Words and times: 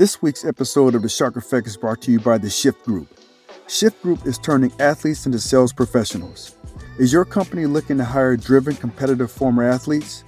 This 0.00 0.22
week's 0.22 0.46
episode 0.46 0.94
of 0.94 1.02
the 1.02 1.10
Shark 1.10 1.36
Effect 1.36 1.66
is 1.66 1.76
brought 1.76 2.00
to 2.00 2.10
you 2.10 2.20
by 2.20 2.38
the 2.38 2.48
Shift 2.48 2.86
Group. 2.86 3.06
Shift 3.68 4.00
Group 4.00 4.24
is 4.24 4.38
turning 4.38 4.72
athletes 4.80 5.26
into 5.26 5.38
sales 5.38 5.74
professionals. 5.74 6.56
Is 6.98 7.12
your 7.12 7.26
company 7.26 7.66
looking 7.66 7.98
to 7.98 8.04
hire 8.06 8.34
driven, 8.34 8.76
competitive 8.76 9.30
former 9.30 9.62
athletes? 9.62 10.24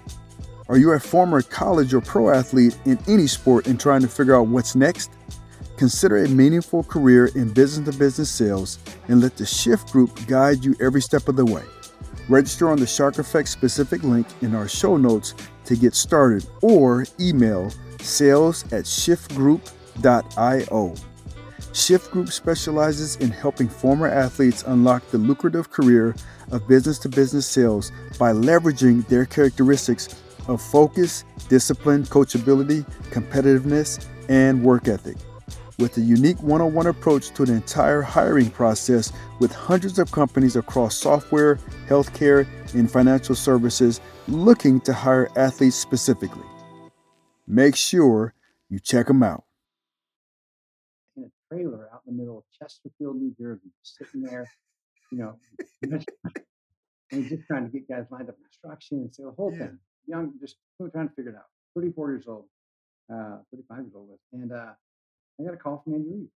Are 0.69 0.77
you 0.77 0.91
a 0.91 1.01
former 1.01 1.41
college 1.41 1.95
or 1.95 2.03
pro 2.03 2.29
athlete 2.29 2.77
in 2.85 2.99
any 3.09 3.27
sport 3.27 3.67
and 3.67 3.81
trying 3.81 4.03
to 4.03 4.09
figure 4.09 4.37
out 4.37 4.49
what's 4.49 4.77
next? 4.77 5.11
Consider 5.79 6.19
a 6.19 6.29
meaningful 6.29 6.83
career 6.83 7.31
in 7.35 7.51
business 7.51 7.95
to 7.95 7.99
business 7.99 8.31
sales 8.31 8.79
and 9.09 9.23
let 9.23 9.39
the 9.39 9.47
Shift 9.47 9.91
Group 9.91 10.27
guide 10.27 10.63
you 10.63 10.77
every 10.83 11.01
step 11.01 11.29
of 11.29 11.37
the 11.37 11.47
way. 11.47 11.65
Register 12.29 12.69
on 12.69 12.77
the 12.77 12.87
Shark 12.87 13.19
Effect 13.19 13.49
specific 13.49 14.03
link 14.03 14.27
in 14.43 14.55
our 14.55 14.69
show 14.69 14.99
notes 14.99 15.35
to 15.65 15.77
get 15.77 15.95
started 15.95 16.47
or 16.61 17.07
email 17.19 17.73
sales 18.05 18.65
at 18.73 18.85
shiftgroup.io. 18.85 20.95
Shift 21.73 22.11
Group 22.11 22.31
specializes 22.31 23.17
in 23.17 23.31
helping 23.31 23.69
former 23.69 24.07
athletes 24.07 24.63
unlock 24.67 25.09
the 25.11 25.17
lucrative 25.17 25.71
career 25.71 26.15
of 26.51 26.69
business 26.69 26.99
to 26.99 27.09
business 27.09 27.47
sales 27.47 27.91
by 28.19 28.33
leveraging 28.33 29.07
their 29.09 29.25
characteristics 29.25 30.23
of 30.49 30.61
focus, 30.61 31.25
discipline, 31.49 32.05
coachability, 32.05 32.85
competitiveness, 33.11 34.07
and 34.29 34.63
work 34.63 34.87
ethic. 34.87 35.17
With 35.79 35.97
a 35.97 36.03
unique 36.03 36.41
one 36.43 36.61
on 36.61 36.75
one 36.75 36.89
approach 36.89 37.31
to 37.31 37.47
the 37.47 37.55
entire 37.55 38.03
hiring 38.03 38.51
process 38.51 39.11
with 39.41 39.53
hundreds 39.53 39.99
of 39.99 40.13
companies 40.13 40.57
across 40.57 40.97
software, 40.97 41.57
healthcare, 41.89 42.47
and 42.75 42.91
financial 42.91 43.35
services 43.35 44.01
looking 44.29 44.79
to 44.83 44.93
hire 44.93 45.31
athletes 45.37 45.77
specifically 45.77 46.45
make 47.53 47.77
sure 47.77 48.35
you 48.69 48.81
check 48.81 49.07
them 49.07 49.23
out. 49.23 49.45
In 51.17 51.25
a 51.25 51.55
trailer 51.55 51.89
out 51.93 52.01
in 52.07 52.17
the 52.17 52.23
middle 52.23 52.39
of 52.39 52.45
Chesterfield, 52.59 53.17
New 53.17 53.35
Jersey, 53.39 53.71
just 53.85 53.97
sitting 53.99 54.23
there, 54.23 54.51
you 55.11 55.19
know, 55.19 55.37
and 57.13 57.29
just 57.29 57.47
trying 57.47 57.65
to 57.65 57.71
get 57.71 57.89
guys 57.89 58.07
lined 58.11 58.29
up 58.29 58.37
in 58.39 58.45
instruction 58.47 58.99
and 58.99 59.15
say 59.15 59.25
the 59.25 59.33
whole 59.33 59.53
yeah. 59.53 59.67
thing. 59.67 59.79
Young, 60.07 60.33
just 60.41 60.57
trying 60.93 61.09
to 61.09 61.15
figure 61.15 61.31
it 61.31 61.37
out. 61.37 61.47
34 61.77 62.11
years 62.11 62.25
old, 62.27 62.47
uh, 63.13 63.39
35 63.53 63.79
years 63.79 63.93
old, 63.95 64.19
and 64.33 64.53
uh, 64.53 64.73
I 65.41 65.45
got 65.45 65.55
a 65.55 65.57
call 65.57 65.81
from 65.85 65.95
Andy 65.95 66.09
Reid, 66.11 66.29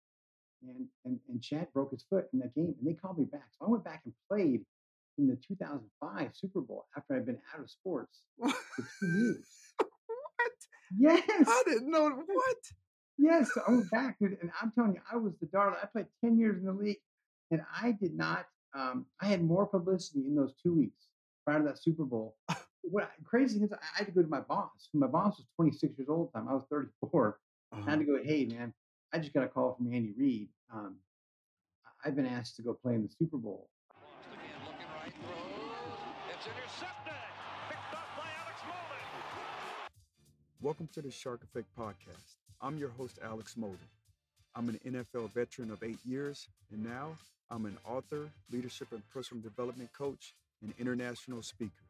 and 0.68 0.88
and 1.06 1.20
and 1.30 1.42
Chad 1.42 1.68
broke 1.73 1.92
his 1.92 2.06
foot 2.09 2.25
in 2.31 2.40
that 2.40 2.53
game, 2.53 2.75
and 2.78 2.88
they 2.88 2.94
called 2.94 3.18
me 3.18 3.25
back. 3.25 3.47
So 3.58 3.66
I 3.66 3.70
went 3.70 3.84
back 3.84 4.02
and 4.06 4.14
played 4.30 4.62
in 5.18 5.28
the 5.28 5.38
2005 5.47 6.31
Super 6.34 6.62
Bowl 6.62 6.86
after 6.95 7.16
I'd 7.16 7.25
been 7.25 7.40
out 7.53 7.62
of 7.62 7.70
sports 7.70 8.22
for 8.40 8.52
two 9.00 9.18
years. 9.18 9.47
Yes. 10.97 11.23
I 11.30 11.64
didn't 11.66 11.89
know 11.89 12.09
what. 12.09 12.58
Yes, 13.17 13.50
I 13.55 13.72
went 13.72 13.89
back, 13.91 14.19
dude, 14.19 14.38
and 14.41 14.52
I'm 14.61 14.72
telling 14.72 14.94
you, 14.94 15.02
I 15.11 15.16
was 15.16 15.33
the 15.39 15.45
darling. 15.47 15.78
I 15.81 15.86
played 15.86 16.08
10 16.23 16.38
years 16.38 16.59
in 16.59 16.66
the 16.66 16.73
league, 16.73 17.00
and 17.50 17.61
I 17.81 17.94
did 17.94 18.14
not. 18.16 18.45
Um, 18.73 19.06
I 19.22 19.28
had 19.28 19.41
more 19.41 19.66
publicity 19.66 20.25
in 20.28 20.36
those 20.36 20.53
two 20.61 20.73
weeks 20.73 21.08
prior 21.45 21.59
to 21.59 21.66
that 21.66 21.81
Super 21.81 22.03
Bowl. 22.03 22.36
what 22.81 23.09
crazy 23.23 23.61
is, 23.63 23.72
I 23.72 23.78
had 23.97 24.08
to 24.08 24.11
go 24.11 24.22
to 24.22 24.28
my 24.28 24.41
boss. 24.41 24.89
My 24.94 25.08
boss 25.08 25.38
was 25.38 25.47
26 25.56 25.97
years 25.97 26.09
old 26.09 26.28
at 26.28 26.33
the 26.33 26.39
time. 26.39 26.50
I 26.50 26.53
was 26.53 26.66
34. 26.69 27.39
Uh-huh. 27.72 27.81
I 27.86 27.89
had 27.89 28.00
to 28.00 28.06
uh-huh. 28.06 28.17
go, 28.17 28.23
hey 28.23 28.45
man, 28.45 28.73
I 29.13 29.19
just 29.19 29.33
got 29.33 29.44
a 29.44 29.47
call 29.47 29.75
from 29.75 29.94
Andy 29.94 30.13
Reid. 30.17 30.50
Um, 30.73 30.97
I've 32.03 32.16
been 32.16 32.25
asked 32.25 32.58
to 32.58 32.61
go 32.61 32.73
play 32.73 32.95
in 32.95 33.03
the 33.03 33.09
Super 33.09 33.38
Bowl. 33.38 33.69
Welcome 40.66 40.90
to 40.94 41.02
the 41.04 41.12
Shark 41.12 41.42
Effect 41.44 41.68
Podcast. 41.80 42.38
I'm 42.60 42.80
your 42.80 42.90
host, 42.90 43.20
Alex 43.24 43.54
Molden. 43.54 43.78
I'm 44.56 44.68
an 44.68 44.80
NFL 44.84 45.32
veteran 45.32 45.70
of 45.70 45.84
eight 45.84 46.00
years, 46.04 46.48
and 46.72 46.84
now 46.84 47.10
I'm 47.52 47.68
an 47.68 47.78
author, 47.88 48.32
leadership 48.52 48.88
and 48.92 49.08
personal 49.14 49.44
development 49.44 49.92
coach, 49.94 50.34
and 50.64 50.74
international 50.80 51.44
speaker. 51.44 51.86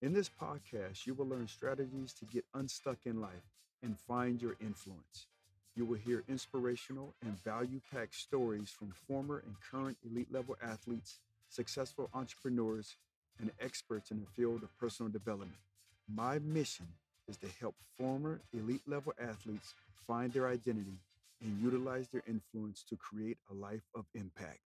In 0.00 0.14
this 0.14 0.30
podcast, 0.30 1.04
you 1.04 1.12
will 1.12 1.26
learn 1.26 1.46
strategies 1.46 2.14
to 2.14 2.24
get 2.24 2.46
unstuck 2.54 2.96
in 3.04 3.20
life 3.20 3.50
and 3.82 3.98
find 3.98 4.40
your 4.40 4.56
influence. 4.62 5.26
You 5.74 5.84
will 5.84 5.98
hear 5.98 6.22
inspirational 6.26 7.12
and 7.22 7.38
value 7.44 7.82
packed 7.92 8.14
stories 8.14 8.70
from 8.70 8.92
former 9.06 9.42
and 9.44 9.56
current 9.70 9.98
elite 10.10 10.32
level 10.32 10.56
athletes, 10.64 11.18
successful 11.50 12.08
entrepreneurs, 12.14 12.96
and 13.38 13.50
experts 13.60 14.10
in 14.10 14.20
the 14.20 14.26
field 14.34 14.62
of 14.62 14.74
personal 14.78 15.12
development. 15.12 15.60
My 16.08 16.38
mission 16.38 16.86
is 17.28 17.36
to 17.38 17.48
help 17.60 17.74
former 17.98 18.40
elite 18.52 18.82
level 18.86 19.12
athletes 19.20 19.74
find 20.06 20.32
their 20.32 20.48
identity 20.48 20.98
and 21.42 21.60
utilize 21.60 22.08
their 22.08 22.22
influence 22.26 22.84
to 22.88 22.96
create 22.96 23.38
a 23.50 23.54
life 23.54 23.82
of 23.94 24.04
impact. 24.14 24.60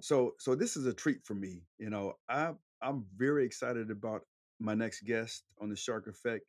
So 0.00 0.34
so 0.38 0.54
this 0.54 0.76
is 0.76 0.86
a 0.86 0.94
treat 0.94 1.24
for 1.24 1.34
me. 1.34 1.62
You 1.78 1.90
know, 1.90 2.14
I 2.28 2.52
I'm 2.80 3.04
very 3.16 3.44
excited 3.44 3.90
about 3.90 4.22
my 4.58 4.74
next 4.74 5.04
guest 5.04 5.44
on 5.60 5.68
the 5.68 5.76
Shark 5.76 6.06
Effect. 6.06 6.44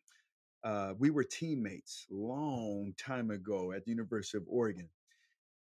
Uh, 0.64 0.94
we 0.98 1.10
were 1.10 1.24
teammates 1.24 2.06
long 2.10 2.94
time 2.98 3.32
ago 3.32 3.74
at 3.74 3.84
the 3.84 3.92
University 3.92 4.38
of 4.38 4.46
Oregon. 4.48 4.90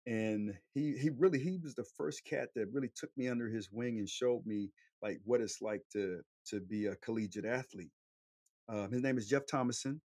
And 0.06 0.54
he 0.74 0.96
he 0.96 1.10
really 1.10 1.38
he 1.38 1.58
was 1.62 1.74
the 1.74 1.84
first 1.84 2.24
cat 2.24 2.48
that 2.56 2.72
really 2.72 2.90
took 2.96 3.10
me 3.16 3.28
under 3.28 3.48
his 3.48 3.70
wing 3.70 3.98
and 3.98 4.08
showed 4.08 4.44
me 4.46 4.70
like 5.02 5.20
what 5.24 5.40
it's 5.40 5.60
like 5.60 5.82
to 5.92 6.20
to 6.46 6.60
be 6.60 6.86
a 6.86 6.96
collegiate 6.96 7.44
athlete. 7.44 7.92
Um, 8.68 8.90
his 8.90 9.02
name 9.02 9.18
is 9.18 9.28
Jeff 9.28 9.46
Thomason. 9.46 10.00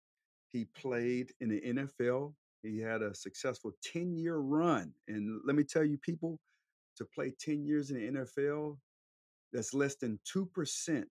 He 0.53 0.65
played 0.65 1.33
in 1.41 1.51
the 1.51 1.61
NFL. 1.61 2.35
He 2.63 2.81
had 2.81 3.03
a 3.03 3.15
successful 3.15 3.73
10 3.83 4.17
year 4.17 4.39
run. 4.39 4.93
And 5.07 5.41
let 5.45 5.57
me 5.57 5.65
tell 5.65 5.85
you, 5.85 5.99
people, 5.99 6.41
to 6.97 7.05
play 7.05 7.33
10 7.39 7.65
years 7.65 7.91
in 7.91 8.15
the 8.15 8.21
NFL, 8.21 8.77
that's 9.53 9.75
less 9.75 9.95
than 9.95 10.19
2% 10.35 11.05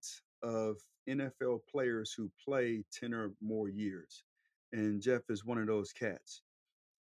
of 0.44 0.76
NFL 1.10 1.62
players 1.72 2.14
who 2.16 2.30
play 2.44 2.84
10 2.92 3.14
or 3.14 3.32
more 3.42 3.70
years. 3.70 4.24
And 4.74 5.02
Jeff 5.02 5.22
is 5.30 5.46
one 5.46 5.58
of 5.58 5.68
those 5.68 5.94
cats. 5.94 6.42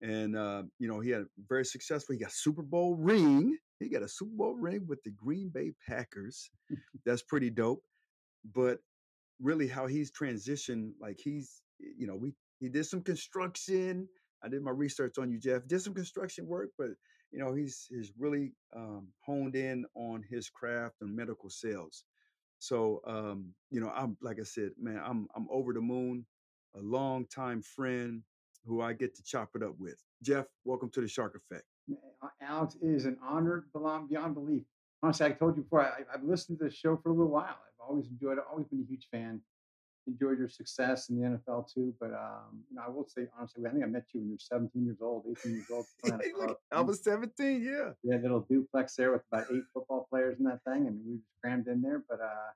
And, 0.01 0.37
uh, 0.37 0.63
you 0.79 0.87
know, 0.87 0.99
he 0.99 1.09
had 1.09 1.21
a 1.23 1.27
very 1.49 1.65
successful, 1.65 2.13
he 2.13 2.19
got 2.19 2.31
Super 2.31 2.61
Bowl 2.61 2.95
ring. 2.95 3.57
He 3.79 3.89
got 3.89 4.03
a 4.03 4.07
Super 4.07 4.31
Bowl 4.35 4.55
ring 4.55 4.85
with 4.87 5.03
the 5.03 5.11
Green 5.11 5.49
Bay 5.49 5.73
Packers. 5.87 6.49
That's 7.05 7.23
pretty 7.23 7.49
dope. 7.49 7.83
But 8.55 8.79
really 9.41 9.67
how 9.67 9.87
he's 9.87 10.11
transitioned 10.11 10.91
like 10.99 11.19
he's 11.23 11.61
you 11.79 12.07
know 12.07 12.15
we 12.15 12.33
he 12.59 12.69
did 12.69 12.85
some 12.85 13.01
construction 13.01 14.07
i 14.43 14.47
did 14.47 14.63
my 14.63 14.71
research 14.71 15.17
on 15.19 15.29
you 15.29 15.39
jeff 15.39 15.67
did 15.67 15.81
some 15.81 15.93
construction 15.93 16.47
work 16.47 16.69
but 16.77 16.89
you 17.31 17.39
know 17.39 17.53
he's 17.53 17.87
he's 17.89 18.11
really 18.17 18.53
um, 18.75 19.07
honed 19.25 19.55
in 19.55 19.85
on 19.95 20.23
his 20.29 20.49
craft 20.49 20.95
and 21.01 21.15
medical 21.15 21.49
sales. 21.49 22.03
So 22.59 23.01
um, 23.05 23.53
you 23.69 23.79
know 23.79 23.91
i'm 23.95 24.17
like 24.21 24.39
i 24.39 24.43
said 24.43 24.71
man 24.79 25.01
i'm 25.05 25.27
i'm 25.35 25.47
over 25.51 25.73
the 25.73 25.81
moon 25.81 26.25
a 26.75 26.79
long 26.79 27.25
time 27.25 27.61
friend 27.61 28.21
who 28.65 28.81
i 28.81 28.93
get 28.93 29.15
to 29.15 29.23
chop 29.23 29.49
it 29.55 29.63
up 29.63 29.75
with. 29.77 30.01
Jeff 30.23 30.45
welcome 30.65 30.89
to 30.91 31.01
the 31.01 31.07
shark 31.07 31.35
effect. 31.35 31.65
Alex 32.41 32.75
it 32.81 32.87
is 32.87 33.05
an 33.05 33.17
honor 33.23 33.65
beyond 34.09 34.33
belief 34.33 34.63
honestly 35.03 35.25
i 35.25 35.31
told 35.31 35.55
you 35.55 35.63
before 35.63 35.81
I, 35.81 36.03
i've 36.13 36.23
listened 36.23 36.59
to 36.59 36.65
this 36.65 36.75
show 36.75 36.97
for 36.97 37.09
a 37.09 37.13
little 37.13 37.31
while 37.31 37.57
I've 37.77 37.89
always 37.89 38.07
enjoyed 38.07 38.37
it. 38.37 38.43
Always 38.49 38.67
been 38.67 38.81
a 38.81 38.89
huge 38.89 39.07
fan. 39.11 39.41
Enjoyed 40.07 40.39
your 40.39 40.49
success 40.49 41.09
in 41.09 41.19
the 41.19 41.27
NFL 41.27 41.71
too. 41.73 41.93
But 41.99 42.13
um, 42.13 42.63
you 42.69 42.77
know, 42.77 42.83
I 42.85 42.89
will 42.89 43.07
say 43.07 43.27
honestly, 43.37 43.65
I 43.65 43.69
think 43.71 43.83
I 43.83 43.87
met 43.87 44.05
you 44.13 44.21
when 44.21 44.29
you 44.29 44.35
were 44.35 44.39
17 44.39 44.85
years 44.85 44.97
old, 45.01 45.25
18 45.29 45.51
years 45.51 45.65
old. 45.71 45.85
I 46.71 46.81
was 46.81 47.03
17, 47.03 47.61
yeah. 47.61 47.91
Yeah, 48.03 48.21
little 48.21 48.41
duplex 48.49 48.95
there 48.95 49.11
with 49.11 49.23
about 49.31 49.47
eight 49.51 49.63
football 49.73 50.07
players 50.09 50.39
in 50.39 50.45
that 50.45 50.63
thing, 50.63 50.87
and 50.87 50.99
we 51.05 51.17
just 51.17 51.27
crammed 51.41 51.67
in 51.67 51.81
there. 51.81 52.03
But 52.09 52.21
uh, 52.21 52.51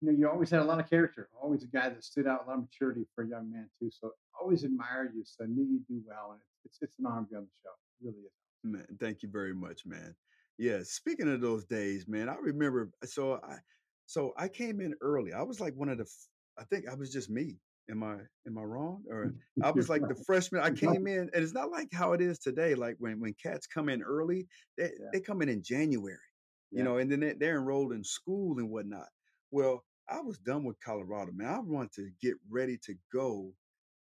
you 0.00 0.10
know, 0.10 0.18
you 0.18 0.28
always 0.30 0.50
had 0.50 0.60
a 0.60 0.64
lot 0.64 0.80
of 0.80 0.88
character. 0.88 1.28
Always 1.40 1.62
a 1.62 1.66
guy 1.66 1.90
that 1.90 2.02
stood 2.02 2.26
out, 2.26 2.44
a 2.46 2.48
lot 2.48 2.56
of 2.56 2.62
maturity 2.62 3.06
for 3.14 3.24
a 3.24 3.28
young 3.28 3.52
man 3.52 3.68
too. 3.78 3.90
So 3.90 4.12
always 4.40 4.64
admired 4.64 5.12
you. 5.14 5.24
So 5.26 5.44
I 5.44 5.48
knew 5.48 5.62
you'd 5.62 5.86
do 5.86 6.00
well, 6.06 6.32
and 6.32 6.40
it's 6.64 6.76
it's, 6.76 6.90
it's 6.90 6.98
an 6.98 7.06
honor 7.06 7.24
to 7.24 7.28
be 7.28 7.36
on 7.36 7.42
the 7.42 7.50
show. 7.62 7.70
It 8.00 8.06
really 8.06 8.24
is. 8.24 8.32
Man, 8.64 8.86
thank 8.98 9.22
you 9.22 9.28
very 9.28 9.54
much, 9.54 9.84
man. 9.84 10.14
Yeah, 10.58 10.78
speaking 10.82 11.32
of 11.32 11.40
those 11.40 11.64
days, 11.64 12.06
man, 12.06 12.28
I 12.28 12.36
remember. 12.36 12.90
So 13.04 13.40
I 13.42 13.56
so 14.06 14.32
I 14.36 14.48
came 14.48 14.80
in 14.80 14.94
early. 15.00 15.32
I 15.32 15.42
was 15.42 15.60
like 15.60 15.74
one 15.74 15.88
of 15.88 15.98
the. 15.98 16.06
I 16.58 16.64
think 16.64 16.88
I 16.88 16.94
was 16.94 17.12
just 17.12 17.30
me. 17.30 17.58
Am 17.90 18.02
I 18.02 18.16
am 18.46 18.58
I 18.58 18.62
wrong? 18.62 19.02
Or 19.10 19.32
I 19.62 19.70
was 19.70 19.88
like 19.88 20.06
the 20.06 20.22
freshman. 20.26 20.62
I 20.62 20.70
came 20.70 21.06
in, 21.06 21.30
and 21.32 21.42
it's 21.42 21.54
not 21.54 21.70
like 21.70 21.88
how 21.92 22.12
it 22.12 22.20
is 22.20 22.38
today. 22.38 22.74
Like 22.74 22.96
when 22.98 23.20
when 23.20 23.34
cats 23.42 23.66
come 23.66 23.88
in 23.88 24.02
early, 24.02 24.46
they 24.76 24.84
yeah. 24.84 25.08
they 25.12 25.20
come 25.20 25.42
in 25.42 25.48
in 25.48 25.62
January, 25.62 26.18
yeah. 26.70 26.78
you 26.78 26.84
know, 26.84 26.98
and 26.98 27.10
then 27.10 27.20
they, 27.20 27.32
they're 27.32 27.58
enrolled 27.58 27.92
in 27.92 28.04
school 28.04 28.58
and 28.58 28.70
whatnot. 28.70 29.08
Well, 29.50 29.84
I 30.08 30.20
was 30.20 30.38
done 30.38 30.64
with 30.64 30.80
Colorado, 30.80 31.32
man. 31.32 31.48
I 31.48 31.58
wanted 31.60 31.92
to 31.94 32.10
get 32.20 32.34
ready 32.50 32.78
to 32.84 32.94
go 33.12 33.52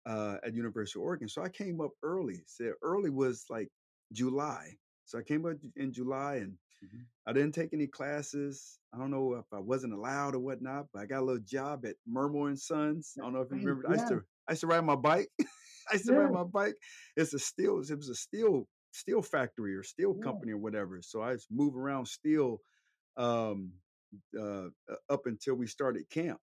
uh, 0.07 0.37
at 0.45 0.55
University 0.55 0.99
of 0.99 1.05
Oregon, 1.05 1.29
so 1.29 1.43
I 1.43 1.49
came 1.49 1.81
up 1.81 1.93
early. 2.03 2.43
Said 2.47 2.73
early 2.83 3.11
was 3.11 3.45
like 3.51 3.69
July. 4.13 4.77
So 5.09 5.19
I 5.19 5.23
came 5.23 5.45
up 5.47 5.57
in 5.77 5.93
July 5.93 6.37
and 6.37 6.57
Mm-hmm. 6.85 7.03
I 7.27 7.33
didn't 7.33 7.53
take 7.53 7.73
any 7.73 7.87
classes. 7.87 8.79
I 8.95 8.99
don't 8.99 9.11
know 9.11 9.35
if 9.35 9.45
I 9.53 9.59
wasn't 9.59 9.93
allowed 9.93 10.35
or 10.35 10.39
whatnot, 10.39 10.87
but 10.93 11.03
I 11.03 11.07
got 11.07 11.21
a 11.21 11.25
little 11.25 11.43
job 11.45 11.85
at 11.85 11.97
Murmur 12.07 12.49
and 12.49 12.59
Sons. 12.59 13.15
I 13.19 13.25
don't 13.25 13.33
know 13.33 13.41
if 13.41 13.51
you 13.51 13.57
remember. 13.59 13.83
Yeah. 13.85 13.91
I 13.91 13.95
used 13.95 14.09
to 14.09 14.23
I 14.49 14.53
used 14.53 14.61
to 14.63 14.67
ride 14.67 14.85
my 14.85 14.97
bike. 14.97 15.29
I 15.91 15.95
used 15.95 16.07
to 16.07 16.13
ride 16.13 16.33
my 16.33 16.45
bike. 16.45 16.75
It's 17.17 17.35
a 17.35 17.39
steel. 17.39 17.81
It 17.81 17.97
was 17.97 18.09
a 18.09 18.15
steel 18.15 18.69
steel 18.93 19.23
factory 19.23 19.75
or 19.75 19.83
steel 19.83 20.15
yeah, 20.17 20.25
company 20.25 20.53
or 20.53 20.59
whatever. 20.59 21.01
So 21.03 21.23
I 21.23 21.35
just 21.35 21.51
move 21.51 21.77
around 21.77 22.07
steel 22.07 22.61
um, 23.17 23.73
uh, 24.39 24.67
uh, 24.67 24.97
up 25.11 25.27
until 25.27 25.55
we 25.55 25.67
started 25.67 26.09
camp. 26.11 26.39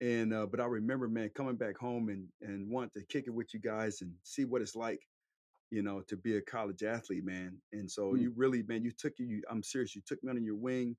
And 0.00 0.34
uh, 0.34 0.46
but 0.46 0.60
I 0.60 0.64
remember, 0.64 1.08
man, 1.08 1.30
coming 1.34 1.56
back 1.56 1.78
home 1.78 2.08
and 2.08 2.26
and 2.42 2.68
want 2.68 2.92
to 2.94 3.04
kick 3.04 3.24
it 3.26 3.34
with 3.34 3.54
you 3.54 3.60
guys 3.60 4.02
and 4.02 4.12
see 4.24 4.44
what 4.44 4.62
it's 4.62 4.76
like, 4.76 5.00
you 5.70 5.82
know, 5.82 6.02
to 6.08 6.16
be 6.16 6.36
a 6.36 6.42
college 6.42 6.82
athlete, 6.82 7.24
man. 7.24 7.58
And 7.72 7.90
so 7.90 8.14
mm, 8.14 8.16
you 8.16 8.32
really, 8.36 8.62
man, 8.62 8.84
you 8.84 8.92
took 8.92 9.14
you. 9.18 9.42
I'm 9.50 9.62
serious. 9.62 9.94
You 9.94 10.02
took 10.06 10.22
me 10.24 10.30
under 10.30 10.42
your 10.42 10.56
wing 10.56 10.96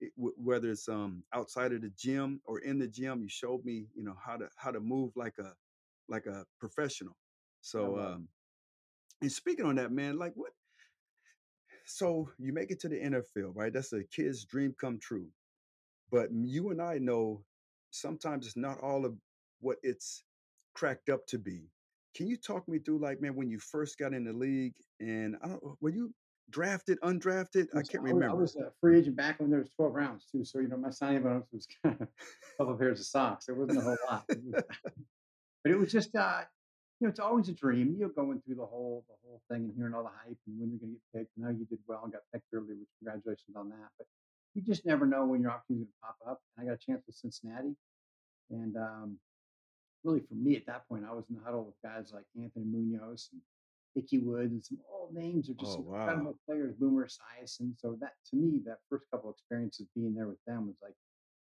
it, 0.00 0.12
w- 0.16 0.34
whether 0.36 0.70
it's 0.70 0.88
um 0.88 1.22
outside 1.34 1.72
of 1.72 1.82
the 1.82 1.90
gym 1.96 2.40
or 2.44 2.60
in 2.60 2.78
the 2.78 2.86
gym 2.88 3.22
you 3.22 3.28
showed 3.28 3.64
me 3.64 3.86
you 3.94 4.04
know 4.04 4.16
how 4.24 4.36
to 4.36 4.48
how 4.56 4.70
to 4.70 4.80
move 4.80 5.12
like 5.16 5.34
a 5.38 5.52
like 6.08 6.26
a 6.26 6.44
professional 6.60 7.16
so 7.60 7.98
um 7.98 8.28
and 9.22 9.32
speaking 9.32 9.66
on 9.66 9.76
that 9.76 9.92
man 9.92 10.18
like 10.18 10.32
what 10.34 10.52
so 11.84 12.28
you 12.38 12.52
make 12.52 12.70
it 12.70 12.80
to 12.80 12.88
the 12.88 12.96
nfl 13.00 13.52
right 13.54 13.72
that's 13.72 13.92
a 13.92 14.04
kid's 14.04 14.44
dream 14.44 14.74
come 14.80 14.98
true 14.98 15.28
but 16.10 16.28
you 16.32 16.70
and 16.70 16.80
i 16.82 16.98
know 16.98 17.42
sometimes 17.90 18.46
it's 18.46 18.56
not 18.56 18.80
all 18.80 19.04
of 19.04 19.14
what 19.60 19.78
it's 19.82 20.24
cracked 20.74 21.08
up 21.08 21.26
to 21.26 21.38
be 21.38 21.64
can 22.18 22.26
you 22.26 22.36
talk 22.36 22.68
me 22.68 22.80
through 22.80 22.98
like 22.98 23.22
man 23.22 23.34
when 23.36 23.48
you 23.48 23.60
first 23.60 23.96
got 23.96 24.12
in 24.12 24.24
the 24.24 24.32
league 24.32 24.74
and 24.98 25.36
i 25.42 25.46
don't 25.48 25.62
were 25.80 25.88
you 25.88 26.12
drafted 26.50 26.98
undrafted 27.02 27.66
i 27.74 27.78
Was 27.78 27.88
can't 27.88 28.04
I 28.04 28.12
was 28.12 28.22
I 28.24 28.32
was 28.32 28.56
a 28.56 28.72
free 28.80 28.98
agent 28.98 29.16
back 29.16 29.38
when 29.38 29.50
there 29.50 29.60
was 29.60 29.70
12 29.76 29.94
rounds 29.94 30.26
too, 30.30 30.44
so, 30.44 30.58
you 30.58 30.68
know, 30.68 30.78
my 30.78 30.90
signing 30.90 31.22
bonus 31.22 31.46
was 31.52 31.66
kind 31.84 31.96
of 32.00 32.08
a 32.08 32.56
couple 32.56 32.74
pairs 32.76 33.00
of 33.00 33.06
socks. 33.06 33.48
It 33.48 33.56
wasn't 33.56 33.78
a 33.78 33.82
whole 33.82 33.96
lot. 34.10 34.24
It 34.30 34.40
was 34.42 34.62
but 35.62 35.72
it 35.72 35.78
was 35.78 35.92
just, 35.92 36.16
uh, 36.16 36.40
you 36.98 37.06
know, 37.06 37.10
it's 37.10 37.20
always 37.20 37.48
a 37.48 37.52
dream. 37.52 37.94
You're 37.98 38.08
going 38.08 38.40
through 38.40 38.56
the 38.56 38.66
whole 38.66 39.04
the 39.08 39.14
whole 39.22 39.42
thing 39.50 39.64
and 39.64 39.72
hearing 39.76 39.94
all 39.94 40.02
the 40.02 40.08
hype 40.08 40.38
and 40.46 40.58
when 40.58 40.70
you're 40.70 40.80
gonna 40.80 40.92
get 40.92 41.20
picked. 41.20 41.32
I 41.38 41.42
know 41.42 41.56
you 41.56 41.66
did 41.66 41.78
well 41.86 42.00
and 42.02 42.12
got 42.12 42.22
picked 42.32 42.46
early, 42.54 42.74
which 42.80 42.88
congratulations 42.98 43.54
on 43.54 43.68
that, 43.68 43.90
but 43.98 44.06
you 44.54 44.62
just 44.62 44.86
never 44.86 45.06
know 45.06 45.26
when 45.26 45.42
your 45.42 45.52
opportunity 45.52 45.84
to 45.84 45.92
pop 46.02 46.16
up, 46.26 46.40
and 46.56 46.64
I 46.64 46.72
got 46.72 46.80
a 46.82 46.84
chance 46.84 47.02
with 47.06 47.14
Cincinnati, 47.14 47.76
and, 48.50 48.76
um, 48.76 49.18
really 50.08 50.20
for 50.26 50.34
me 50.34 50.56
at 50.56 50.66
that 50.66 50.88
point, 50.88 51.04
I 51.08 51.12
was 51.12 51.24
in 51.28 51.36
the 51.36 51.42
huddle 51.44 51.64
with 51.64 51.74
guys 51.82 52.12
like 52.12 52.24
Anthony 52.40 52.64
Munoz 52.64 53.28
and 53.32 53.40
Ickey 53.94 54.18
Woods 54.18 54.52
and 54.52 54.64
some 54.64 54.78
old 54.92 55.14
names 55.14 55.50
are 55.50 55.54
just 55.54 55.78
oh 55.78 55.84
wow 55.86 56.00
incredible 56.00 56.38
players, 56.46 56.74
Boomer 56.74 57.06
Esiason. 57.06 57.74
So 57.78 57.96
that 58.00 58.12
to 58.30 58.36
me, 58.36 58.60
that 58.66 58.78
first 58.88 59.04
couple 59.10 59.30
experiences 59.30 59.86
being 59.94 60.14
there 60.14 60.28
with 60.28 60.42
them 60.46 60.66
was 60.66 60.76
like, 60.82 60.94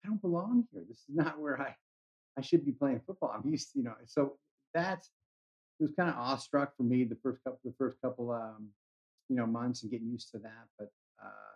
I 0.03 0.09
don't 0.09 0.21
belong 0.21 0.67
here. 0.71 0.83
This 0.87 0.97
is 0.97 1.15
not 1.15 1.39
where 1.39 1.61
I, 1.61 1.75
I 2.37 2.41
should 2.41 2.65
be 2.65 2.71
playing 2.71 3.01
football. 3.05 3.33
I'm 3.33 3.49
used 3.49 3.71
to, 3.73 3.79
you 3.79 3.85
know, 3.85 3.93
so 4.05 4.37
that's 4.73 5.09
it 5.79 5.83
was 5.83 5.93
kind 5.97 6.09
of 6.09 6.15
awestruck 6.15 6.75
for 6.77 6.83
me 6.83 7.03
the 7.03 7.17
first 7.23 7.43
couple 7.43 7.59
the 7.63 7.73
first 7.77 7.97
couple 8.01 8.31
um, 8.31 8.69
you 9.29 9.35
know, 9.35 9.45
months 9.45 9.83
and 9.83 9.91
getting 9.91 10.09
used 10.09 10.31
to 10.31 10.39
that. 10.39 10.65
But 10.77 10.89
uh 11.21 11.53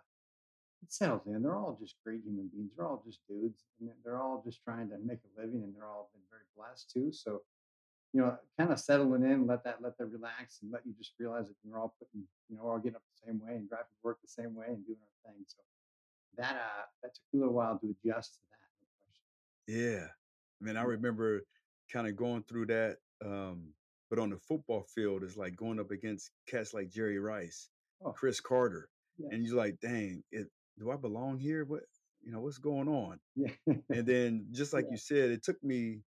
it 0.86 0.92
settles 0.92 1.26
in. 1.26 1.42
They're 1.42 1.56
all 1.56 1.76
just 1.80 1.96
great 2.04 2.20
human 2.24 2.48
beings. 2.48 2.70
They're 2.76 2.86
all 2.86 3.02
just 3.04 3.20
dudes, 3.28 3.64
and 3.80 3.90
they're 4.04 4.20
all 4.20 4.42
just 4.44 4.62
trying 4.62 4.88
to 4.90 4.98
make 5.04 5.18
a 5.26 5.40
living, 5.40 5.62
and 5.64 5.74
they're 5.74 5.88
all 5.88 6.10
been 6.14 6.22
very 6.30 6.46
blessed 6.56 6.90
too. 6.90 7.12
So 7.12 7.42
you 8.12 8.20
know, 8.22 8.36
kind 8.58 8.72
of 8.72 8.78
settling 8.78 9.24
in, 9.24 9.46
let 9.46 9.64
that 9.64 9.82
let 9.82 9.98
them 9.98 10.10
relax 10.12 10.60
and 10.62 10.70
let 10.72 10.86
you 10.86 10.94
just 10.96 11.12
realize 11.18 11.48
that 11.48 11.56
we're 11.64 11.78
all 11.78 11.94
putting, 11.98 12.22
you 12.48 12.56
know, 12.56 12.62
all 12.62 12.78
getting 12.78 12.96
up 12.96 13.02
the 13.14 13.26
same 13.26 13.40
way 13.40 13.56
and 13.56 13.68
driving 13.68 13.86
to 13.86 14.04
work 14.04 14.18
the 14.22 14.28
same 14.28 14.54
way 14.54 14.66
and 14.68 14.86
doing 14.86 14.98
our 15.02 15.32
thing. 15.32 15.44
So 15.46 15.58
that 16.38 16.52
uh 16.54 16.84
that 17.02 17.14
took 17.14 17.24
a 17.34 17.36
little 17.36 17.52
while 17.52 17.78
to 17.78 17.94
adjust 18.04 18.34
to 18.34 18.40
that. 18.50 19.72
Yeah. 19.74 20.06
I 20.06 20.64
mean, 20.64 20.76
I 20.76 20.82
remember 20.82 21.42
kind 21.92 22.06
of 22.06 22.16
going 22.16 22.44
through 22.44 22.66
that. 22.66 22.98
Um, 23.24 23.68
but 24.08 24.18
on 24.18 24.30
the 24.30 24.38
football 24.38 24.86
field, 24.94 25.24
it's 25.24 25.36
like 25.36 25.56
going 25.56 25.80
up 25.80 25.90
against 25.90 26.30
cats 26.48 26.72
like 26.72 26.88
Jerry 26.90 27.18
Rice, 27.18 27.68
Oh, 28.04 28.12
Cris 28.12 28.40
Carter. 28.40 28.88
And 29.30 29.44
you're 29.44 29.56
like, 29.56 29.80
dang, 29.80 30.22
it, 30.30 30.46
do 30.78 30.90
I 30.90 30.96
belong 30.96 31.38
here? 31.38 31.64
What, 31.64 31.84
you 32.22 32.32
know, 32.32 32.40
what's 32.40 32.58
going 32.58 32.88
on? 32.88 33.20
Yeah. 33.34 33.52
And 33.66 34.06
then 34.06 34.46
just 34.52 34.72
like 34.72 34.84
yeah. 34.86 34.92
you 34.92 34.98
said, 34.98 35.30
it 35.30 35.42
took 35.42 35.62
me 35.62 36.02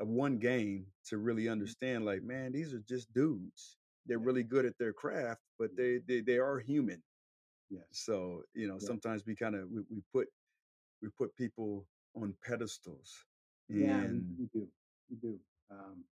a 0.00 0.04
one 0.04 0.38
game 0.38 0.86
to 1.06 1.18
really 1.18 1.44
Mhm. 1.44 1.52
understand, 1.52 2.04
like, 2.04 2.22
man, 2.22 2.52
these 2.52 2.74
are 2.74 2.80
just 2.80 3.12
dudes. 3.12 3.78
They're 4.06 4.18
Yeah. 4.18 4.24
really 4.26 4.42
good 4.42 4.64
at 4.66 4.76
their 4.78 4.92
craft, 4.92 5.42
but 5.58 5.70
Yeah. 5.70 5.76
they 5.76 5.98
they, 5.98 6.20
they 6.20 6.38
are 6.38 6.58
human. 6.58 7.02
Yeah. 7.70 7.84
So, 7.90 8.44
you 8.54 8.66
know, 8.68 8.74
Yeah. 8.80 8.86
sometimes 8.86 9.24
we 9.26 9.34
kind 9.36 9.54
of 9.54 9.70
we, 9.70 9.82
we 9.90 10.02
put 10.12 10.28
we 11.00 11.08
put 11.10 11.34
people 11.36 11.88
on 12.14 12.34
pedestals. 12.42 13.26
Yeah, 13.68 14.06
we, 14.38 14.46
do. 14.52 14.70
We 15.08 15.16
do. 15.16 15.40
Um, 15.70 16.04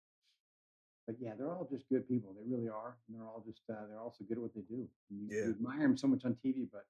but 1.07 1.17
yeah, 1.21 1.35
they're 1.35 1.51
all 1.53 1.67
just 1.71 1.89
good 1.89 2.09
people. 2.09 2.33
They 2.35 2.45
really 2.45 2.69
are. 2.69 2.97
And 3.07 3.17
they're 3.17 3.27
all 3.27 3.43
just 3.47 3.63
uh, 3.69 3.87
they're 3.87 4.01
also 4.01 4.25
good 4.25 4.39
at 4.39 4.43
what 4.43 4.55
they 4.55 4.63
do. 4.63 4.89
You, 5.11 5.27
you 5.29 5.51
admire 5.51 5.81
them 5.81 5.97
so 5.97 6.07
much 6.09 6.25
on 6.25 6.35
TV, 6.37 6.69
but 6.71 6.87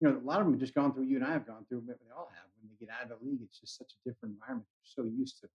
you 0.00 0.08
know, 0.08 0.16
a 0.16 0.26
lot 0.26 0.40
of 0.40 0.46
them 0.46 0.54
have 0.54 0.60
just 0.60 0.74
gone 0.74 0.92
through 0.92 1.04
you 1.04 1.16
and 1.16 1.24
I 1.24 1.32
have 1.32 1.46
gone 1.46 1.64
through, 1.68 1.82
they 1.86 1.94
all 2.16 2.30
have. 2.34 2.46
When 2.60 2.70
they 2.70 2.86
get 2.86 2.94
out 2.94 3.10
of 3.10 3.18
the 3.18 3.24
league, 3.24 3.40
it's 3.42 3.60
just 3.60 3.76
such 3.76 3.92
a 3.92 4.08
different 4.08 4.34
environment. 4.34 4.66
They're 4.80 5.04
so 5.04 5.08
used 5.08 5.40
to 5.40 5.48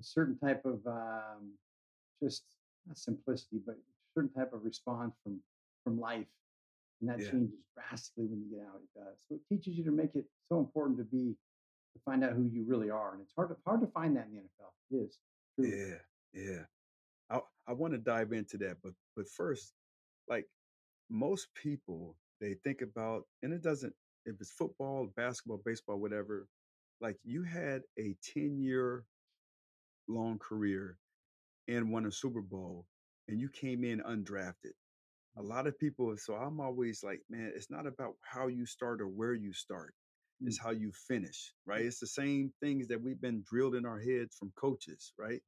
a 0.00 0.02
certain 0.02 0.38
type 0.38 0.64
of 0.64 0.80
um, 0.86 1.52
just 2.22 2.42
not 2.86 2.98
simplicity, 2.98 3.60
but 3.64 3.74
a 3.74 4.10
certain 4.14 4.30
type 4.32 4.52
of 4.52 4.64
response 4.64 5.14
from 5.22 5.40
from 5.84 5.98
life, 5.98 6.26
and 7.00 7.10
that 7.10 7.18
yeah. 7.18 7.30
changes 7.30 7.58
drastically 7.74 8.26
when 8.26 8.40
you 8.40 8.56
get 8.56 8.66
out. 8.66 8.80
It 8.82 8.98
does. 8.98 9.16
So 9.28 9.34
it 9.34 9.40
teaches 9.48 9.76
you 9.76 9.84
to 9.84 9.90
make 9.90 10.14
it 10.14 10.24
so 10.48 10.58
important 10.58 10.98
to 10.98 11.04
be 11.04 11.34
to 11.94 12.00
find 12.04 12.24
out 12.24 12.32
who 12.32 12.48
you 12.52 12.64
really 12.66 12.90
are, 12.90 13.12
and 13.12 13.22
it's 13.22 13.32
hard 13.36 13.48
to 13.50 13.56
hard 13.66 13.80
to 13.80 13.86
find 13.88 14.16
that 14.16 14.26
in 14.26 14.34
the 14.34 14.40
NFL. 14.40 14.70
It 14.90 15.06
is 15.06 15.18
truly. 15.54 15.76
Yeah, 15.76 16.42
yeah. 16.42 16.62
I 17.30 17.40
I 17.68 17.72
want 17.72 17.92
to 17.94 17.98
dive 17.98 18.32
into 18.32 18.56
that, 18.58 18.76
but 18.82 18.92
but 19.16 19.28
first, 19.28 19.72
like 20.28 20.46
most 21.10 21.48
people, 21.54 22.16
they 22.42 22.56
think 22.64 22.82
about, 22.82 23.24
and 23.44 23.54
it 23.54 23.62
doesn't 23.64 23.94
if 24.26 24.36
it's 24.40 24.52
football, 24.52 25.08
basketball, 25.16 25.62
baseball, 25.66 25.98
whatever. 25.98 26.48
Like 27.02 27.18
you 27.24 27.44
had 27.44 27.82
a 28.00 28.16
ten 28.34 28.60
year 28.60 29.06
long 30.08 30.38
career 30.38 30.98
and 31.68 31.92
won 31.92 32.06
a 32.06 32.12
Super 32.12 32.42
Bowl, 32.42 32.86
and 33.28 33.40
you 33.40 33.48
came 33.50 33.84
in 33.84 34.00
undrafted. 34.02 34.74
A 35.38 35.42
lot 35.42 35.66
of 35.66 35.78
people, 35.78 36.14
so 36.18 36.34
I'm 36.34 36.60
always 36.60 37.02
like, 37.04 37.20
man, 37.30 37.52
it's 37.56 37.70
not 37.70 37.86
about 37.86 38.14
how 38.22 38.48
you 38.48 38.66
start 38.66 39.00
or 39.00 39.08
where 39.08 39.34
you 39.34 39.52
start. 39.52 39.94
Mm, 40.42 40.48
It's 40.48 40.58
how 40.58 40.70
you 40.72 40.92
finish, 40.92 41.54
right? 41.66 41.86
It's 41.86 42.00
the 42.00 42.08
same 42.08 42.52
things 42.62 42.88
that 42.88 43.02
we've 43.02 43.20
been 43.20 43.44
drilled 43.50 43.76
in 43.76 43.86
our 43.86 44.00
heads 44.00 44.36
from 44.36 44.52
coaches, 44.56 45.14
right? 45.18 45.42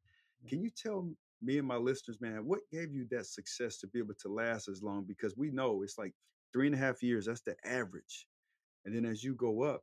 Can 0.49 0.63
you 0.63 0.71
tell 0.71 1.11
me 1.43 1.59
and 1.59 1.69
my 1.69 1.77
listeners, 1.77 2.21
man, 2.21 2.47
what 2.47 2.61
gave 2.73 2.93
you 2.95 3.07
that 3.11 3.27
success 3.27 3.79
to 3.81 3.89
be 3.89 3.99
able 4.01 4.15
to 4.23 4.29
last 4.29 4.69
as 4.69 4.83
long? 4.83 5.05
Because 5.07 5.37
we 5.37 5.51
know 5.51 5.83
it's 5.83 5.99
like 5.99 6.15
three 6.55 6.69
and 6.69 6.75
a 6.77 6.79
half 6.79 7.03
years, 7.03 7.27
that's 7.27 7.43
the 7.43 7.57
average. 7.67 8.29
And 8.87 8.97
then 8.97 9.05
as 9.05 9.25
you 9.25 9.35
go 9.35 9.65
up, 9.65 9.83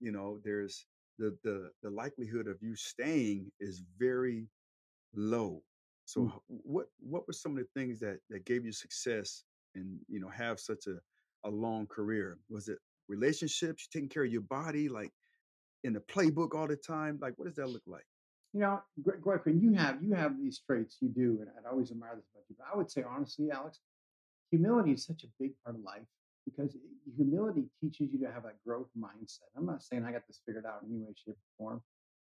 you 0.00 0.12
know, 0.12 0.40
there's 0.44 0.86
the 1.18 1.38
the 1.44 1.70
the 1.82 1.90
likelihood 1.90 2.48
of 2.48 2.58
you 2.62 2.74
staying 2.76 3.52
is 3.60 3.82
very 3.98 4.48
low. 5.14 5.62
So 6.06 6.22
Mm. 6.22 6.42
what 6.48 6.88
what 6.98 7.26
were 7.26 7.32
some 7.34 7.52
of 7.52 7.58
the 7.58 7.80
things 7.80 8.00
that 8.00 8.18
that 8.30 8.44
gave 8.44 8.64
you 8.66 8.72
success 8.72 9.44
and 9.76 10.00
you 10.08 10.20
know 10.20 10.28
have 10.30 10.60
such 10.60 10.86
a 10.88 11.00
a 11.44 11.50
long 11.50 11.86
career? 11.86 12.38
Was 12.50 12.68
it 12.68 12.78
relationships, 13.08 13.88
taking 13.88 14.08
care 14.08 14.24
of 14.24 14.32
your 14.32 14.42
body, 14.42 14.88
like 14.88 15.12
in 15.84 15.92
the 15.92 16.00
playbook 16.00 16.54
all 16.54 16.68
the 16.68 16.76
time? 16.76 17.18
Like 17.20 17.34
what 17.38 17.46
does 17.46 17.56
that 17.56 17.68
look 17.68 17.86
like? 17.86 18.06
You 18.52 18.60
know, 18.60 18.82
Gre- 19.02 19.16
Greg, 19.20 19.40
when 19.44 19.60
you 19.60 19.74
have 19.74 20.02
you 20.02 20.14
have 20.14 20.38
these 20.38 20.60
traits, 20.66 20.98
you 21.00 21.08
do, 21.08 21.38
and 21.40 21.50
I'd 21.56 21.70
always 21.70 21.92
admire 21.92 22.16
this 22.16 22.28
about 22.34 22.44
you. 22.48 22.56
But 22.58 22.66
I 22.72 22.76
would 22.76 22.90
say 22.90 23.04
honestly, 23.04 23.50
Alex, 23.52 23.80
humility 24.50 24.92
is 24.92 25.04
such 25.04 25.24
a 25.24 25.28
big 25.38 25.52
part 25.64 25.76
of 25.76 25.82
life 25.82 26.06
because 26.44 26.76
humility 27.16 27.64
teaches 27.80 28.12
you 28.12 28.18
to 28.20 28.32
have 28.32 28.44
a 28.44 28.52
growth 28.66 28.88
mindset. 28.98 29.50
I'm 29.56 29.66
not 29.66 29.82
saying 29.82 30.04
I 30.04 30.12
got 30.12 30.26
this 30.26 30.40
figured 30.44 30.66
out 30.66 30.82
in 30.82 30.90
any 30.90 31.00
way, 31.00 31.14
shape, 31.14 31.36
or 31.36 31.64
form, 31.64 31.82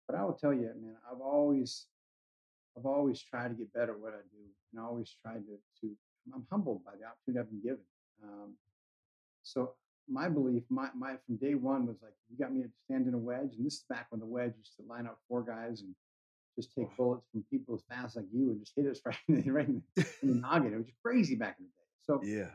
but 0.08 0.18
I 0.18 0.24
will 0.24 0.34
tell 0.34 0.54
you, 0.54 0.72
man, 0.82 0.96
I've 1.10 1.22
always 1.22 1.88
I've 2.78 2.86
always 2.86 3.22
tried 3.22 3.50
to 3.50 3.54
get 3.56 3.74
better 3.74 3.94
at 3.94 4.00
what 4.00 4.14
I 4.14 4.24
do, 4.32 4.44
and 4.72 4.82
I 4.82 4.86
always 4.86 5.16
tried 5.22 5.44
to 5.46 5.58
to. 5.82 5.92
I'm 6.34 6.46
humbled 6.52 6.86
by 6.86 6.92
the 7.00 7.06
opportunity 7.08 7.40
I've 7.40 7.50
been 7.50 7.64
given. 7.64 7.86
Um, 8.24 8.54
so 9.44 9.74
my 10.08 10.30
belief, 10.30 10.64
my 10.70 10.90
my 10.96 11.16
from 11.26 11.38
day 11.38 11.56
one 11.56 11.88
was 11.88 11.98
like, 12.02 12.14
you 12.30 12.38
got 12.38 12.54
me 12.54 12.62
to 12.64 12.70
stand 12.86 13.08
in 13.08 13.14
a 13.14 13.18
wedge, 13.18 13.56
and 13.58 13.66
this 13.66 13.76
is 13.76 13.86
back 13.90 14.08
when 14.10 14.20
the 14.20 14.26
wedge 14.26 14.54
used 14.58 14.76
to 14.78 14.84
line 14.88 15.08
up 15.08 15.18
four 15.28 15.42
guys 15.42 15.82
and 15.82 15.96
just 16.56 16.74
take 16.76 16.96
bullets 16.98 17.26
from 17.32 17.44
people 17.50 17.76
as 17.76 17.82
fast 17.90 18.16
like 18.18 18.26
you 18.34 18.52
and 18.52 18.60
just 18.60 18.74
hit 18.76 18.86
us 18.86 19.00
right 19.06 19.16
in 19.28 19.42
the, 19.42 19.52
right 19.52 19.68
in 19.68 19.82
the, 19.96 20.06
in 20.22 20.28
the 20.30 20.36
noggin. 20.36 20.74
It 20.74 20.78
was 20.78 20.92
crazy 21.04 21.36
back 21.36 21.56
in 21.60 21.66
the 21.66 21.70
day. 21.70 21.81
So 22.08 22.22
yeah, 22.24 22.52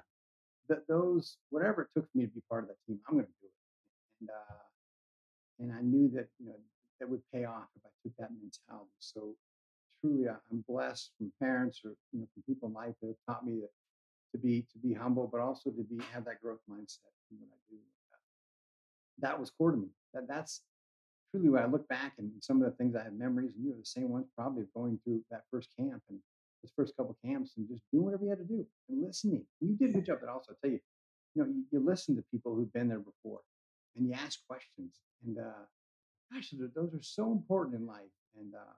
that 0.68 0.86
those 0.88 1.38
whatever 1.50 1.82
it 1.82 1.88
took 1.94 2.10
for 2.10 2.18
me 2.18 2.26
to 2.26 2.32
be 2.32 2.42
part 2.48 2.64
of 2.64 2.68
that 2.68 2.76
team, 2.86 2.98
I'm 3.08 3.14
going 3.14 3.26
to 3.26 3.32
do 3.40 3.46
it. 3.46 4.20
And 4.20 4.30
uh, 4.30 4.62
and 5.60 5.72
I 5.72 5.82
knew 5.82 6.10
that 6.14 6.28
you 6.38 6.46
know 6.46 6.58
that 7.00 7.08
would 7.08 7.22
pay 7.32 7.44
off 7.44 7.68
if 7.76 7.82
I 7.84 7.90
took 8.02 8.16
that 8.18 8.30
mentality. 8.30 8.90
So 8.98 9.34
truly, 10.00 10.28
I'm 10.28 10.64
blessed 10.68 11.12
from 11.18 11.32
parents 11.40 11.80
or 11.84 11.94
you 12.12 12.20
know 12.20 12.26
from 12.34 12.42
people 12.42 12.68
in 12.68 12.74
life 12.74 12.94
that 13.00 13.08
have 13.08 13.16
taught 13.26 13.46
me 13.46 13.60
that 13.60 13.70
to 14.32 14.38
be 14.38 14.66
to 14.72 14.78
be 14.78 14.94
humble, 14.94 15.28
but 15.30 15.40
also 15.40 15.70
to 15.70 15.82
be 15.82 16.02
have 16.12 16.24
that 16.24 16.40
growth 16.42 16.60
mindset 16.70 17.12
in 17.30 17.38
what 17.38 17.48
I 17.52 17.58
do. 17.70 17.76
That 19.20 19.38
was 19.40 19.50
core 19.50 19.70
to 19.70 19.76
me. 19.76 19.88
That 20.12 20.28
that's 20.28 20.62
truly 21.30 21.48
when 21.48 21.62
I 21.62 21.66
look 21.66 21.88
back 21.88 22.14
and 22.18 22.30
some 22.40 22.62
of 22.62 22.70
the 22.70 22.76
things 22.76 22.94
I 22.94 23.04
have 23.04 23.14
memories, 23.14 23.52
and 23.54 23.64
you 23.64 23.70
have 23.70 23.80
the 23.80 23.86
same 23.86 24.10
ones 24.10 24.26
probably 24.36 24.62
of 24.62 24.74
going 24.74 24.98
through 25.04 25.22
that 25.30 25.42
first 25.50 25.70
camp 25.78 26.02
and 26.08 26.18
those 26.66 26.72
first 26.74 26.96
couple 26.96 27.16
camps 27.24 27.52
and 27.56 27.68
just 27.68 27.82
doing 27.92 28.04
whatever 28.04 28.24
you 28.24 28.30
had 28.30 28.38
to 28.38 28.44
do 28.44 28.66
and 28.88 29.02
listening. 29.02 29.44
And 29.60 29.70
you 29.70 29.76
did 29.76 29.90
a 29.90 29.92
good 29.94 30.06
job, 30.06 30.18
but 30.20 30.30
also 30.30 30.52
I'll 30.52 30.58
tell 30.62 30.70
you, 30.70 30.80
you 31.34 31.42
know, 31.42 31.48
you, 31.48 31.64
you 31.70 31.80
listen 31.84 32.16
to 32.16 32.24
people 32.30 32.54
who've 32.54 32.72
been 32.72 32.88
there 32.88 32.98
before 32.98 33.40
and 33.96 34.06
you 34.06 34.12
ask 34.12 34.40
questions. 34.46 35.00
And 35.24 35.38
uh, 35.38 35.64
gosh, 36.32 36.52
those 36.74 36.94
are, 36.94 37.02
so 37.02 37.32
important 37.32 37.76
in 37.76 37.86
life. 37.86 38.14
And 38.38 38.54
um, 38.54 38.76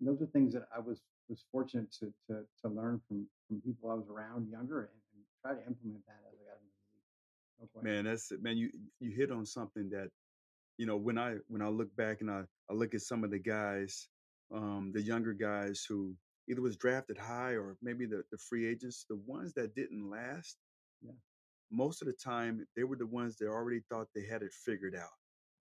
those 0.00 0.20
are 0.22 0.26
things 0.26 0.52
that 0.54 0.64
I 0.74 0.80
was 0.80 1.00
was 1.28 1.44
fortunate 1.52 1.92
to 1.92 2.12
to 2.28 2.42
to 2.62 2.68
learn 2.68 3.00
from 3.06 3.26
from 3.46 3.60
people 3.60 3.90
I 3.90 3.94
was 3.94 4.08
around 4.08 4.48
younger 4.50 4.80
and, 4.80 5.00
and 5.14 5.22
try 5.42 5.52
to 5.52 5.66
implement 5.66 6.04
that 6.06 6.18
as 6.28 6.34
I 6.40 6.44
got 6.44 6.58
into 6.58 7.78
the 7.82 7.88
league. 7.88 7.94
Man, 7.94 8.04
that's 8.04 8.32
it. 8.32 8.42
Man, 8.42 8.56
you 8.56 8.70
you 9.00 9.10
hit 9.10 9.30
on 9.30 9.46
something 9.46 9.90
that 9.90 10.08
you 10.76 10.86
know 10.86 10.96
when 10.96 11.18
I 11.18 11.36
when 11.48 11.62
I 11.62 11.68
look 11.68 11.94
back 11.96 12.20
and 12.20 12.30
I 12.30 12.42
I 12.68 12.74
look 12.74 12.94
at 12.94 13.02
some 13.02 13.22
of 13.22 13.30
the 13.30 13.38
guys, 13.38 14.08
um, 14.52 14.90
the 14.92 15.02
younger 15.02 15.32
guys 15.32 15.84
who 15.88 16.14
either 16.50 16.62
was 16.62 16.76
drafted 16.76 17.18
high 17.18 17.52
or 17.52 17.78
maybe 17.82 18.06
the 18.06 18.24
the 18.32 18.38
free 18.38 18.66
agents, 18.68 19.06
the 19.08 19.16
ones 19.16 19.54
that 19.54 19.74
didn't 19.76 20.10
last, 20.10 20.58
Yeah, 21.02 21.12
most 21.70 22.02
of 22.02 22.06
the 22.06 22.12
time 22.14 22.66
they 22.76 22.84
were 22.84 22.96
the 22.96 23.06
ones 23.06 23.36
that 23.38 23.48
already 23.48 23.80
thought 23.88 24.08
they 24.14 24.26
had 24.26 24.42
it 24.42 24.52
figured 24.52 24.94
out. 24.94 25.10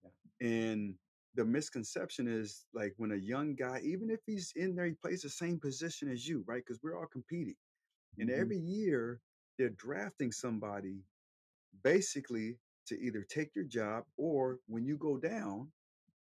yeah. 0.04 0.10
And 0.42 0.96
the 1.36 1.46
misconception 1.46 2.28
is 2.28 2.66
like 2.74 2.94
when 2.98 3.12
a 3.12 3.16
young 3.18 3.56
guy, 3.56 3.82
even 3.84 4.10
if 4.10 4.22
he's 4.26 4.54
in 4.56 4.76
there, 4.76 4.86
he 4.88 4.94
plays 4.94 5.22
the 5.22 5.30
same 5.30 5.60
position 5.60 6.10
as 6.10 6.28
you, 6.28 6.44
right? 6.48 6.64
Because 6.66 6.82
we're 6.84 6.98
all 7.00 7.08
competing. 7.08 7.56
And 8.20 8.30
hmm 8.30 8.32
every 8.32 8.58
year 8.60 9.22
they're 9.58 9.70
drafting 9.70 10.32
somebody 10.32 11.04
basically 11.84 12.60
to 12.88 13.00
either 13.00 13.24
take 13.24 13.56
your 13.56 13.66
job 13.66 14.06
or 14.18 14.60
when 14.68 14.86
you 14.86 14.98
go 14.98 15.18
down, 15.18 15.72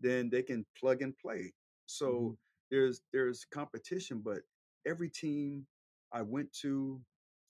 then 0.01 0.31
they 0.31 0.43
can 0.43 0.67
plug 0.79 1.03
and 1.03 1.17
play. 1.19 1.55
So 1.87 2.39
there's 2.71 3.01
there's 3.13 3.45
competition, 3.53 4.23
but 4.25 4.39
every 4.87 5.09
team 5.09 5.67
I 6.13 6.23
went 6.23 6.53
to 6.63 7.01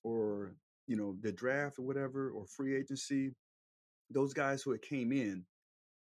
or 0.04 0.54
you 0.86 0.96
know 0.96 1.16
the 1.20 1.32
draft 1.32 1.78
or 1.78 1.82
whatever 1.82 2.30
or 2.30 2.46
free 2.46 2.76
agency, 2.76 3.32
those 4.10 4.32
guys 4.34 4.62
who 4.62 4.72
had 4.72 4.82
came 4.82 5.12
in, 5.12 5.44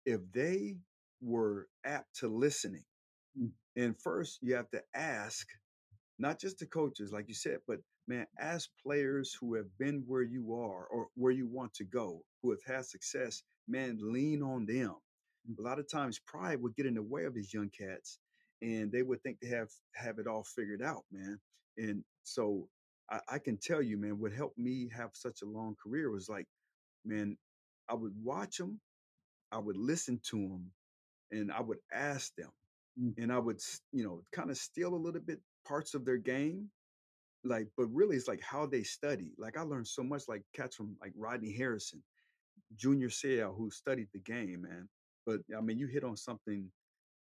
if 0.07 0.21
they 0.33 0.77
were 1.21 1.69
apt 1.85 2.17
to 2.21 2.29
listening, 2.29 2.85
mm. 3.41 3.51
and 3.77 3.99
first 4.01 4.39
you 4.43 4.55
have 4.55 4.71
to 4.71 4.83
ask 4.95 5.47
not 6.19 6.41
just 6.41 6.59
the 6.59 6.67
coaches, 6.67 7.13
like 7.13 7.29
you 7.29 7.35
said, 7.35 7.59
but 7.67 7.79
man, 8.07 8.27
ask 8.39 8.71
players 8.85 9.37
who 9.41 9.55
have 9.55 9.67
been 9.79 10.05
where 10.07 10.23
you 10.23 10.55
are 10.55 10.87
or 10.87 11.09
where 11.17 11.33
you 11.33 11.47
want 11.47 11.75
to 11.75 11.85
go, 11.85 12.23
who 12.43 12.51
have 12.51 12.63
had 12.67 12.85
success, 12.85 13.43
man, 13.67 13.99
lean 14.01 14.43
on 14.43 14.67
them. 14.67 14.95
Mm. 15.51 15.59
A 15.59 15.63
lot 15.63 15.79
of 15.79 15.91
times 15.91 16.21
pride 16.27 16.61
would 16.63 16.77
get 16.77 16.87
in 16.87 16.95
the 16.95 17.03
way 17.03 17.25
of 17.25 17.35
these 17.35 17.53
young 17.53 17.71
cats 17.71 18.19
and 18.63 18.91
they 18.93 19.03
would 19.03 19.23
think 19.23 19.39
they 19.41 19.49
have 19.49 19.69
have 19.95 20.19
it 20.19 20.27
all 20.27 20.45
figured 20.45 20.83
out, 20.83 21.03
man. 21.13 21.39
And 21.77 22.05
so 22.23 22.69
I, 23.11 23.21
I 23.29 23.39
can 23.39 23.59
tell 23.59 23.83
you, 23.83 23.99
man, 23.99 24.19
what 24.19 24.33
helped 24.33 24.59
me 24.59 24.89
have 24.97 25.11
such 25.13 25.43
a 25.43 25.47
long 25.47 25.77
career 25.83 26.11
was 26.11 26.29
like, 26.29 26.47
man, 27.05 27.37
I 27.89 27.95
would 27.95 28.15
watch 28.23 28.59
them, 28.59 28.81
I 29.53 29.59
would 29.59 29.77
listen 29.77 30.21
to 30.31 30.37
them, 30.37 30.71
and 31.31 31.53
I 31.53 31.61
would 31.61 31.79
ask 31.93 32.35
them, 32.37 32.51
mm. 33.01 33.15
and 33.19 33.33
I 33.33 33.39
would, 33.39 33.61
you 33.93 34.05
know, 34.05 34.23
kind 34.33 34.51
of 34.51 34.57
steal 34.57 34.95
a 34.95 34.97
little 34.97 35.21
bit 35.21 35.41
parts 35.67 35.95
of 35.95 36.05
their 36.05 36.19
game 36.19 36.71
like, 37.45 37.69
but 37.77 37.87
really 37.93 38.17
it's 38.17 38.29
like 38.29 38.43
how 38.43 38.67
they 38.67 38.83
study. 38.83 39.33
Like 39.39 39.57
I 39.59 39.63
learned 39.63 39.87
so 39.87 40.03
much 40.03 40.23
like 40.29 40.43
cats 40.55 40.77
from 40.77 40.97
like 41.01 41.13
Rodney 41.17 41.53
Harrison, 41.53 42.03
Junior 42.77 43.09
Seau, 43.09 43.55
who 43.57 43.71
studied 43.71 44.09
the 44.13 44.21
game, 44.21 44.63
man. 44.63 44.89
But 45.27 45.41
I 45.57 45.61
mean, 45.61 45.79
you 45.79 45.87
hit 45.87 46.05
on 46.05 46.17
something 46.17 46.71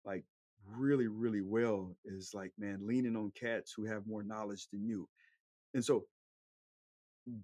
like 0.05 0.25
really, 0.69 1.09
really 1.09 1.41
well 1.41 1.97
is 2.05 2.33
like, 2.35 2.53
man, 2.59 2.81
leaning 2.83 3.17
on 3.17 3.33
cats 3.39 3.73
who 3.77 3.85
have 3.85 4.07
more 4.07 4.23
knowledge 4.23 4.69
than 4.73 4.85
you. 4.85 5.09
And 5.75 5.85
so 5.85 6.05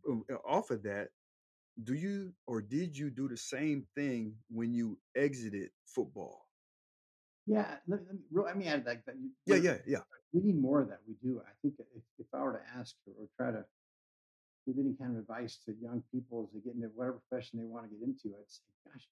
um, 0.08 0.25
uh, 0.30 0.37
off 0.46 0.70
of 0.70 0.82
that, 0.84 1.08
do 1.84 1.94
you 1.94 2.32
or 2.46 2.60
did 2.60 2.96
you 2.96 3.10
do 3.10 3.28
the 3.28 3.37
same 3.37 3.87
thing 3.94 4.34
when 4.50 4.75
you 4.75 4.98
exited 5.16 5.70
football? 5.87 6.46
Yeah, 7.46 7.76
let, 7.87 8.00
let 8.06 8.14
me, 8.14 8.20
let 8.30 8.56
me 8.56 8.66
add 8.66 8.84
like 8.84 9.04
that. 9.06 9.14
You, 9.16 9.30
Yeah, 9.46 9.56
yeah, 9.56 9.78
yeah. 9.87 10.00
we 10.32 10.42
need 10.42 10.60
more 10.60 10.82
of 10.82 10.88
that. 10.88 10.98
We 11.06 11.14
do. 11.22 11.40
I 11.40 11.52
think 11.62 11.75
if, 11.78 12.02
if 12.18 12.26
I 12.34 12.42
were 12.42 12.54
to 12.54 12.78
ask 12.78 12.94
or, 13.06 13.14
or 13.22 13.28
try 13.37 13.52
to 13.52 13.64
give 14.66 14.76
any 14.78 14.94
kind 15.00 15.16
of 15.16 15.22
advice 15.22 15.58
to 15.64 15.75
young 15.80 16.02
people 16.12 16.44
as 16.44 16.52
they 16.52 16.60
get 16.60 16.75
into 16.75 16.88
whatever 16.94 17.20
profession 17.30 17.58
they 17.58 17.64
want 17.64 17.88
to 17.88 17.96
get 17.96 18.04
into, 18.04 18.37
I'd 18.37 18.50
say, 18.50 18.64
gosh, 18.84 19.06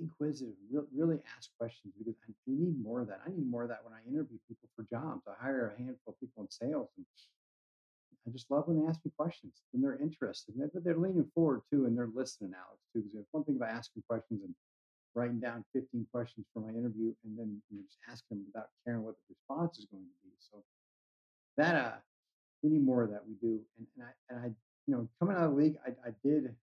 inquisitive, 0.00 0.54
re- 0.70 0.88
really 0.94 1.18
ask 1.36 1.50
questions 1.58 1.94
because 1.98 2.14
I, 2.26 2.32
you 2.46 2.56
need 2.56 2.82
more 2.82 3.00
of 3.00 3.08
that. 3.08 3.20
I 3.26 3.30
need 3.30 3.48
more 3.50 3.62
of 3.62 3.68
that 3.68 3.84
when 3.84 3.94
I 3.94 4.00
interview 4.08 4.38
people 4.48 4.68
for 4.76 4.84
jobs. 4.84 5.22
I 5.26 5.42
hire 5.42 5.74
a 5.74 5.78
handful 5.78 6.14
of 6.14 6.20
people 6.20 6.42
in 6.44 6.50
sales, 6.50 6.88
and 6.96 7.06
I 8.26 8.30
just 8.30 8.50
love 8.50 8.66
when 8.66 8.80
they 8.80 8.86
ask 8.88 9.00
me 9.04 9.12
questions 9.16 9.62
and 9.72 9.84
they're 9.84 9.98
interested, 10.00 10.54
but 10.56 10.82
they're 10.82 10.96
leaning 10.96 11.30
forward 11.34 11.62
too, 11.70 11.86
and 11.86 11.96
they're 11.96 12.10
listening, 12.14 12.52
Alex, 12.56 12.80
too. 12.92 13.02
Because 13.02 13.26
one 13.32 13.44
thing 13.44 13.56
about 13.56 13.70
asking 13.70 14.02
questions 14.08 14.40
and 14.42 14.54
writing 15.14 15.40
down 15.40 15.64
15 15.72 16.06
questions 16.10 16.46
for 16.52 16.60
my 16.60 16.70
interview, 16.70 17.12
and 17.24 17.38
then 17.38 17.60
you 17.70 17.78
know, 17.78 17.84
just 17.86 17.98
asking 18.10 18.38
them 18.38 18.46
without 18.46 18.68
caring 18.84 19.02
what 19.02 19.14
the 19.28 19.34
response 19.34 19.78
is 19.78 19.86
going 19.86 20.02
to 20.02 20.28
be. 20.28 20.32
So 20.50 20.62
that 21.56 21.74
uh, 21.74 21.96
we 22.62 22.70
need 22.70 22.84
more 22.84 23.02
of 23.02 23.10
that. 23.10 23.22
We 23.26 23.34
do, 23.40 23.60
and, 23.78 23.86
and 23.96 24.04
I 24.04 24.12
and 24.30 24.40
I, 24.40 24.46
you 24.86 24.94
know, 24.94 25.08
coming 25.20 25.36
out 25.36 25.44
of 25.44 25.50
the 25.52 25.56
league, 25.56 25.76
I, 25.86 25.90
I 26.08 26.12
did 26.24 26.54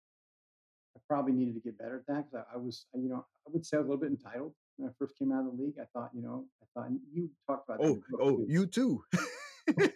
I 0.96 1.00
probably 1.08 1.34
needed 1.34 1.56
to 1.56 1.62
get 1.62 1.78
better 1.78 1.98
at 1.98 2.08
that 2.08 2.26
because 2.30 2.46
I, 2.52 2.56
I 2.56 2.58
was, 2.58 2.86
you 2.94 3.10
know, 3.10 3.26
I 3.48 3.52
would 3.52 3.66
say 3.66 3.78
I 3.78 3.80
was 3.80 3.88
a 3.88 3.92
little 3.92 4.02
bit 4.02 4.12
entitled 4.12 4.54
when 4.78 4.90
I 4.90 4.94
first 5.00 5.18
came 5.18 5.32
out 5.32 5.46
of 5.46 5.58
the 5.58 5.64
league. 5.64 5.76
I 5.80 5.86
thought, 5.94 6.12
you 6.14 6.22
know, 6.22 6.46
I 6.62 6.66
thought 6.74 6.90
and 6.90 7.00
you 7.14 7.30
talked 7.48 7.70
about 7.70 7.80
Oh, 7.84 8.02
oh, 8.20 8.38
too. 8.38 8.46
you 8.48 8.66
too. 8.66 9.04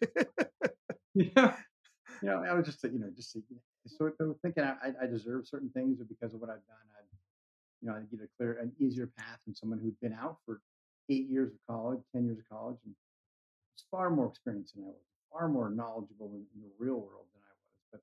Yeah, 1.16 1.56
you 2.22 2.30
know, 2.30 2.44
I 2.44 2.54
was 2.54 2.66
just, 2.66 2.84
you 2.84 3.00
know, 3.00 3.10
just 3.16 3.38
sort 3.88 4.16
of 4.20 4.36
thinking 4.42 4.64
I, 4.64 4.74
I 4.84 5.04
I 5.04 5.08
deserve 5.08 5.48
certain 5.48 5.70
things, 5.70 6.02
or 6.02 6.04
because 6.04 6.34
of 6.34 6.42
what 6.42 6.50
I've 6.50 6.66
done, 6.68 6.86
I'd, 7.00 7.08
you 7.82 7.88
know, 7.88 7.96
I'd 7.96 8.12
get 8.12 8.20
a 8.20 8.28
clear, 8.38 8.60
an 8.60 8.74
easier 8.80 9.08
path 9.18 9.40
than 9.46 9.56
someone 9.56 9.80
who'd 9.80 10.00
been 10.02 10.14
out 10.14 10.38
for 10.46 10.62
eight 11.10 11.30
years 11.30 11.54
of 11.54 11.60
college, 11.70 12.02
ten 12.12 12.26
years 12.26 12.40
of 12.40 12.50
college, 12.50 12.78
and 12.86 12.94
was 13.76 13.86
far 13.90 14.10
more 14.10 14.28
experienced 14.28 14.76
than 14.76 14.84
I 14.84 14.88
was, 14.88 14.96
far 15.32 15.48
more 15.48 15.70
knowledgeable 15.70 16.32
in, 16.34 16.46
in 16.56 16.62
the 16.62 16.72
real 16.78 16.96
world 16.96 17.28
than 17.34 17.42
I 17.44 17.54
was. 17.54 17.82
But 17.94 18.02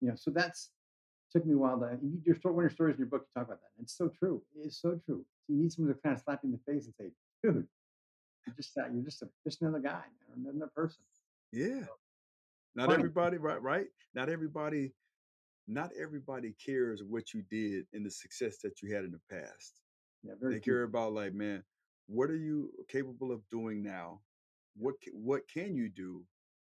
you 0.00 0.08
know, 0.08 0.16
so 0.16 0.30
that's 0.30 0.70
took 1.32 1.44
me 1.46 1.54
a 1.54 1.58
while 1.58 1.78
to. 1.80 1.98
you- 2.02 2.22
Your 2.24 2.36
story, 2.36 2.54
one 2.54 2.64
of 2.64 2.70
your 2.70 2.74
stories 2.74 2.94
in 2.96 3.00
your 3.00 3.08
book, 3.08 3.22
you 3.28 3.40
talk 3.40 3.48
about 3.48 3.60
that. 3.60 3.70
And 3.76 3.84
it's 3.84 3.96
so 3.96 4.08
true. 4.08 4.42
It 4.56 4.66
is 4.66 4.76
so 4.80 4.96
true. 5.04 5.24
You 5.48 5.56
need 5.56 5.72
someone 5.72 5.94
to 5.94 6.00
kind 6.00 6.16
of 6.16 6.22
slap 6.22 6.40
you 6.42 6.48
in 6.48 6.52
the 6.52 6.72
face 6.72 6.86
and 6.86 6.94
say, 6.94 7.10
"Dude, 7.42 7.66
you're 8.46 8.56
just 8.56 8.74
that. 8.76 8.92
You're 8.92 9.02
just 9.04 9.22
a, 9.22 9.28
just 9.44 9.60
another 9.62 9.80
guy, 9.80 10.04
man, 10.28 10.46
another 10.54 10.70
person." 10.74 11.02
yeah. 11.52 11.84
So, 11.84 11.92
Not 12.74 12.86
funny. 12.86 12.98
everybody, 12.98 13.38
right? 13.38 13.62
Right? 13.62 13.88
Not 14.14 14.28
everybody 14.28 14.92
not 15.70 15.90
everybody 16.00 16.54
cares 16.64 17.02
what 17.04 17.34
you 17.34 17.42
did 17.50 17.86
and 17.92 18.04
the 18.06 18.10
success 18.10 18.58
that 18.62 18.80
you 18.82 18.94
had 18.94 19.04
in 19.04 19.10
the 19.12 19.20
past. 19.30 19.82
Yeah, 20.22 20.32
very 20.40 20.54
They 20.54 20.60
few. 20.60 20.72
care 20.72 20.82
about 20.84 21.12
like, 21.12 21.34
man, 21.34 21.62
what 22.06 22.30
are 22.30 22.36
you 22.36 22.72
capable 22.88 23.32
of 23.32 23.42
doing 23.50 23.82
now? 23.82 24.22
What 24.76 24.94
what 25.12 25.42
can 25.48 25.74
you 25.74 25.88
do, 25.90 26.24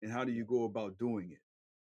and 0.03 0.13
how 0.13 0.25
do 0.25 0.33
you 0.33 0.45
go 0.45 0.65
about 0.65 0.99
doing 0.99 1.33
it? 1.33 1.41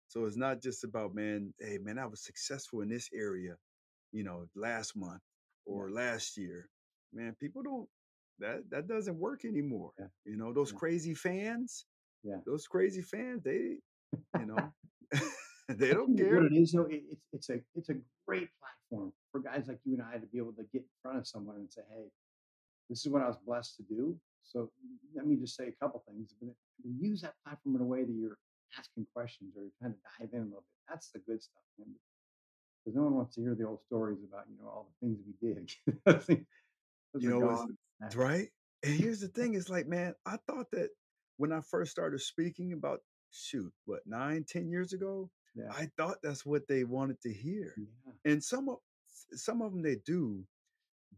So 0.10 0.26
it's 0.26 0.38
not 0.38 0.62
just 0.62 0.86
about, 0.86 1.16
man, 1.16 1.54
hey, 1.60 1.80
man, 1.80 2.00
I 2.00 2.08
was 2.08 2.24
successful 2.26 2.82
in 2.82 2.90
this 2.90 3.10
area, 3.14 3.56
you 4.14 4.24
know, 4.26 4.48
last 4.56 4.98
month 4.98 5.22
yeah, 5.68 5.78
or 5.78 5.92
last 5.92 6.38
year. 6.38 6.70
Man, 7.14 7.36
people 7.40 7.64
don't 7.64 7.90
that 8.40 8.70
that 8.72 8.88
doesn't 8.88 9.20
work 9.20 9.46
anymore. 9.46 9.92
yeah, 10.00 10.08
You 10.26 10.38
know, 10.38 10.54
those 10.54 10.72
yeah, 10.72 10.80
crazy 10.80 11.16
fans, 11.16 11.86
yeah. 12.24 12.40
those 12.46 12.68
crazy 12.68 13.02
fans, 13.04 13.44
they, 13.44 13.78
you 14.36 14.46
know, 14.48 14.74
they 15.70 15.94
don't 15.94 16.14
think 16.16 16.30
what 16.32 16.44
care. 16.44 16.46
it 16.46 16.54
is, 16.54 16.74
though, 16.74 16.86
it, 16.86 17.04
it's 17.10 17.26
it's 17.34 17.50
a 17.50 17.60
it's 17.76 17.90
a 17.90 17.96
great 18.28 18.50
platform 18.60 19.14
for 19.32 19.42
guys 19.42 19.68
like 19.68 19.80
you 19.86 19.94
and 19.96 20.04
I 20.04 20.18
to 20.18 20.28
be 20.28 20.40
able 20.40 20.54
to 20.54 20.64
get 20.74 20.82
in 20.84 20.90
front 21.04 21.20
of 21.20 21.28
someone 21.28 21.58
and 21.58 21.72
say, 21.72 21.82
"Hey, 21.90 22.10
this 22.90 23.06
is 23.06 23.12
what 23.12 23.24
I 23.24 23.28
was 23.28 23.38
blessed 23.46 23.78
to 23.78 23.84
do." 23.84 24.18
So 24.44 24.72
let 25.16 25.28
me 25.28 25.38
just 25.38 25.56
say 25.56 25.68
a 25.68 25.72
couple 25.84 26.04
things, 26.08 26.34
but 26.42 26.50
use 26.84 27.22
that 27.22 27.36
platform 27.46 27.76
in 27.76 27.82
a 27.82 27.86
way 27.86 28.04
that 28.04 28.12
you're 28.14 28.38
asking 28.78 29.08
questions 29.14 29.54
or 29.58 29.64
you're 29.64 29.72
trying 29.80 29.94
to 29.94 30.00
dive 30.20 30.30
in 30.34 30.40
a 30.42 30.46
little 30.46 30.66
bit. 30.68 30.80
That's 30.90 31.10
the 31.12 31.20
good 31.20 31.42
stuff, 31.42 31.64
man. 31.78 31.96
Because 32.84 32.96
no 32.96 33.04
one 33.04 33.16
wants 33.16 33.36
to 33.36 33.42
hear 33.42 33.56
the 33.56 33.66
old 33.68 33.82
stories 33.86 34.20
about 34.28 34.46
you 34.50 34.58
know 34.62 34.70
all 34.70 34.92
the 35.02 35.08
things 35.08 35.20
we 35.26 35.48
did. 35.48 35.72
Those 36.06 36.26
things- 36.26 36.46
those 37.14 37.24
You 37.24 37.30
know, 37.32 37.68
right. 38.16 38.50
And 38.84 38.94
here's 38.94 39.20
the 39.22 39.28
thing: 39.36 39.56
it's 39.56 39.70
like, 39.70 39.88
man, 39.88 40.14
I 40.26 40.38
thought 40.48 40.72
that 40.72 40.90
when 41.38 41.52
I 41.52 41.62
first 41.62 41.92
started 41.92 42.20
speaking 42.22 42.74
about 42.74 43.02
shoot, 43.32 43.72
what 43.86 44.02
nine, 44.06 44.44
ten 44.48 44.70
years 44.70 44.94
ago, 44.94 45.30
Yeah, 45.56 45.72
I 45.72 45.90
thought 45.98 46.18
that's 46.24 46.46
what 46.46 46.68
they 46.68 46.84
wanted 46.84 47.22
to 47.22 47.34
hear. 47.34 47.74
yeah, 47.78 48.14
And 48.26 48.44
some 48.44 48.70
of 48.70 48.78
some 49.34 49.62
of 49.62 49.72
them 49.72 49.82
they 49.82 49.98
do, 50.06 50.44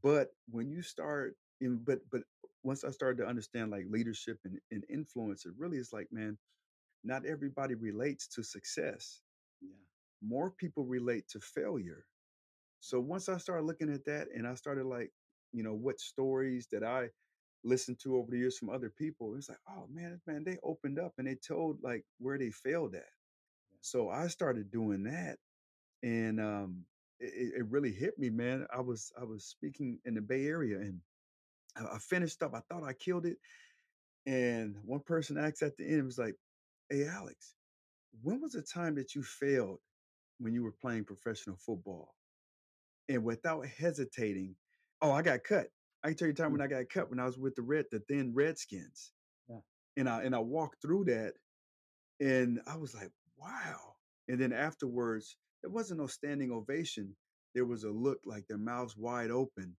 but 0.03 0.29
when 0.49 0.69
you 0.71 0.81
start 0.81 1.35
in, 1.59 1.77
but 1.77 1.99
but 2.11 2.21
once 2.63 2.83
I 2.83 2.91
started 2.91 3.21
to 3.23 3.27
understand 3.27 3.71
like 3.71 3.85
leadership 3.89 4.39
and, 4.45 4.59
and 4.71 4.83
influence, 4.89 5.45
it 5.45 5.53
really 5.57 5.77
is 5.77 5.93
like, 5.93 6.07
man, 6.11 6.37
not 7.03 7.25
everybody 7.25 7.75
relates 7.75 8.27
to 8.29 8.43
success. 8.43 9.21
yeah, 9.61 9.69
More 10.21 10.51
people 10.51 10.85
relate 10.85 11.27
to 11.29 11.39
failure. 11.39 12.05
So 12.79 12.99
once 12.99 13.29
I 13.29 13.37
started 13.37 13.65
looking 13.65 13.91
at 13.93 14.05
that 14.05 14.27
and 14.35 14.47
I 14.47 14.55
started 14.55 14.85
like, 14.85 15.11
you 15.53 15.63
know, 15.63 15.73
what 15.73 15.99
stories 15.99 16.67
that 16.71 16.83
I 16.83 17.09
listened 17.63 17.99
to 18.01 18.17
over 18.17 18.31
the 18.31 18.37
years 18.39 18.57
from 18.57 18.69
other 18.69 18.89
people, 18.89 19.35
it's 19.35 19.49
like, 19.49 19.59
oh 19.69 19.87
man, 19.91 20.21
man, 20.27 20.43
they 20.45 20.57
opened 20.63 20.99
up 20.99 21.13
and 21.17 21.27
they 21.27 21.35
told 21.35 21.79
like 21.83 22.05
where 22.19 22.37
they 22.37 22.51
failed 22.51 22.95
at. 22.95 23.09
So 23.81 24.09
I 24.09 24.27
started 24.27 24.71
doing 24.71 25.03
that, 25.03 25.37
and 26.03 26.39
um, 26.39 26.85
it, 27.19 27.53
it 27.59 27.65
really 27.69 27.91
hit 27.91 28.17
me, 28.19 28.29
man. 28.29 28.67
I 28.75 28.81
was 28.81 29.11
I 29.19 29.25
was 29.25 29.45
speaking 29.45 29.99
in 30.05 30.15
the 30.15 30.21
Bay 30.21 30.45
Area, 30.47 30.77
and 30.79 30.99
I 31.77 31.95
I 31.95 31.99
finished 31.99 32.41
up. 32.43 32.53
I 32.55 32.61
thought 32.69 32.83
I 32.83 32.93
killed 32.93 33.25
it, 33.25 33.37
and 34.25 34.75
one 34.85 35.01
person 35.01 35.37
asked 35.37 35.63
at 35.63 35.77
the 35.77 35.87
end, 35.87 36.05
was 36.05 36.17
like, 36.19 36.35
"Hey, 36.91 37.07
Alex, 37.07 37.55
when 38.23 38.41
was 38.41 38.53
the 38.53 38.63
time 38.63 38.95
that 38.97 39.15
you 39.15 39.23
failed 39.23 39.79
when 40.39 40.53
you 40.53 40.63
were 40.63 40.73
playing 40.73 41.05
professional 41.05 41.57
football?" 41.57 42.15
And 43.09 43.23
without 43.25 43.67
hesitating, 43.67 44.57
oh, 45.01 45.11
I 45.11 45.21
got 45.21 45.43
cut. 45.43 45.69
I 46.03 46.09
can 46.09 46.17
tell 46.17 46.27
you 46.29 46.33
the 46.33 46.43
time 46.43 46.51
Mm, 46.51 46.53
when 46.53 46.61
I 46.61 46.67
got 46.67 46.89
cut 46.89 47.09
when 47.09 47.19
I 47.19 47.25
was 47.25 47.37
with 47.39 47.55
the 47.55 47.63
red, 47.63 47.85
the 47.91 48.01
thin 48.01 48.33
Redskins, 48.33 49.13
Yeah. 49.47 49.61
and 49.97 50.09
I 50.09 50.23
and 50.23 50.35
I 50.35 50.39
walked 50.39 50.81
through 50.81 51.05
that, 51.05 51.35
and 52.21 52.61
I 52.67 52.77
was 52.77 52.95
like, 52.95 53.11
wow. 53.37 53.95
And 54.29 54.39
then 54.41 54.53
afterwards, 54.53 55.37
there 55.63 55.71
wasn't 55.71 56.01
no 56.01 56.07
standing 56.07 56.51
ovation. 56.51 57.15
There 57.55 57.65
was 57.65 57.85
a 57.85 57.91
look 57.91 58.19
like 58.25 58.47
their 58.47 58.59
mouths 58.59 58.97
wide 58.97 59.31
open, 59.31 59.77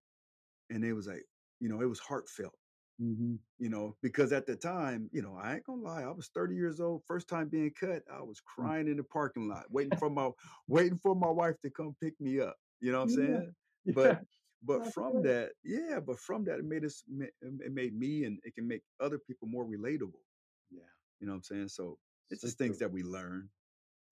and 0.71 0.85
it 0.85 0.95
was 0.95 1.09
like, 1.09 1.27
you 1.61 1.69
know, 1.71 1.83
it 1.83 1.87
was 1.89 2.01
heartfelt. 2.01 2.55
Mhm. 3.03 3.39
You 3.59 3.71
know, 3.71 3.97
because 4.03 4.33
at 4.33 4.47
the 4.47 4.57
time, 4.57 5.09
you 5.13 5.23
know, 5.23 5.37
I 5.41 5.55
ain't 5.57 5.65
gonna 5.65 5.83
lie, 5.83 6.03
I 6.03 6.11
was 6.11 6.29
30 6.35 6.57
years 6.57 6.81
old, 6.81 7.05
first 7.07 7.29
time 7.29 7.49
being 7.49 7.73
cut. 7.73 8.03
I 8.13 8.23
was 8.23 8.41
Mm. 8.61 8.73
crying 8.73 8.89
in 8.89 8.97
the 8.99 9.05
parking 9.05 9.49
lot, 9.49 9.67
waiting 9.71 9.95
for 9.95 10.11
my 10.11 10.31
waiting 10.69 10.99
for 10.99 11.15
my 11.15 11.31
wife 11.31 11.57
to 11.63 11.71
come 11.71 11.97
pick 12.01 12.21
me 12.21 12.41
up. 12.41 12.57
You 12.81 12.93
know 12.93 12.99
what 12.99 13.05
I'm 13.05 13.09
Yeah, 13.09 13.11
saying? 13.11 13.55
But 13.89 14.19
yeah, 14.19 14.21
but 14.65 14.85
that's 14.85 14.95
from 14.95 15.13
great. 15.13 15.25
that, 15.25 15.53
yeah, 15.65 16.01
but 16.01 16.19
from 16.19 16.45
that, 16.47 16.59
it 16.61 16.65
made 16.65 16.85
us, 16.85 17.05
it 17.21 17.73
made 17.73 17.95
me, 17.99 18.25
and 18.25 18.41
it 18.45 18.55
can 18.55 18.67
make 18.69 18.83
other 19.01 19.19
people 19.19 19.49
more 19.49 19.67
relatable. 19.67 20.23
Yeah, 20.71 20.83
You 21.21 21.27
know 21.27 21.33
what 21.35 21.39
I'm 21.39 21.43
saying? 21.45 21.69
So 21.69 21.99
it's 22.31 22.43
so 22.43 22.49
just 22.49 22.59
things 22.59 22.79
true. 22.79 22.79
that 22.79 22.93
we 22.93 23.03
learn, 23.05 23.49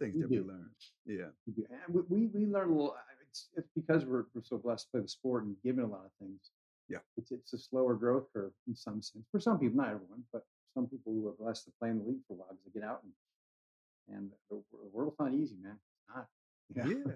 things 0.01 0.15
We 0.15 0.21
that 0.21 0.31
we 0.31 0.41
learn. 0.41 0.71
Yeah, 1.07 1.31
We 1.47 1.53
do. 1.55 1.67
And 1.71 1.95
we 1.95 2.03
we 2.09 2.27
we 2.29 2.47
learn 2.47 2.71
a 2.71 2.73
little. 2.73 2.97
It's 3.29 3.49
it's 3.57 3.69
because 3.75 4.05
we're 4.07 4.25
we're 4.35 4.43
so 4.45 4.59
blessed 4.59 4.87
to 4.87 4.91
play 4.93 5.01
the 5.03 5.09
sport 5.09 5.45
and 5.45 5.57
given 5.63 5.85
a 5.85 5.89
lot 5.89 6.05
of 6.07 6.13
things. 6.21 6.51
Yeah, 6.91 6.99
It's 7.17 7.31
it's 7.31 7.53
a 7.53 7.59
slower 7.59 7.95
growth 7.95 8.27
curve 8.33 8.53
in 8.67 8.75
some 8.75 9.01
sense. 9.01 9.25
For 9.31 9.41
some 9.41 9.59
people, 9.61 9.77
not 9.77 9.89
everyone, 9.91 10.25
but 10.33 10.45
some 10.75 10.89
people 10.89 11.13
who 11.13 11.29
are 11.29 11.35
blessed 11.39 11.67
to 11.67 11.73
play 11.79 11.91
in 11.91 11.99
the 11.99 12.05
league 12.05 12.21
for 12.27 12.35
a 12.35 12.37
while 12.37 12.49
because 12.51 12.65
they 12.67 12.81
get 12.81 12.89
out 12.89 13.03
and 13.05 14.17
and 14.17 14.31
the, 14.51 14.57
the 14.73 14.89
world's 14.93 15.17
not 15.21 15.33
easy, 15.33 15.57
man. 15.63 15.79
It's 15.79 16.17
not. 16.17 16.27
Yeah. 16.75 16.85
yeah. 16.87 17.13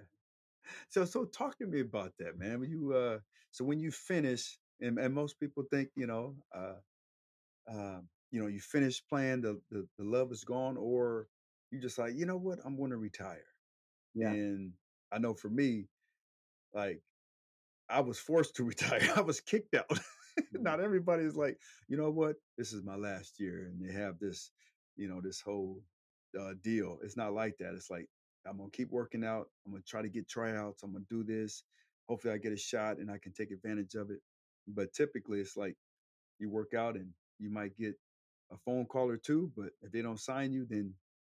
So 0.89 1.05
so 1.05 1.25
talk 1.27 1.59
to 1.59 1.67
me 1.67 1.81
about 1.81 2.13
that, 2.19 2.39
man. 2.39 2.61
When 2.61 2.71
you 2.71 2.93
uh, 2.95 3.19
so 3.51 3.65
when 3.65 3.81
you 3.81 3.91
finish, 3.91 4.59
and, 4.81 4.99
and 4.99 5.15
most 5.15 5.39
people 5.39 5.65
think, 5.71 5.91
you 5.97 6.07
know, 6.07 6.37
uh, 6.55 6.75
um, 7.71 8.09
you 8.31 8.41
know, 8.41 8.49
you 8.49 8.61
finish 8.61 9.03
playing, 9.09 9.43
the, 9.43 9.61
the 9.71 9.87
the 9.99 10.05
love 10.05 10.33
is 10.33 10.45
gone, 10.45 10.77
or 10.77 11.29
you 11.71 11.81
just 11.81 11.99
like, 11.99 12.15
you 12.17 12.27
know 12.27 12.37
what, 12.37 12.59
I'm 12.65 12.77
going 12.77 12.91
to 12.91 12.97
retire. 12.97 13.47
Yeah. 14.15 14.31
And 14.31 14.73
I 15.13 15.19
know 15.19 15.35
for 15.35 15.49
me, 15.51 15.87
like 16.75 17.03
I 17.89 18.01
was 18.01 18.19
forced 18.19 18.57
to 18.57 18.65
retire. 18.73 19.09
I 19.17 19.21
was 19.21 19.41
kicked 19.41 19.75
out. 19.75 19.99
Not 20.53 20.81
everybody 20.81 21.25
is 21.25 21.37
like, 21.37 21.59
you 21.89 21.97
know 21.97 22.11
what, 22.11 22.37
this 22.57 22.73
is 22.73 22.83
my 22.83 22.97
last 22.97 23.39
year, 23.41 23.67
and 23.67 23.81
they 23.81 23.93
have 23.93 24.19
this, 24.19 24.51
you 24.97 25.09
know, 25.09 25.21
this 25.21 25.41
whole 25.41 25.83
uh, 26.39 26.55
deal. 26.63 26.99
It's 27.03 27.17
not 27.17 27.33
like 27.35 27.57
that. 27.59 27.75
It's 27.75 27.91
like 27.91 28.09
I'm 28.47 28.59
gonna 28.59 28.71
keep 28.71 28.91
working 28.91 29.25
out. 29.25 29.49
I'm 29.67 29.73
gonna 29.73 29.83
try 29.87 30.03
to 30.03 30.09
get 30.09 30.29
tryouts. 30.29 30.83
I'm 30.83 30.93
gonna 30.93 31.05
do 31.11 31.25
this. 31.25 31.65
Hopefully, 32.09 32.35
I 32.35 32.39
get 32.39 32.53
a 32.53 32.57
shot 32.57 32.99
and 32.99 33.11
I 33.11 33.19
can 33.19 33.33
take 33.33 33.51
advantage 33.51 33.95
of 33.95 34.11
it. 34.11 34.21
But 34.69 34.93
typically, 34.93 35.41
it's 35.41 35.57
like 35.57 35.77
you 36.39 36.51
work 36.51 36.75
out 36.75 36.97
and 36.97 37.11
you 37.39 37.51
might 37.51 37.77
get 37.77 37.95
a 38.51 38.57
phone 38.59 38.87
call 38.87 39.09
or 39.11 39.17
two, 39.17 39.53
but 39.57 39.71
if 39.83 39.93
they 39.93 40.03
don't 40.03 40.21
sign 40.21 40.53
you, 40.53 40.67
then 40.69 40.95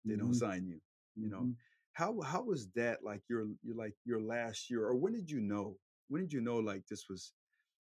they 0.06 0.16
don't 0.16 0.34
hmm 0.34 0.36
sign 0.36 0.66
you. 0.66 0.80
You 1.20 1.28
know, 1.28 1.48
hmm 1.48 1.52
how 1.92 2.20
how 2.20 2.42
was 2.42 2.68
that 2.72 3.02
like 3.04 3.22
your 3.28 3.46
your 3.62 3.76
like 3.76 3.94
your 4.04 4.20
last 4.20 4.70
year, 4.70 4.85
or 4.87 4.96
when 4.96 5.12
did 5.12 5.30
you 5.30 5.40
know? 5.40 5.78
When 6.09 6.23
did 6.23 6.33
you 6.33 6.40
know 6.40 6.57
like 6.57 6.87
this 6.87 7.09
was, 7.09 7.33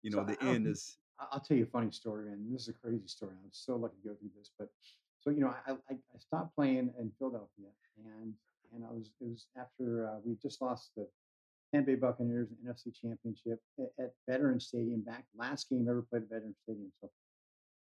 you 0.02 0.10
know, 0.10 0.20
I 0.20 0.24
the 0.24 0.32
I 0.40 0.44
don't 0.44 0.54
end 0.54 0.66
is 0.66 0.98
I'll 1.32 1.40
tell 1.40 1.56
you 1.56 1.64
a 1.64 1.66
funny 1.66 1.90
story, 1.90 2.30
and 2.32 2.54
this 2.54 2.62
is 2.62 2.68
a 2.68 2.72
crazy 2.72 3.06
story. 3.06 3.34
I'm 3.42 3.50
so 3.50 3.76
lucky 3.76 3.96
to 4.02 4.08
go 4.08 4.14
through 4.14 4.30
this, 4.38 4.50
but 4.58 4.68
so 5.20 5.30
you 5.30 5.40
know, 5.40 5.48
I 5.66 5.72
I, 5.72 5.94
I 5.94 6.18
stopped 6.18 6.54
playing 6.54 6.90
in 6.98 7.12
Philadelphia, 7.18 7.70
and 7.98 8.32
and 8.74 8.84
I 8.84 8.92
was 8.92 9.10
it 9.20 9.28
was 9.28 9.46
after 9.56 10.08
uh, 10.08 10.20
we 10.24 10.36
just 10.40 10.62
lost 10.62 10.90
the 10.96 11.06
Tampa 11.72 11.92
Bay 11.92 11.94
Buccaneers 11.96 12.48
NFC 12.66 12.94
Championship 12.94 13.60
at, 13.78 14.04
at 14.04 14.12
Veterans 14.28 14.66
Stadium. 14.66 15.02
Back 15.02 15.24
last 15.36 15.68
game 15.68 15.86
ever 15.88 16.02
played 16.02 16.22
at 16.22 16.30
Veterans 16.30 16.56
Stadium. 16.62 16.90
So 17.00 17.10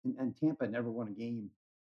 and, 0.05 0.17
and 0.19 0.37
Tampa 0.37 0.67
never 0.67 0.91
won 0.91 1.09
a 1.09 1.13
game 1.13 1.51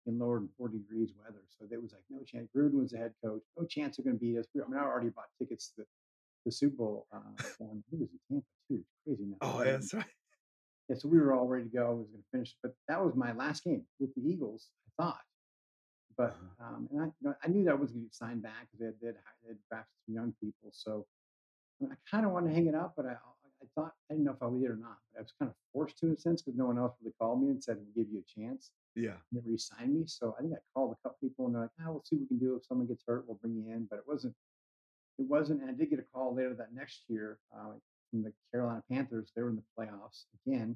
in 0.06 0.19
lower 0.19 0.39
than 0.39 0.49
40 0.58 0.80
degrees 0.80 1.12
weather. 1.17 1.43
So 1.58 1.65
there 1.69 1.80
was 1.80 1.93
like 1.93 2.04
no 2.10 2.23
chance. 2.23 2.49
Gruden 2.56 2.82
was 2.82 2.91
the 2.91 2.97
head 2.97 3.13
coach. 3.23 3.41
No 3.58 3.65
chance 3.65 3.97
they're 3.97 4.04
going 4.04 4.17
to 4.17 4.19
beat 4.19 4.38
us. 4.38 4.47
I 4.56 4.69
mean, 4.69 4.80
I 4.80 4.84
already 4.84 5.10
bought 5.10 5.32
tickets 5.39 5.69
to 5.69 5.82
the, 5.82 5.86
the 6.45 6.51
Super 6.51 6.75
Bowl. 6.77 7.08
Uh, 7.13 7.19
down, 7.60 7.84
it 7.91 7.99
was 7.99 8.10
in 8.12 8.19
Tampa 8.29 8.45
too. 8.67 8.84
It's 8.84 8.97
crazy 9.06 9.25
now. 9.29 9.38
oh 9.41 9.60
um, 9.60 9.65
that's 9.65 9.93
right. 9.93 10.06
yeah, 10.89 10.95
so 10.97 11.08
we 11.08 11.19
were 11.19 11.34
all 11.34 11.47
ready 11.47 11.65
to 11.65 11.69
go. 11.69 11.86
I 11.88 11.89
was 11.91 12.08
going 12.10 12.23
to 12.23 12.29
finish, 12.32 12.56
but 12.62 12.73
that 12.88 13.03
was 13.03 13.15
my 13.15 13.32
last 13.34 13.63
game 13.63 13.86
with 13.99 14.13
the 14.15 14.21
Eagles. 14.27 14.69
I 14.88 15.03
thought, 15.03 15.21
but 16.17 16.32
Uh-huh. 16.60 16.75
um, 16.75 16.88
and 16.91 17.01
I, 17.01 17.06
you 17.06 17.12
know, 17.21 17.36
I 17.43 17.47
knew 17.47 17.63
that 17.65 17.71
I 17.71 17.75
was 17.75 17.91
going 17.91 18.03
to 18.03 18.08
get 18.08 18.15
signed 18.15 18.43
back 18.43 18.67
because 18.71 18.79
they 18.79 18.86
had, 18.88 18.95
they 19.01 19.08
had 19.08 19.15
they 19.43 19.47
had 19.49 19.58
drafted 19.69 19.95
some 20.06 20.15
young 20.15 20.34
people. 20.41 20.69
So 20.71 21.06
I, 21.82 21.86
mean, 21.86 21.91
I 21.93 21.97
kind 22.10 22.25
of 22.25 22.32
wanted 22.32 22.49
to 22.49 22.56
hang 22.56 22.67
it 22.67 22.75
up, 22.75 22.93
but 22.95 23.06
I, 23.06 23.12
I 23.13 23.65
thought 23.75 23.93
I 24.10 24.13
didn't 24.13 24.25
know 24.25 24.34
if 24.34 24.41
I 24.43 24.47
would 24.47 24.62
it 24.62 24.69
or 24.69 24.75
not. 24.75 24.97
But 25.13 25.19
I 25.19 25.21
was 25.23 25.34
kind 25.39 25.49
of 25.49 25.56
forced 25.71 25.97
to 25.99 26.08
in 26.08 26.13
a 26.13 26.17
sense 26.17 26.41
because 26.41 26.58
no 26.58 26.65
one 26.65 26.77
else 26.77 26.95
really 27.01 27.13
called 27.19 27.41
me 27.41 27.49
and 27.49 27.63
said 27.63 27.77
we'll 27.77 28.03
give 28.03 28.12
you 28.13 28.19
a 28.19 28.39
chance. 28.39 28.71
Yeah. 28.95 29.17
And 29.32 29.41
they 29.41 29.49
re-signed 29.49 29.93
me. 29.95 30.03
So 30.06 30.36
I 30.38 30.41
think 30.41 30.53
I 30.53 30.58
called 30.75 30.91
a 30.93 31.01
couple 31.01 31.17
people 31.21 31.45
and 31.47 31.56
they're 31.56 31.62
like, 31.63 31.71
"Ah, 31.82 31.89
we'll 31.89 32.03
see 32.03 32.17
what 32.17 32.23
we 32.23 32.27
can 32.27 32.39
do. 32.39 32.56
If 32.56 32.65
someone 32.65 32.86
gets 32.88 33.03
hurt, 33.08 33.23
we'll 33.25 33.38
bring 33.41 33.56
you 33.56 33.71
in." 33.73 33.86
But 33.89 33.99
it 33.99 34.06
wasn't. 34.08 34.36
It 35.19 35.28
wasn't. 35.28 35.62
And 35.62 35.69
I 35.69 35.73
did 35.73 35.89
get 35.89 35.99
a 35.99 36.06
call 36.13 36.36
later 36.36 36.54
that 36.56 36.73
next 36.73 37.04
year 37.08 37.38
uh, 37.56 37.73
from 38.10 38.23
the 38.23 38.34
Carolina 38.52 38.84
Panthers. 38.91 39.32
They 39.36 39.41
were 39.43 39.49
in 39.49 39.56
the 39.58 39.63
playoffs 39.78 40.26
again 40.45 40.76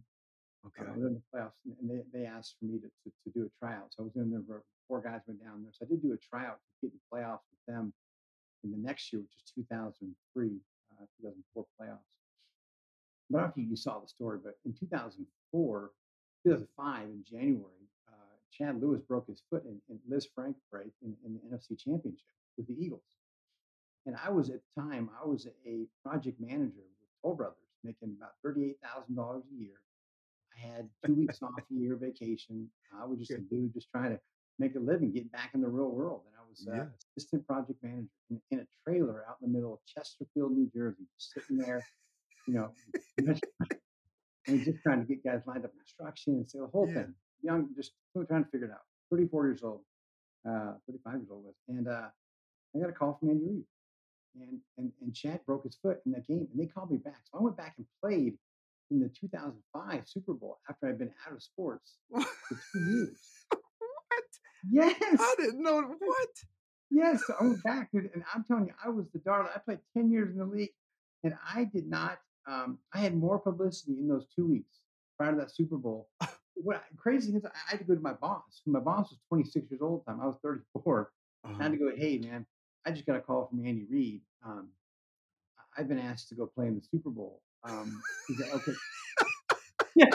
uh, 0.65 0.67
Okay. 0.67 0.91
they're 0.97 1.07
in 1.07 1.13
the 1.13 1.21
playoffs, 1.33 1.53
and 1.65 1.75
and 1.79 1.89
they, 1.89 2.19
they 2.19 2.25
asked 2.25 2.55
for 2.59 2.65
me 2.65 2.79
to, 2.79 2.87
to, 2.87 3.11
to 3.23 3.29
do 3.33 3.45
a 3.45 3.65
tryout. 3.65 3.93
So 3.93 4.03
I 4.03 4.05
was 4.05 4.15
in 4.15 4.31
there. 4.31 4.61
Four 4.87 5.01
guys 5.01 5.21
went 5.27 5.43
down 5.43 5.63
there, 5.63 5.71
so 5.73 5.85
I 5.85 5.89
did 5.89 6.01
do 6.01 6.13
a 6.13 6.17
tryout 6.17 6.59
to 6.59 6.87
get 6.87 6.93
in 6.93 6.99
the 6.99 7.17
playoffs 7.17 7.43
with 7.51 7.75
them 7.75 7.93
in 8.63 8.71
the 8.71 8.77
next 8.77 9.11
year, 9.11 9.21
which 9.21 9.31
is 9.35 9.51
2003, 9.55 10.47
uh, 10.47 11.05
2004 11.21 11.65
playoffs. 11.79 11.97
But 13.29 13.37
I 13.37 13.41
don't 13.41 13.57
know 13.57 13.63
if 13.63 13.69
you 13.69 13.75
saw 13.75 13.99
the 13.99 14.07
story, 14.07 14.39
but 14.43 14.55
in 14.65 14.73
2004, 14.73 15.91
2005 16.45 17.03
in 17.03 17.23
January, 17.29 17.83
uh, 18.07 18.35
Chad 18.51 18.81
Lewis 18.81 19.01
broke 19.01 19.27
his 19.27 19.41
foot 19.49 19.63
in, 19.65 19.79
in 19.89 19.99
Lisfranc 20.09 20.55
break 20.71 20.91
in, 21.03 21.13
in 21.25 21.33
the 21.35 21.55
NFC 21.55 21.77
Championship 21.77 22.31
with 22.57 22.67
the 22.67 22.75
Eagles. 22.79 23.03
And 24.07 24.15
I 24.25 24.29
was 24.31 24.49
at 24.49 24.61
the 24.75 24.81
time, 24.81 25.09
I 25.21 25.27
was 25.27 25.45
a 25.67 25.85
project 26.03 26.39
manager 26.39 26.81
with 26.99 27.09
Toll 27.21 27.35
Brothers, 27.35 27.57
making 27.83 28.15
about 28.17 28.31
$38,000 28.45 29.41
a 29.43 29.55
year 29.61 29.73
I 30.55 30.59
had 30.65 30.89
two 31.05 31.13
weeks 31.13 31.37
off 31.43 31.51
a 31.59 31.73
year 31.75 31.95
vacation. 31.95 32.67
I 32.99 33.05
was 33.05 33.19
just 33.19 33.31
Okay. 33.31 33.41
a 33.43 33.45
dude 33.53 33.73
just 33.75 33.89
trying 33.91 34.09
to 34.11 34.19
make 34.57 34.73
a 34.75 34.79
living, 34.79 35.11
get 35.11 35.31
back 35.31 35.51
in 35.53 35.61
the 35.61 35.67
real 35.67 35.91
world. 35.91 36.23
And 36.25 36.33
I 36.35 36.41
was 36.49 36.67
uh, 36.67 36.87
assistant 37.15 37.45
project 37.45 37.83
manager 37.83 38.07
in, 38.31 38.41
in 38.49 38.59
a 38.61 38.67
trailer 38.83 39.23
out 39.29 39.37
in 39.39 39.51
the 39.51 39.55
middle 39.55 39.73
of 39.75 39.79
Chesterfield, 39.85 40.53
New 40.53 40.67
Jersey, 40.73 41.03
just 41.19 41.31
sitting 41.33 41.57
there, 41.57 41.85
you 42.47 42.55
know, 42.55 42.71
and 44.47 44.63
just 44.63 44.81
trying 44.81 44.99
to 45.01 45.05
get 45.05 45.23
guys 45.23 45.41
lined 45.45 45.63
up 45.63 45.71
in 45.75 45.79
instruction 45.79 46.33
and 46.35 46.49
say 46.49 46.57
the 46.57 46.65
whole 46.67 46.87
Yeah. 46.87 47.03
thing. 47.03 47.13
Young, 47.43 47.69
just 47.75 47.91
trying 48.27 48.43
to 48.45 48.49
figure 48.49 48.65
it 48.67 48.71
out. 48.71 48.81
34 49.11 49.45
years 49.45 49.61
old, 49.63 49.81
uh, 50.49 50.73
35 50.87 51.13
years 51.17 51.27
old. 51.29 51.43
was- 51.45 51.55
And 51.67 51.87
uh, 51.87 52.09
I 52.75 52.79
got 52.79 52.89
a 52.89 52.93
call 52.93 53.13
from 53.19 53.29
Andy 53.29 53.45
Reid. 53.45 53.65
And, 54.41 54.59
and, 54.77 54.91
and 55.01 55.13
Chad 55.15 55.39
broke 55.45 55.63
his 55.63 55.75
foot 55.81 55.99
in 56.05 56.11
that 56.13 56.27
game, 56.27 56.47
and 56.51 56.59
they 56.61 56.67
called 56.67 56.91
me 56.91 56.97
back. 56.97 57.21
So 57.31 57.39
I 57.39 57.43
went 57.43 57.57
back 57.57 57.75
and 57.77 57.85
played 58.01 58.37
in 58.91 58.99
the 58.99 59.09
2005 59.09 60.03
Super 60.07 60.33
Bowl 60.33 60.59
after 60.69 60.87
I'd 60.87 60.97
been 60.99 61.11
out 61.25 61.33
of 61.33 61.41
sports 61.43 61.95
for 62.11 62.21
two 62.73 62.79
years. 62.91 63.19
what? 63.49 64.23
Yes, 64.69 64.95
I 65.19 65.35
didn't 65.37 65.61
know 65.63 65.81
what. 65.81 66.29
yes. 66.91 67.23
So 67.25 67.35
I 67.39 67.43
went 67.43 67.63
back, 67.63 67.91
dude, 67.91 68.09
and 68.13 68.23
I'm 68.33 68.43
telling 68.43 68.67
you, 68.67 68.73
I 68.83 68.89
was 68.89 69.05
the 69.13 69.19
darling. 69.19 69.49
I 69.55 69.59
played 69.59 69.79
10 69.95 70.11
years 70.11 70.31
in 70.31 70.37
the 70.37 70.45
league, 70.45 70.71
and 71.23 71.33
I 71.53 71.65
did 71.65 71.87
not. 71.89 72.19
Um, 72.47 72.77
I 72.93 72.99
had 72.99 73.15
more 73.15 73.39
publicity 73.39 73.97
in 73.99 74.07
those 74.07 74.25
two 74.35 74.47
weeks 74.47 74.79
prior 75.17 75.31
to 75.31 75.37
that 75.39 75.55
Super 75.55 75.77
Bowl. 75.77 76.09
What 76.63 76.81
crazy 76.97 77.35
is, 77.35 77.45
I 77.45 77.51
had 77.67 77.77
to 77.77 77.83
go 77.85 77.93
to 77.93 78.01
my 78.01 78.13
boss. 78.13 78.61
My 78.65 78.79
boss 78.79 79.11
was 79.11 79.19
26 79.29 79.69
years 79.69 79.79
old 79.79 79.99
at 79.99 80.05
the 80.07 80.11
time. 80.13 80.21
I 80.21 80.25
was 80.25 80.37
34. 80.41 81.11
I 81.43 81.47
had 81.49 81.53
Uh-huh. 81.59 81.69
to 81.69 81.77
go, 81.77 81.91
hey 81.95 82.17
man, 82.17 82.47
I 82.87 82.91
just 82.91 83.05
got 83.05 83.17
a 83.17 83.19
call 83.19 83.47
from 83.47 83.65
Andy 83.65 83.85
Reid. 83.91 84.21
Um, 84.45 84.69
I've 85.77 85.89
been 85.89 85.99
asked 85.99 86.29
to 86.29 86.35
go 86.35 86.45
play 86.45 86.67
in 86.67 86.75
the 86.75 86.81
Super 86.81 87.09
Bowl. 87.09 87.41
Um, 87.65 88.01
he's 88.29 88.39
like, 88.39 88.53
okay, 88.55 88.71
yeah. 89.95 90.05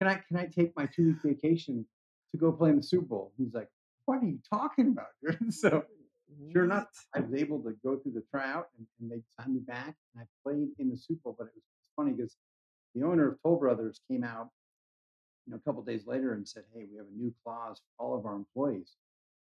Can 0.00 0.08
I 0.08 0.14
can 0.26 0.38
I 0.38 0.46
take 0.46 0.74
my 0.74 0.86
two 0.86 1.08
week 1.08 1.16
vacation 1.22 1.84
to 2.32 2.38
go 2.38 2.50
play 2.50 2.70
in 2.70 2.76
the 2.76 2.82
Super 2.82 3.04
Bowl? 3.04 3.32
He's 3.36 3.52
like, 3.52 3.68
What 4.06 4.22
are 4.22 4.26
you 4.26 4.38
talking 4.50 4.88
about? 4.88 5.08
dude?" 5.22 5.52
so 5.54 5.84
sure 6.50 6.64
enough? 6.64 6.86
I 7.14 7.20
was 7.20 7.34
able 7.34 7.58
to 7.62 7.74
go 7.84 7.98
through 7.98 8.12
the 8.12 8.24
tryout 8.30 8.68
and, 8.78 8.86
and 8.98 9.10
they 9.10 9.22
signed 9.38 9.54
me 9.54 9.60
back 9.60 9.96
and 10.14 10.24
I 10.24 10.26
played 10.42 10.68
in 10.78 10.88
the 10.88 10.96
Super 10.96 11.20
Bowl. 11.24 11.36
But 11.38 11.48
it 11.48 11.52
was 11.56 11.90
funny 11.94 12.12
because 12.12 12.36
the 12.94 13.02
owner 13.04 13.28
of 13.28 13.42
Toll 13.42 13.56
Brothers 13.56 14.00
came 14.10 14.24
out 14.24 14.48
you 15.46 15.50
know, 15.50 15.58
a 15.58 15.60
couple 15.60 15.82
days 15.82 16.06
later 16.06 16.32
and 16.32 16.48
said, 16.48 16.64
"Hey, 16.72 16.86
we 16.90 16.96
have 16.96 17.06
a 17.06 17.18
new 17.18 17.34
clause 17.44 17.82
for 17.98 18.02
all 18.02 18.18
of 18.18 18.24
our 18.24 18.34
employees. 18.34 18.96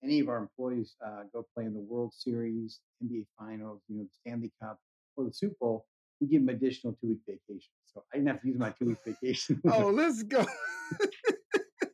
Any 0.04 0.20
of 0.20 0.30
our 0.30 0.38
employees 0.38 0.96
uh, 1.06 1.24
go 1.34 1.46
play 1.56 1.66
in 1.66 1.74
the 1.74 1.80
World 1.80 2.14
Series, 2.14 2.80
NBA 3.04 3.26
Finals, 3.38 3.82
you 3.90 3.98
know, 3.98 4.04
the 4.04 4.10
Stanley 4.22 4.52
Cup, 4.62 4.80
or 5.16 5.26
the 5.26 5.34
Super 5.34 5.56
Bowl, 5.60 5.86
we 6.22 6.28
give 6.28 6.46
them 6.46 6.56
additional 6.56 6.94
two 7.02 7.10
week 7.10 7.20
vacation." 7.28 7.72
So 7.86 8.04
I 8.14 8.18
didn't 8.18 8.30
have 8.30 8.42
to 8.42 8.48
use 8.48 8.58
my 8.58 8.72
two 8.72 8.86
week 8.86 8.98
vacation. 9.06 9.62
oh, 9.72 9.90
let's 9.90 10.24
go. 10.24 10.46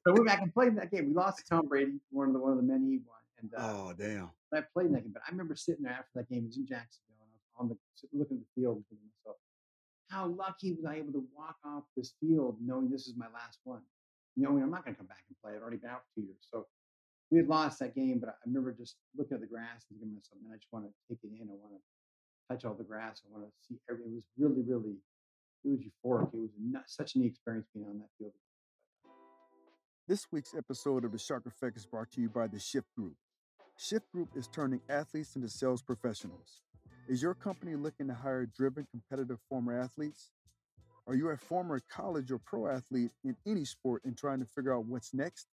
So 0.06 0.12
we're 0.12 0.26
back 0.26 0.42
and 0.42 0.54
playing 0.54 0.76
that 0.76 0.92
game. 0.92 1.08
We 1.08 1.14
lost 1.14 1.38
to 1.40 1.44
Tom 1.46 1.68
Brady, 1.68 1.94
one 2.12 2.28
of 2.28 2.34
the 2.34 2.40
one 2.40 2.52
of 2.52 2.58
the 2.58 2.64
many 2.64 2.86
he 2.86 3.00
won. 3.08 3.24
And 3.40 3.52
uh, 3.56 3.72
oh, 3.72 3.94
damn. 3.98 4.32
I 4.54 4.62
played 4.74 4.88
in 4.88 4.94
that 4.94 5.04
game, 5.04 5.14
but 5.14 5.24
I 5.26 5.32
remember 5.32 5.56
sitting 5.56 5.84
there 5.84 5.94
after 5.94 6.12
that 6.16 6.30
game. 6.30 6.44
It 6.44 6.48
was 6.48 6.58
in 6.58 6.68
Jacksonville, 6.68 7.24
and 7.24 7.32
I 7.32 7.40
was 7.40 7.48
on 7.58 7.70
the 7.70 7.78
looking 8.18 8.38
at 8.38 8.44
the 8.44 8.62
field 8.62 8.78
and 8.78 8.86
thinking 8.88 9.08
to 9.08 9.16
myself, 9.24 9.38
how 10.10 10.28
lucky 10.28 10.74
was 10.74 10.86
I 10.86 10.96
able 11.00 11.14
to 11.14 11.26
walk 11.36 11.56
off 11.66 11.84
this 11.96 12.14
field 12.20 12.58
knowing 12.60 12.92
this 12.92 13.08
is 13.08 13.16
my 13.16 13.28
last 13.34 13.60
one, 13.64 13.82
knowing 14.36 14.62
I'm 14.62 14.70
not 14.70 14.84
going 14.84 14.96
to 14.96 15.00
come 15.00 15.08
back 15.08 15.24
and 15.28 15.38
play. 15.42 15.56
I've 15.56 15.62
already 15.62 15.78
been 15.78 15.90
out 15.90 16.04
for 16.04 16.20
two 16.20 16.28
years, 16.28 16.44
so 16.52 16.68
we 17.32 17.38
had 17.40 17.48
lost 17.48 17.80
that 17.80 17.96
game. 17.96 18.20
But 18.20 18.30
I 18.30 18.34
remember 18.46 18.74
just 18.74 18.96
looking 19.18 19.36
at 19.36 19.42
the 19.42 19.48
grass 19.48 19.86
and 19.90 20.00
thinking 20.00 20.16
myself, 20.16 20.40
man, 20.44 20.54
I 20.54 20.58
just 20.58 20.72
want 20.72 20.86
to 20.86 20.92
take 21.10 21.20
it 21.24 21.32
in. 21.40 21.48
I 21.50 21.56
want 21.56 21.74
to 21.74 21.82
touch 22.50 22.66
all 22.66 22.76
the 22.76 22.84
grass. 22.84 23.22
I 23.26 23.32
want 23.32 23.46
to 23.46 23.52
see 23.68 23.80
every. 23.90 24.04
It 24.06 24.14
was 24.14 24.24
really, 24.38 24.62
really, 24.62 24.98
it 25.64 25.70
was 25.70 25.80
euphoric. 25.80 26.34
It 26.34 26.40
was 26.40 26.52
not, 26.60 26.84
such 26.88 27.16
a 27.16 27.24
experience 27.24 27.68
being 27.74 27.88
on 27.88 28.00
that 28.00 28.10
field. 28.18 28.34
This 30.08 30.28
week's 30.32 30.54
episode 30.54 31.06
of 31.06 31.14
the 31.14 31.18
Shark 31.18 31.46
Effect 31.46 31.78
is 31.78 31.86
brought 31.86 32.12
to 32.12 32.22
you 32.22 32.30
by 32.30 32.48
the 32.48 32.60
Shift 32.60 32.94
Group. 32.96 33.16
Shift 33.78 34.12
Group 34.12 34.30
is 34.36 34.48
turning 34.48 34.82
athletes 34.90 35.36
into 35.36 35.48
sales 35.48 35.82
professionals. 35.82 36.60
Is 37.08 37.22
your 37.22 37.34
company 37.34 37.76
looking 37.76 38.08
to 38.08 38.14
hire 38.14 38.46
driven, 38.46 38.86
competitive 38.92 39.40
former 39.50 39.78
athletes? 39.80 40.32
Are 41.08 41.16
you 41.16 41.30
a 41.30 41.38
former 41.38 41.82
college 41.90 42.32
or 42.32 42.38
pro 42.38 42.68
athlete 42.68 43.12
in 43.24 43.36
any 43.46 43.66
sport 43.66 44.04
and 44.06 44.18
trying 44.18 44.40
to 44.40 44.46
figure 44.46 44.74
out 44.74 44.86
what's 44.86 45.14
next? 45.14 45.48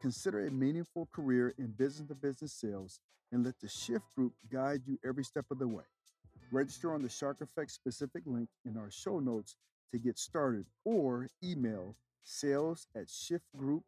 Consider 0.00 0.46
a 0.46 0.50
meaningful 0.50 1.08
career 1.12 1.54
in 1.58 1.72
business 1.72 2.06
to 2.08 2.14
business 2.14 2.52
sales 2.52 3.00
and 3.32 3.44
let 3.44 3.58
the 3.60 3.68
Shift 3.68 4.04
Group 4.16 4.32
guide 4.50 4.82
you 4.86 4.96
every 5.04 5.24
step 5.24 5.46
of 5.50 5.58
the 5.58 5.66
way. 5.66 5.82
Register 6.52 6.94
on 6.94 7.02
the 7.02 7.08
Shark 7.08 7.40
Effect 7.40 7.72
specific 7.72 8.22
link 8.24 8.48
in 8.64 8.76
our 8.76 8.90
show 8.90 9.18
notes 9.18 9.56
to 9.92 9.98
get 9.98 10.16
started 10.16 10.66
or 10.84 11.26
email 11.42 11.96
sales 12.22 12.86
at 12.94 13.08
shiftgroup.io. 13.08 13.82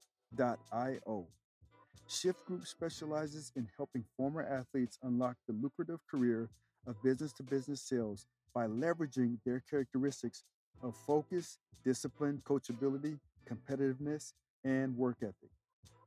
Shift 2.09 2.45
Group 2.45 2.67
specializes 2.67 3.53
in 3.55 3.69
helping 3.77 4.05
former 4.17 4.43
athletes 4.43 4.99
unlock 5.05 5.37
the 5.47 5.55
lucrative 5.55 6.01
career 6.11 6.51
of 6.89 7.01
business 7.05 7.33
to 7.35 7.45
business 7.45 7.83
sales 7.83 8.27
by 8.53 8.67
leveraging 8.67 9.39
their 9.47 9.63
characteristics 9.71 10.43
of 10.83 10.97
focus, 11.07 11.59
discipline, 11.85 12.43
coachability, 12.45 13.21
competitiveness, 13.49 14.33
and 14.65 14.97
work 14.97 15.19
ethic. 15.23 15.51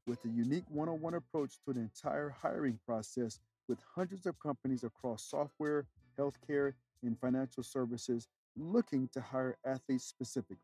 With 0.05 0.23
a 0.25 0.29
unique 0.29 0.65
one 0.69 0.89
on 0.89 0.99
one 0.99 1.13
approach 1.13 1.53
to 1.65 1.73
the 1.73 1.79
entire 1.79 2.29
hiring 2.29 2.79
process, 2.85 3.39
with 3.69 3.79
hundreds 3.95 4.25
of 4.25 4.37
companies 4.39 4.83
across 4.83 5.23
software, 5.23 5.85
healthcare, 6.19 6.73
and 7.03 7.17
financial 7.19 7.63
services 7.63 8.27
looking 8.57 9.09
to 9.13 9.21
hire 9.21 9.57
athletes 9.65 10.05
specifically 10.05 10.57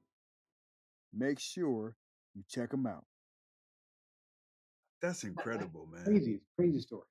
make 1.13 1.39
sure 1.39 1.95
you 2.35 2.43
check 2.49 2.71
them 2.71 2.85
out. 2.85 3.05
That's 5.01 5.23
incredible, 5.23 5.87
man. 5.91 6.03
Crazy, 6.03 6.39
crazy 6.57 6.81
story. 6.81 7.03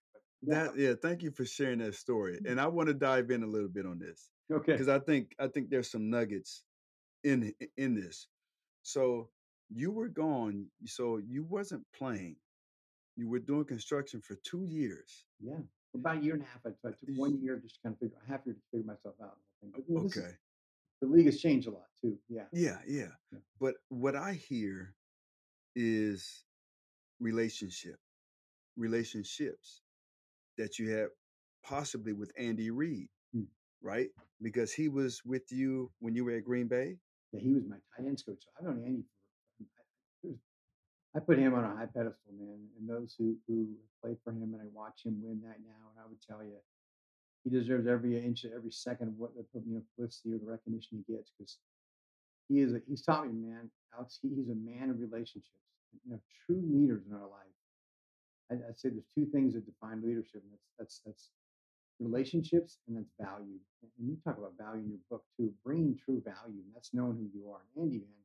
Yeah. 0.43 0.65
That 0.65 0.79
yeah, 0.79 0.93
thank 1.01 1.23
you 1.23 1.31
for 1.31 1.45
sharing 1.45 1.79
that 1.79 1.95
story. 1.95 2.39
Mm. 2.43 2.53
And 2.53 2.61
I 2.61 2.67
want 2.67 2.89
to 2.89 2.95
dive 2.95 3.31
in 3.31 3.43
a 3.43 3.47
little 3.47 3.69
bit 3.69 3.87
on 3.87 3.99
this. 3.99 4.31
Okay. 4.53 4.73
Because 4.73 4.89
I 4.89 4.99
think 4.99 5.35
I 5.39 5.49
think 5.49 5.71
there's 5.71 5.91
some 5.91 6.11
nuggets 6.11 6.63
in 7.25 7.53
in 7.77 7.95
this. 7.95 8.29
So 8.83 9.31
you 9.71 9.91
were 9.91 10.09
gone, 10.09 10.67
so 10.87 11.19
you 11.19 11.45
wasn't 11.45 11.85
playing. 11.97 12.37
You 13.17 13.29
were 13.29 13.41
doing 13.41 13.65
construction 13.65 14.21
for 14.21 14.37
two 14.45 14.65
years. 14.65 15.25
Yeah. 15.41 15.59
About 15.95 16.19
a 16.19 16.21
year 16.21 16.35
and 16.35 16.43
a 16.43 16.47
half. 16.47 16.61
I 16.67 16.89
took 16.89 17.17
one 17.17 17.41
year 17.43 17.57
just 17.57 17.77
to 17.77 17.81
kind 17.83 17.95
of 17.95 17.99
figure 17.99 18.17
half 18.29 18.41
year 18.45 18.55
to 18.55 18.61
figure 18.71 18.87
myself 18.87 19.15
out. 19.23 19.37
But, 19.63 19.89
know, 19.89 20.03
okay 20.03 20.37
the 21.01 21.07
league 21.07 21.27
has 21.27 21.41
changed 21.41 21.69
a 21.69 21.71
lot 21.71 21.87
too. 22.01 22.19
Yeah. 22.29 22.45
Yeah, 22.53 22.79
yeah. 22.87 23.13
yeah. 23.33 23.39
But 23.61 23.75
what 23.89 24.17
I 24.17 24.33
hear 24.33 24.95
is 25.77 26.45
relationship, 27.21 27.97
relationships 28.77 29.83
that 30.57 30.79
you 30.79 30.91
have 30.91 31.09
possibly 31.65 32.13
with 32.13 32.33
Andy 32.39 32.71
Reid, 32.71 33.09
hmm. 33.33 33.45
right? 33.83 34.09
Because 34.43 34.73
he 34.73 34.89
was 34.89 35.21
with 35.25 35.51
you 35.51 35.91
when 36.01 36.15
you 36.15 36.25
were 36.25 36.33
at 36.33 36.45
Green 36.45 36.67
Bay. 36.67 36.97
Yeah, 37.33 37.41
he 37.41 37.53
was 37.53 37.65
my 37.69 37.77
tight 37.97 38.07
ends 38.07 38.23
coach. 38.23 38.39
So 38.41 38.51
I've 38.59 38.65
known 38.65 38.85
Andy. 38.85 39.05
I 41.17 41.21
put 41.21 41.39
him 41.39 41.55
on 41.55 41.65
a 41.65 41.77
high 41.77 41.87
pedestal, 41.87 42.33
man. 42.39 42.59
And 42.79 42.89
those 42.89 43.15
who 43.19 43.37
who 43.49 43.69
play 44.03 44.17
for 44.25 44.31
him, 44.31 44.55
and 44.55 44.63
I 44.63 44.67
watch 44.73 45.03
him 45.05 45.21
win 45.23 45.41
that 45.43 45.59
now, 45.65 45.91
and 45.91 45.99
I 45.99 46.09
would 46.09 46.21
tell 46.23 46.45
you, 46.45 46.57
he 47.45 47.51
deserves 47.51 47.87
every 47.87 48.19
inch, 48.23 48.45
every 48.45 48.71
second 48.71 49.09
of 49.09 49.15
what 49.19 49.35
the 49.35 49.45
you 49.67 49.75
know, 49.77 49.83
publicity 49.97 50.35
or 50.35 50.39
the 50.39 50.51
recognition 50.51 51.05
he 51.07 51.15
gets 51.15 51.33
because 51.37 51.59
he 52.49 52.61
is. 52.61 52.75
A, 52.75 52.81
he's 52.89 53.03
taught 53.03 53.27
me, 53.27 53.35
man, 53.35 53.71
Alex. 53.97 54.19
He, 54.23 54.29
he's 54.31 54.51
a 54.51 54.55
man 54.55 54.91
of 54.91 55.01
relationships. 55.01 55.51
You 56.05 56.13
know, 56.13 56.21
true 56.47 56.63
leaders 56.63 57.03
in 57.09 57.15
our 57.15 57.29
life. 57.29 57.57
I, 58.53 58.55
I'd 58.69 58.79
say 58.79 58.91
there's 58.91 59.09
two 59.15 59.27
things 59.33 59.55
that 59.55 59.67
define 59.67 60.03
leadership, 60.03 60.43
and 60.45 60.53
that's 60.53 60.69
that's 60.79 61.01
that's 61.07 61.31
relationships 62.01 62.79
and 62.89 62.97
that's 62.97 63.13
value. 63.21 63.59
And 63.99 64.09
you 64.09 64.17
talk 64.25 64.39
about 64.39 64.55
value 64.59 64.83
in 64.85 64.91
your 64.91 65.05
book 65.11 65.25
too, 65.37 65.53
bringing 65.65 65.99
true 65.99 66.23
value, 66.25 66.63
and 66.63 66.73
that's 66.75 66.95
knowing 66.95 67.17
who 67.19 67.31
you 67.35 67.51
are. 67.51 67.61
And 67.77 67.85
Andy, 67.85 67.99
man, 67.99 68.25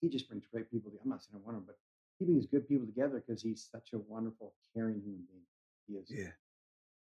he 0.00 0.08
just 0.08 0.28
brings 0.28 0.44
great 0.52 0.70
people. 0.70 0.90
I'm 1.02 1.10
not 1.10 1.22
saying 1.22 1.40
I 1.42 1.44
want 1.44 1.58
him, 1.58 1.64
but 1.66 1.76
he 2.18 2.24
brings 2.24 2.46
good 2.46 2.68
people 2.68 2.86
together 2.86 3.22
because 3.26 3.42
he's 3.42 3.68
such 3.70 3.90
a 3.94 3.98
wonderful, 3.98 4.54
caring 4.74 5.00
human 5.00 5.24
being. 5.28 5.46
He 5.86 5.94
is. 5.94 6.10
Yeah. 6.10 6.32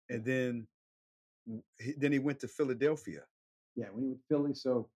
And 0.09 0.23
then 0.23 0.67
he, 1.79 1.93
then 1.97 2.11
he 2.11 2.19
went 2.19 2.39
to 2.41 2.47
Philadelphia. 2.47 3.21
Yeah, 3.75 3.87
when 3.91 4.03
he 4.03 4.09
went 4.09 4.19
to 4.19 4.25
Philly, 4.27 4.53
so 4.53 4.89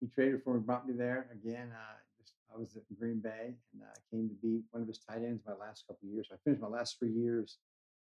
he 0.00 0.08
traded 0.08 0.42
for 0.42 0.54
me, 0.54 0.60
brought 0.60 0.86
me 0.86 0.94
there 0.94 1.26
again. 1.32 1.70
Uh, 1.72 1.96
just, 2.18 2.32
I 2.54 2.58
was 2.58 2.76
at 2.76 2.82
Green 2.98 3.20
Bay 3.20 3.54
and 3.72 3.82
uh, 3.82 3.94
came 4.10 4.28
to 4.28 4.34
be 4.34 4.60
one 4.70 4.82
of 4.82 4.88
his 4.88 4.98
tight 4.98 5.22
ends 5.22 5.42
my 5.46 5.54
last 5.54 5.86
couple 5.86 6.08
of 6.08 6.12
years. 6.12 6.28
I 6.32 6.36
finished 6.44 6.62
my 6.62 6.68
last 6.68 6.98
three 6.98 7.12
years 7.12 7.58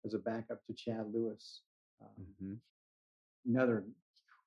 as 0.06 0.13
a 0.13 0.20
backup 0.20 0.66
to 0.66 0.74
Chad 0.74 1.06
Lewis. 1.13 1.62
Um, 2.02 2.26
mm-hmm. 2.44 2.54
Another 3.54 3.84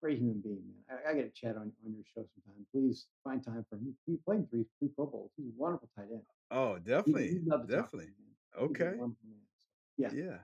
great 0.01 0.19
human 0.19 0.41
being, 0.41 0.63
man. 0.67 0.99
I, 1.07 1.11
I 1.11 1.15
get 1.15 1.27
a 1.27 1.31
chat 1.31 1.57
on, 1.57 1.73
on 1.85 1.95
your 1.95 2.05
show 2.15 2.27
sometime. 2.35 2.67
Please 2.73 3.07
find 3.25 3.45
time 3.45 3.65
for 3.69 3.77
him. 3.77 3.95
He, 4.07 4.13
he 4.13 4.19
played 4.25 4.51
three 4.51 4.65
three 4.79 4.89
Pro 4.95 5.07
Bowls. 5.07 5.31
He's 5.37 5.47
a 5.47 5.53
wonderful 5.57 5.89
tight 5.97 6.09
end. 6.13 6.23
Oh, 6.51 6.79
definitely, 6.79 7.29
he, 7.29 7.39
definitely. 7.67 8.09
okay. 8.59 8.95
Yeah, 9.97 10.09
yeah 10.15 10.39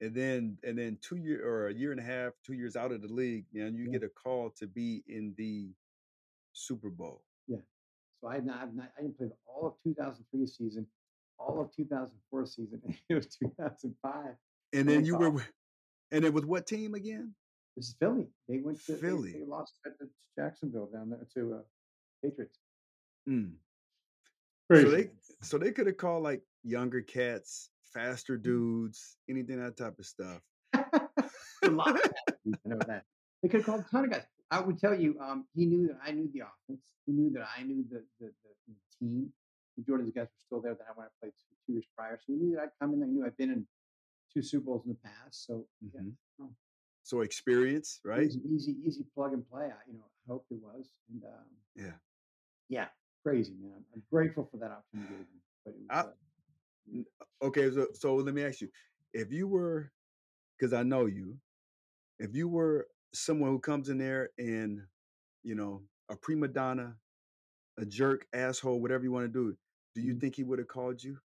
and 0.00 0.14
then 0.14 0.58
and 0.62 0.78
then 0.78 0.98
two 1.00 1.16
year 1.16 1.46
or 1.46 1.68
a 1.68 1.74
year 1.74 1.90
and 1.90 2.00
a 2.00 2.04
half, 2.04 2.32
two 2.44 2.52
years 2.52 2.76
out 2.76 2.92
of 2.92 3.00
the 3.00 3.08
league, 3.08 3.46
man, 3.52 3.74
you 3.74 3.84
yeah. 3.84 3.92
get 3.92 4.02
a 4.02 4.08
call 4.08 4.50
to 4.58 4.66
be 4.66 5.02
in 5.08 5.34
the 5.38 5.70
Super 6.52 6.90
Bowl. 6.90 7.22
Yeah. 7.48 7.58
So 8.20 8.28
I 8.28 8.34
had 8.34 8.46
not, 8.46 8.74
not 8.74 8.90
I 8.98 9.02
didn't 9.02 9.16
play 9.16 9.28
all 9.46 9.66
of 9.66 9.74
2003 9.82 10.46
season, 10.46 10.86
all 11.38 11.60
of 11.60 11.74
2004 11.74 12.46
season. 12.46 12.80
And 12.86 12.96
it 13.08 13.14
was 13.14 13.26
2005. 13.26 14.24
And 14.72 14.88
then 14.88 15.04
you 15.04 15.16
were, 15.16 15.42
and 16.10 16.24
it 16.24 16.32
was 16.32 16.44
what 16.44 16.66
team 16.66 16.94
again? 16.94 17.34
This 17.76 17.88
is 17.88 17.96
Philly. 17.98 18.28
They 18.48 18.58
went 18.58 18.84
to 18.86 18.96
Philly. 18.96 19.32
They, 19.32 19.38
they 19.40 19.46
lost 19.46 19.74
to 19.84 20.06
Jacksonville 20.38 20.88
down 20.92 21.10
there 21.10 21.26
to 21.34 21.54
uh, 21.54 21.62
Patriots. 22.22 22.58
Mm. 23.28 23.52
So 24.72 24.90
they 24.90 25.10
so 25.42 25.58
they 25.58 25.72
could 25.72 25.86
have 25.86 25.98
called 25.98 26.22
like 26.22 26.42
younger 26.62 27.02
cats 27.02 27.70
faster 27.92 28.36
dudes, 28.36 29.16
anything 29.28 29.62
that 29.62 29.76
type 29.76 29.98
of 29.98 30.06
stuff. 30.06 30.40
a 30.74 31.70
lot 31.70 31.96
of 31.96 32.10
I 32.28 32.68
know 32.68 32.78
that. 32.86 33.04
They 33.42 33.48
could 33.48 33.60
have 33.60 33.66
called 33.66 33.80
a 33.80 33.90
ton 33.90 34.04
of 34.04 34.10
guys. 34.10 34.24
I 34.50 34.60
would 34.60 34.78
tell 34.78 34.94
you, 34.94 35.18
um, 35.20 35.46
he 35.54 35.66
knew 35.66 35.88
that 35.88 35.98
I 36.04 36.12
knew 36.12 36.28
the 36.32 36.40
offense. 36.40 36.84
He 37.06 37.12
knew 37.12 37.30
that 37.32 37.46
I 37.56 37.62
knew 37.62 37.84
the 37.90 38.04
the, 38.20 38.26
the, 38.26 38.50
the 38.68 38.74
team. 38.98 39.32
Majority 39.76 40.08
of 40.08 40.14
the 40.14 40.20
guys 40.20 40.28
were 40.28 40.44
still 40.46 40.60
there 40.60 40.74
that 40.74 40.86
I 40.88 40.96
went 40.96 41.10
to 41.10 41.16
played 41.20 41.32
two, 41.32 41.56
two, 41.66 41.72
years 41.74 41.86
prior. 41.96 42.16
So 42.18 42.32
he 42.32 42.36
knew 42.36 42.54
that 42.54 42.62
I'd 42.62 42.78
come 42.80 42.92
in 42.94 43.00
there. 43.00 43.08
He 43.08 43.14
knew 43.14 43.26
I'd 43.26 43.36
been 43.36 43.50
in 43.50 43.66
two 44.32 44.40
Super 44.40 44.66
Bowls 44.66 44.84
in 44.86 44.92
the 44.92 44.98
past. 45.02 45.46
So 45.46 45.66
mm-hmm. 45.84 46.10
yeah. 46.38 46.46
So 47.04 47.20
experience, 47.20 48.00
right? 48.04 48.26
Easy, 48.26 48.40
easy, 48.50 48.76
easy 48.84 49.04
plug 49.14 49.32
and 49.34 49.48
play. 49.48 49.66
I, 49.66 49.78
you 49.86 49.94
know, 49.94 50.04
I 50.04 50.32
hope 50.32 50.46
it 50.50 50.58
was. 50.60 50.88
And 51.12 51.22
um, 51.22 51.46
yeah, 51.76 51.92
yeah, 52.68 52.86
crazy 53.22 53.54
man. 53.60 53.84
I'm 53.94 54.02
grateful 54.10 54.48
for 54.50 54.56
that 54.56 54.70
opportunity. 54.70 55.26
But 55.64 55.74
it 55.74 55.76
was, 55.80 55.86
I, 55.90 56.00
uh, 56.00 56.12
Okay, 57.42 57.70
so 57.70 57.86
so 57.94 58.16
let 58.16 58.34
me 58.34 58.44
ask 58.44 58.60
you, 58.60 58.68
if 59.12 59.32
you 59.32 59.48
were, 59.48 59.90
because 60.58 60.72
I 60.72 60.82
know 60.82 61.06
you, 61.06 61.36
if 62.18 62.34
you 62.34 62.48
were 62.48 62.86
someone 63.12 63.50
who 63.50 63.58
comes 63.58 63.88
in 63.88 63.98
there 63.98 64.30
and, 64.38 64.80
you 65.42 65.54
know, 65.54 65.82
a 66.10 66.16
prima 66.16 66.48
donna, 66.48 66.94
a 67.78 67.84
jerk, 67.84 68.26
asshole, 68.32 68.80
whatever 68.80 69.04
you 69.04 69.12
want 69.12 69.26
to 69.26 69.32
do, 69.32 69.56
do 69.94 70.00
you 70.00 70.12
mm-hmm. 70.12 70.20
think 70.20 70.36
he 70.36 70.42
would 70.42 70.58
have 70.58 70.68
called 70.68 71.02
you? 71.02 71.18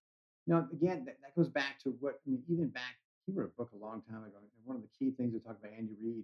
No, 0.47 0.67
again, 0.71 1.05
that, 1.05 1.17
that 1.21 1.35
goes 1.35 1.49
back 1.49 1.79
to 1.83 1.95
what 1.99 2.15
I 2.25 2.29
mean. 2.29 2.43
Even 2.49 2.69
back, 2.69 2.97
he 3.29 3.39
wrote 3.39 3.51
a 3.53 3.57
book 3.57 3.69
a 3.73 3.83
long 3.83 4.01
time 4.09 4.23
ago, 4.23 4.37
and 4.41 4.49
one 4.65 4.75
of 4.75 4.81
the 4.81 4.89
key 4.97 5.11
things 5.11 5.33
we 5.33 5.39
talked 5.39 5.59
about 5.63 5.77
Andy 5.77 5.93
Reid 6.01 6.23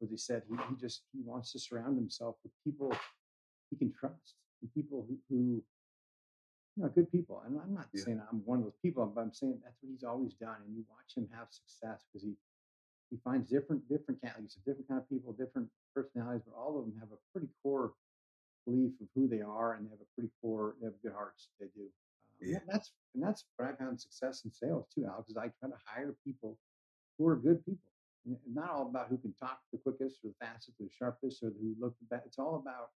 was 0.00 0.10
he 0.10 0.16
said 0.16 0.42
he, 0.48 0.56
he 0.68 0.74
just 0.80 1.02
he 1.12 1.20
wants 1.24 1.52
to 1.52 1.58
surround 1.58 1.96
himself 1.96 2.36
with 2.42 2.52
people 2.64 2.92
he 3.70 3.76
can 3.76 3.92
trust, 3.92 4.34
and 4.60 4.72
people 4.74 5.06
who, 5.08 5.16
who 5.28 5.62
you 6.76 6.82
know, 6.82 6.88
good 6.88 7.10
people. 7.10 7.42
And 7.46 7.58
I'm 7.62 7.72
not 7.74 7.88
Yeah. 7.94 8.04
saying 8.04 8.22
I'm 8.30 8.42
one 8.44 8.58
of 8.58 8.64
those 8.64 8.80
people, 8.82 9.06
but 9.06 9.20
I'm 9.20 9.32
saying 9.32 9.60
that's 9.62 9.78
what 9.80 9.90
he's 9.92 10.04
always 10.04 10.34
done. 10.34 10.56
And 10.66 10.74
you 10.74 10.84
watch 10.90 11.16
him 11.16 11.28
have 11.32 11.48
success 11.50 12.04
because 12.10 12.24
he 12.24 12.34
he 13.10 13.18
finds 13.22 13.48
different 13.48 13.88
different 13.88 14.20
kind 14.22 14.34
like 14.34 14.42
you 14.44 14.48
said, 14.48 14.64
different 14.64 14.88
kind 14.88 15.00
of 15.00 15.08
people, 15.08 15.32
different 15.32 15.68
personalities, 15.94 16.42
but 16.46 16.58
all 16.58 16.78
of 16.78 16.84
them 16.84 16.94
have 16.98 17.12
a 17.12 17.20
pretty 17.32 17.48
core 17.62 17.92
belief 18.66 18.92
of 19.00 19.06
who 19.14 19.28
they 19.28 19.40
are, 19.40 19.74
and 19.74 19.86
they 19.86 19.90
have 19.90 20.00
a 20.00 20.10
pretty 20.16 20.30
core. 20.42 20.74
They 20.80 20.86
have 20.86 21.00
good 21.02 21.12
hearts. 21.12 21.48
They 21.60 21.66
do. 21.76 21.86
Um, 22.42 22.52
Yeah. 22.52 22.58
that's 22.66 22.92
and 23.14 23.22
that's 23.22 23.44
what 23.56 23.68
I 23.68 23.72
found 23.74 24.00
success 24.00 24.42
in 24.44 24.52
sales 24.52 24.86
too, 24.94 25.06
Alex. 25.06 25.30
Is 25.30 25.36
I 25.36 25.48
try 25.60 25.68
to 25.68 25.76
hire 25.84 26.14
people 26.24 26.58
who 27.18 27.26
are 27.28 27.36
good 27.36 27.64
people. 27.64 27.90
And 28.26 28.36
not 28.52 28.70
all 28.70 28.86
about 28.86 29.08
who 29.08 29.18
can 29.18 29.34
talk 29.34 29.60
the 29.70 29.78
quickest 29.78 30.24
or 30.24 30.28
the 30.28 30.46
fastest 30.46 30.80
or 30.80 30.84
the 30.84 30.92
sharpest 30.98 31.42
or 31.42 31.52
who 31.60 31.74
look 31.78 31.94
the 31.98 32.16
best. 32.16 32.26
It's 32.26 32.38
all 32.38 32.56
about 32.56 32.90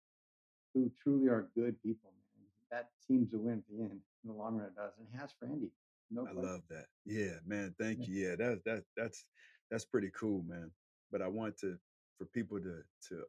who 0.73 0.91
truly 1.01 1.28
are 1.30 1.49
good 1.56 1.82
people, 1.82 2.12
man. 2.13 2.45
That 2.69 2.89
seems 3.08 3.32
to 3.32 3.39
win 3.39 3.56
at 3.56 3.63
the 3.69 3.84
end. 3.84 3.99
In 4.23 4.32
the 4.32 4.34
long 4.34 4.58
run, 4.58 4.67
it 4.67 4.75
does, 4.75 4.91
and 4.99 5.08
it 5.12 5.17
has 5.19 5.32
for 5.39 5.47
Andy. 5.47 5.71
No 6.12 6.21
I 6.21 6.25
question. 6.25 6.43
love 6.43 6.62
that. 6.69 6.86
Yeah, 7.06 7.38
man. 7.45 7.73
Yeah, 7.80 7.86
Thank 7.86 8.08
you. 8.08 8.28
Yeah, 8.28 8.36
that's 8.38 8.62
that 8.65 8.84
that's 8.95 9.25
that's 9.71 9.86
pretty 9.86 10.12
cool, 10.17 10.43
man. 10.47 10.71
But 11.12 11.21
I 11.21 11.28
want 11.28 11.58
to 11.60 11.78
for 12.17 12.25
people 12.25 12.60
to 12.60 12.84
to 13.10 13.23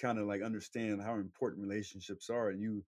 kind 0.00 0.18
of 0.18 0.26
like 0.26 0.42
understand 0.42 1.02
how 1.02 1.14
important 1.16 1.66
relationships 1.66 2.30
are, 2.30 2.50
and 2.50 2.60
you 2.60 2.84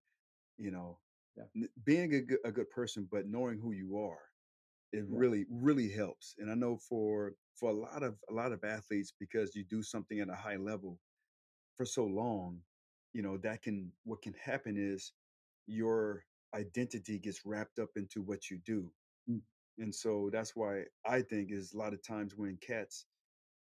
you 0.58 0.70
know 0.70 0.98
yeah, 1.38 1.46
n- 1.56 1.70
being 1.84 2.14
a 2.14 2.22
good, 2.22 2.40
a 2.44 2.52
good 2.52 2.70
person, 2.70 3.08
but 3.10 3.26
knowing 3.28 3.60
who 3.60 3.72
you 3.72 3.98
are, 3.98 4.32
it 4.92 5.04
yeah. 5.06 5.20
really 5.20 5.46
really 5.50 5.90
helps. 5.90 6.36
And 6.38 6.50
I 6.50 6.54
know 6.54 6.78
for 6.78 7.36
for 7.54 7.70
a 7.70 7.74
lot 7.74 8.02
of 8.04 8.20
a 8.30 8.34
lot 8.34 8.52
of 8.52 8.64
athletes, 8.64 9.12
because 9.18 9.56
you 9.56 9.64
do 9.64 9.82
something 9.82 10.20
at 10.20 10.30
a 10.30 10.36
high 10.36 10.56
level 10.56 11.00
for 11.76 11.86
so 11.86 12.04
long, 12.06 12.64
you 13.12 13.22
know 13.22 13.38
that 13.38 13.62
can 13.62 13.92
what 14.04 14.22
can 14.22 14.34
happen 14.34 14.76
is 14.78 15.14
your 15.66 16.24
identity 16.54 17.18
gets 17.20 17.44
wrapped 17.46 17.78
up 17.80 17.90
into 17.96 18.22
what 18.22 18.50
you 18.50 18.58
do 18.58 18.92
Mm, 19.28 19.42
and 19.78 19.94
so 19.94 20.30
that's 20.32 20.56
why 20.56 20.86
I 21.06 21.22
think 21.22 21.50
is 21.52 21.72
a 21.72 21.78
lot 21.78 21.94
of 21.94 22.02
times 22.02 22.36
when 22.36 22.58
cats, 22.58 23.06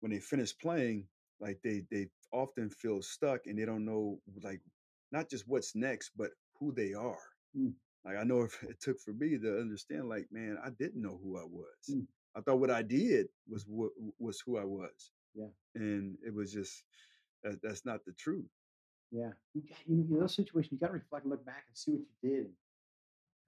when 0.02 0.12
they 0.12 0.19
finish 0.21 0.58
playing, 0.58 1.10
like 1.39 1.62
they 1.63 1.82
they 1.91 2.12
often 2.34 2.69
feel 2.71 3.02
stuck 3.04 3.47
and 3.47 3.60
they 3.60 3.65
don't 3.65 3.86
know 3.86 4.21
like 4.43 4.63
not 5.12 5.30
just 5.30 5.47
what's 5.47 5.76
next, 5.76 6.12
but 6.17 6.32
who 6.60 6.74
they 6.74 6.93
are. 6.93 7.31
Mm, 7.56 7.74
Like 8.06 8.18
I 8.18 8.24
know 8.24 8.42
if 8.44 8.62
it 8.64 8.80
took 8.82 9.00
for 9.00 9.14
me 9.14 9.38
to 9.38 9.60
understand, 9.60 10.10
like, 10.10 10.28
man, 10.32 10.58
I 10.64 10.70
didn't 10.72 11.02
know 11.02 11.20
who 11.24 11.38
I 11.38 11.46
was. 11.46 11.96
mm. 11.96 12.06
I 12.36 12.42
thought 12.42 12.60
what 12.60 12.72
I 12.72 12.82
did 12.82 13.28
was 13.50 13.66
what 13.68 13.92
was 14.20 14.42
who 14.46 14.58
I 14.58 14.64
was. 14.66 15.12
Yeah, 15.36 15.48
And 15.76 16.18
it 16.26 16.34
was 16.34 16.52
just 16.54 16.84
that, 17.44 17.62
that's 17.64 17.86
not 17.86 18.06
the 18.06 18.14
truth. 18.14 18.50
yeah. 19.12 19.32
You 19.54 19.62
got 19.68 19.80
you 19.88 20.06
know, 20.10 20.20
those 20.22 20.36
situations. 20.36 20.72
You 20.72 20.80
got 20.80 20.88
to 20.88 20.94
reflect, 20.94 21.26
and 21.26 21.32
look 21.32 21.46
back, 21.46 21.66
and 21.68 21.78
see 21.78 21.92
what 21.92 22.02
you 22.24 22.30
did. 22.30 22.48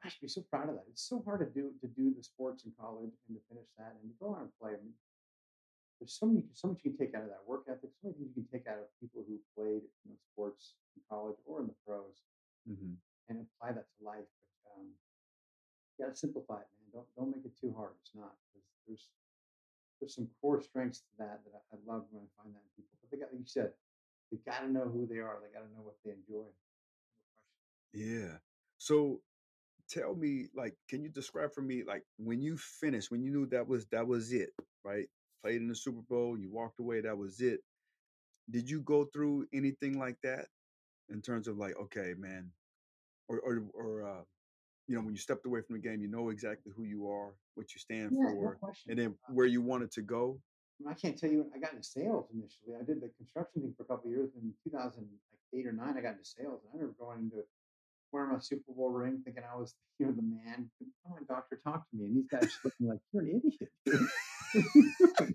Gosh, 0.04 0.20
be 0.20 0.28
so 0.28 0.42
proud 0.42 0.70
of 0.70 0.76
that. 0.76 0.86
It's 0.90 1.08
so 1.10 1.22
hard 1.26 1.40
to 1.42 1.48
do 1.48 1.72
to 1.82 1.88
do 1.88 2.14
the 2.16 2.24
sports 2.24 2.66
in 2.66 2.72
college 2.80 3.14
and 3.28 3.38
to 3.38 3.42
finish 3.50 3.70
that 3.78 3.96
and 4.02 4.12
to 4.12 4.16
go 4.20 4.36
on 4.36 4.42
and 4.44 4.52
play. 4.62 4.72
I 4.72 4.82
mean, 4.84 4.94
there's 6.00 6.14
so 6.20 6.26
many 6.28 6.44
so 6.54 6.68
much 6.68 6.80
you 6.84 6.92
can 6.92 6.98
take 7.00 7.16
out 7.16 7.24
of 7.24 7.30
that 7.30 7.44
work 7.48 7.66
ethic. 7.70 7.90
So 8.02 8.08
many 8.10 8.16
things 8.18 8.32
you 8.36 8.44
can 8.44 8.52
take 8.60 8.68
out 8.68 8.80
of 8.80 8.88
people 9.00 9.24
who 9.28 9.40
played 9.56 9.82
you 10.06 10.12
know, 10.12 10.18
sports 10.34 10.76
in 10.96 11.02
college 11.10 11.38
or 11.46 11.62
in 11.62 11.68
the 11.68 11.76
pros 11.86 12.22
hmm 12.68 12.94
and 13.30 13.40
apply 13.40 13.74
that 13.74 13.88
to 13.88 14.00
life. 14.04 14.28
But 14.64 14.80
um, 14.80 14.88
you 15.98 16.06
got 16.06 16.14
to 16.14 16.18
simplify 16.18 16.60
it, 16.62 16.70
man. 16.76 16.88
Don't 16.92 17.10
don't 17.16 17.32
make 17.32 17.46
it 17.46 17.56
too 17.60 17.74
hard. 17.76 17.94
It's 18.02 18.16
not. 18.16 18.34
There's 18.54 18.70
there's, 18.88 19.06
there's 20.00 20.16
some 20.16 20.28
core 20.42 20.62
strengths 20.62 21.00
to 21.00 21.12
that 21.20 21.42
that 21.46 21.54
I, 21.56 21.62
I 21.76 21.78
love 21.88 22.06
when 22.12 22.24
I 22.24 22.30
find 22.38 22.54
that 22.54 22.64
in 22.64 22.72
people. 22.76 22.96
But 23.02 23.12
they 23.12 23.18
got, 23.18 23.32
like 23.32 23.40
you 23.40 23.48
said, 23.48 23.72
they 24.32 24.38
got 24.46 24.62
to 24.62 24.72
know 24.72 24.90
who 24.90 25.08
they 25.08 25.20
are. 25.20 25.40
They 25.40 25.54
got 25.54 25.66
to 25.66 25.72
know 25.72 25.84
what 25.84 25.96
they 26.04 26.12
enjoy. 26.12 26.50
Yeah. 27.94 28.42
So 28.78 29.22
tell 29.90 30.16
me 30.16 30.48
like 30.56 30.74
can 30.90 31.04
you 31.04 31.10
describe 31.10 31.54
for 31.54 31.62
me 31.62 31.84
like 31.86 32.04
when 32.18 32.42
you 32.42 32.58
finished 32.58 33.12
when 33.12 33.22
you 33.22 33.32
knew 33.32 33.46
that 33.46 33.68
was 33.68 33.86
that 33.88 34.08
was 34.08 34.32
it 34.32 34.50
right 34.84 35.08
played 35.44 35.58
in 35.58 35.68
the 35.68 35.76
super 35.76 36.02
bowl 36.10 36.38
you 36.38 36.50
walked 36.50 36.80
away 36.80 37.02
that 37.02 37.18
was 37.18 37.42
it 37.42 37.60
did 38.50 38.70
you 38.70 38.82
go 38.82 39.06
through 39.14 39.46
anything 39.54 40.00
like 40.00 40.18
that 40.24 40.46
in 41.10 41.22
terms 41.22 41.48
of 41.48 41.58
like 41.58 41.76
okay 41.80 42.14
man 42.18 42.50
or 43.28 43.40
or, 43.40 43.64
or 43.74 44.08
uh 44.08 44.22
you 44.88 44.96
know 44.96 45.02
when 45.02 45.14
you 45.14 45.20
stepped 45.20 45.46
away 45.46 45.62
from 45.66 45.76
the 45.76 45.82
game 45.82 46.02
you 46.02 46.10
know 46.10 46.30
exactly 46.30 46.72
who 46.76 46.84
you 46.84 47.10
are 47.10 47.34
what 47.56 47.68
you 47.74 47.80
stand 47.80 48.12
Yeah, 48.14 48.32
for 48.32 48.56
question. 48.56 48.92
and 48.92 49.00
then 49.00 49.16
where 49.30 49.46
you 49.46 49.62
wanted 49.62 49.92
to 49.94 50.02
go 50.02 50.40
I, 50.90 50.94
can't 50.96 51.18
tell 51.18 51.30
you. 51.32 51.46
I 51.56 51.60
got 51.60 51.72
into 51.72 51.84
sales 51.84 52.28
initially. 52.34 52.76
I 52.76 52.84
did 52.84 53.00
the 53.00 53.10
construction 53.16 53.62
thing 53.62 53.74
for 53.78 53.84
a 53.84 53.86
couple 53.86 54.10
of 54.10 54.18
years. 54.18 54.32
In 54.36 54.54
2008 54.66 55.66
or 55.68 55.72
nine, 55.72 55.96
I 55.98 56.02
got 56.02 56.14
into 56.14 56.26
sales, 56.26 56.60
and 56.64 56.72
I 56.74 56.76
remember 56.76 56.96
going 57.00 57.20
into 57.20 57.38
wearing 58.12 58.34
my 58.34 58.40
Super 58.40 58.74
Bowl 58.74 58.90
ring, 58.90 59.22
thinking 59.24 59.44
I 59.50 59.56
was, 59.56 59.76
you 60.00 60.08
know, 60.08 60.12
the 60.12 60.22
man. 60.24 60.70
Come 61.06 61.14
on, 61.14 61.26
doctor, 61.30 61.60
talk 61.64 61.90
to 61.90 61.96
me. 61.96 62.06
And 62.06 62.18
these 62.18 62.28
guys 62.30 62.42
just 62.42 62.66
looking 62.66 62.88
like 62.88 63.00
you're 63.14 63.24
an 63.24 63.30
idiot, 63.30 63.72
dude. 63.86 64.08
What 65.00 65.22
are 65.22 65.34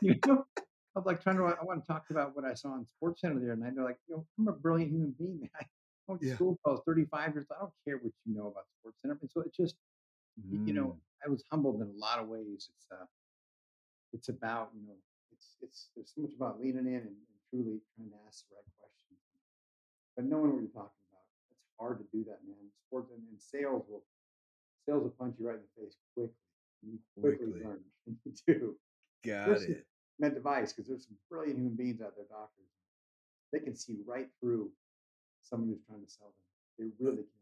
you 0.00 0.18
know, 0.26 0.44
I 0.58 0.98
was 0.98 1.06
like 1.06 1.22
trying 1.22 1.36
to. 1.36 1.44
I 1.44 1.62
want 1.64 1.84
to 1.84 1.86
talk 1.86 2.06
about 2.10 2.34
what 2.34 2.44
I 2.44 2.54
saw 2.54 2.70
on 2.70 2.86
Sports 2.86 3.20
Center 3.20 3.38
the 3.38 3.52
other 3.52 3.56
night. 3.60 3.74
They're 3.76 3.84
like, 3.84 3.98
you 4.08 4.16
know, 4.16 4.26
I'm 4.38 4.48
a 4.48 4.52
brilliant 4.52 4.90
human 4.90 5.14
being. 5.18 5.38
man. 5.40 5.50
I 6.08 6.12
went 6.12 6.22
to 6.22 6.28
yeah 6.28 6.34
school 6.34 6.58
I 6.66 6.70
was 6.70 6.80
35 6.86 7.34
years 7.34 7.46
old. 7.50 7.56
I 7.58 7.62
don't 7.62 7.74
care 7.84 7.98
what 7.98 8.12
you 8.24 8.34
know 8.34 8.48
about 8.48 8.64
Sports 8.80 8.98
Center. 9.02 9.18
And 9.20 9.30
so 9.30 9.40
it 9.42 9.52
just, 9.54 9.76
y- 10.50 10.60
you 10.64 10.72
know, 10.72 10.96
mm, 10.96 11.24
I 11.24 11.28
was 11.28 11.44
humbled 11.50 11.80
in 11.82 11.88
a 11.88 11.98
lot 11.98 12.18
of 12.18 12.28
ways. 12.28 12.70
It's 12.70 12.86
uh, 12.92 13.04
it's 14.12 14.28
about 14.28 14.70
you 14.74 14.86
know, 14.86 14.96
it's 15.32 15.56
it's 15.60 15.90
there's 15.94 16.12
so 16.14 16.22
much 16.22 16.32
about 16.34 16.60
leaning 16.60 16.86
in 16.86 17.02
and, 17.04 17.16
and 17.16 17.38
truly 17.50 17.80
trying 17.96 18.10
to 18.10 18.20
ask 18.26 18.44
the 18.48 18.56
right 18.56 18.70
questions, 18.80 19.20
but 20.16 20.24
knowing 20.24 20.52
what 20.52 20.62
you're 20.62 20.76
talking 20.76 21.04
about. 21.12 21.26
It's 21.52 21.76
hard 21.78 21.98
to 22.00 22.06
do 22.10 22.24
that, 22.24 22.40
man. 22.46 22.56
Sports 22.88 23.10
and, 23.12 23.22
and 23.28 23.40
sales 23.40 23.84
will 23.88 24.04
sales 24.86 25.02
will 25.02 25.14
punch 25.18 25.36
you 25.38 25.46
right 25.48 25.60
in 25.60 25.64
the 25.64 25.72
face 25.76 25.96
quickly. 26.14 26.32
And 26.82 26.92
you 26.94 26.98
quickly 27.20 27.46
quickly 27.46 27.64
learn. 27.64 27.82
you 28.24 28.32
do. 28.46 28.76
got 29.46 29.62
it 29.62 29.84
med 30.18 30.34
device, 30.34 30.72
because 30.72 30.88
there's 30.88 31.06
some 31.06 31.16
brilliant 31.30 31.58
human 31.58 31.76
beings 31.76 32.00
out 32.00 32.14
there, 32.16 32.26
doctors. 32.28 32.66
They 33.52 33.60
can 33.60 33.76
see 33.76 33.96
right 34.06 34.28
through 34.40 34.70
someone 35.48 35.68
who's 35.70 35.82
trying 35.86 36.04
to 36.04 36.10
sell 36.10 36.28
them. 36.28 36.44
They 36.78 37.04
Uh, 37.04 37.10
really 37.10 37.24
can. 37.24 37.32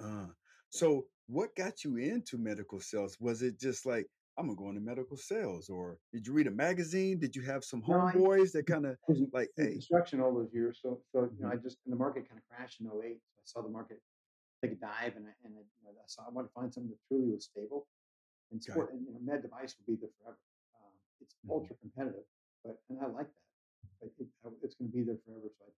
Uh, 0.00 0.28
so 0.70 1.08
what 1.26 1.54
got 1.56 1.84
you 1.84 1.96
into 1.96 2.38
medical 2.38 2.80
sales? 2.80 3.18
Was 3.20 3.42
it 3.42 3.58
just 3.58 3.86
like, 3.86 4.06
I'm 4.36 4.46
gonna 4.46 4.56
go 4.56 4.68
into 4.68 4.80
medical 4.80 5.16
sales, 5.16 5.68
or 5.68 6.00
did 6.12 6.26
you 6.26 6.32
read 6.32 6.48
a 6.48 6.50
magazine? 6.50 7.18
Did 7.20 7.36
you 7.36 7.42
have 7.42 7.64
some 7.64 7.82
homeboys 7.82 8.52
that 8.52 8.66
kind 8.66 8.86
of 8.86 8.98
I 9.08 9.12
was 9.12 9.20
in, 9.20 9.32
like, 9.32 9.50
hey, 9.56 9.84
construction 9.86 10.20
all 10.20 10.34
those 10.34 10.52
years. 10.52 10.78
So, 10.80 11.02
so 11.12 11.30
you 11.36 11.42
know, 11.42 11.48
I 11.48 11.56
mhm, 11.56 11.62
just 11.62 11.78
and 11.84 11.92
the 11.92 11.96
market 11.96 12.28
kind 12.28 12.38
of 12.40 12.44
crashed 12.48 12.80
in 12.80 12.86
'08. 12.86 13.20
So 13.28 13.40
I 13.40 13.44
saw 13.44 13.62
the 13.62 13.68
market 13.68 14.00
take 14.62 14.72
a 14.72 14.76
dive, 14.76 15.16
and 15.16 15.26
I, 15.28 15.34
and 15.44 15.56
I, 15.56 15.60
you 15.60 15.84
know, 15.84 15.92
I 15.92 16.06
saw 16.06 16.26
I 16.26 16.30
wanted 16.30 16.48
to 16.48 16.54
find 16.54 16.72
something 16.74 16.90
that 16.90 17.00
truly 17.08 17.32
was 17.32 17.44
stable. 17.46 17.88
And 18.52 18.62
sport 18.62 18.92
and 18.94 19.06
you 19.06 19.12
know, 19.12 19.20
med 19.20 19.42
device 19.42 19.76
will 19.78 19.86
be 19.94 20.00
there 20.00 20.10
forever. 20.20 20.38
Um, 20.76 20.92
it's 21.20 21.36
mhm, 21.42 21.68
ultra 21.68 21.76
competitive, 21.76 22.26
but 22.64 22.82
and 22.90 23.00
I 23.00 23.06
like 23.06 23.28
that. 23.28 23.46
But 24.00 24.10
it, 24.18 24.28
it's 24.62 24.76
going 24.76 24.90
to 24.90 24.96
be 24.96 25.04
there 25.04 25.18
forever. 25.26 25.48
So 25.58 25.64
I 25.66 25.70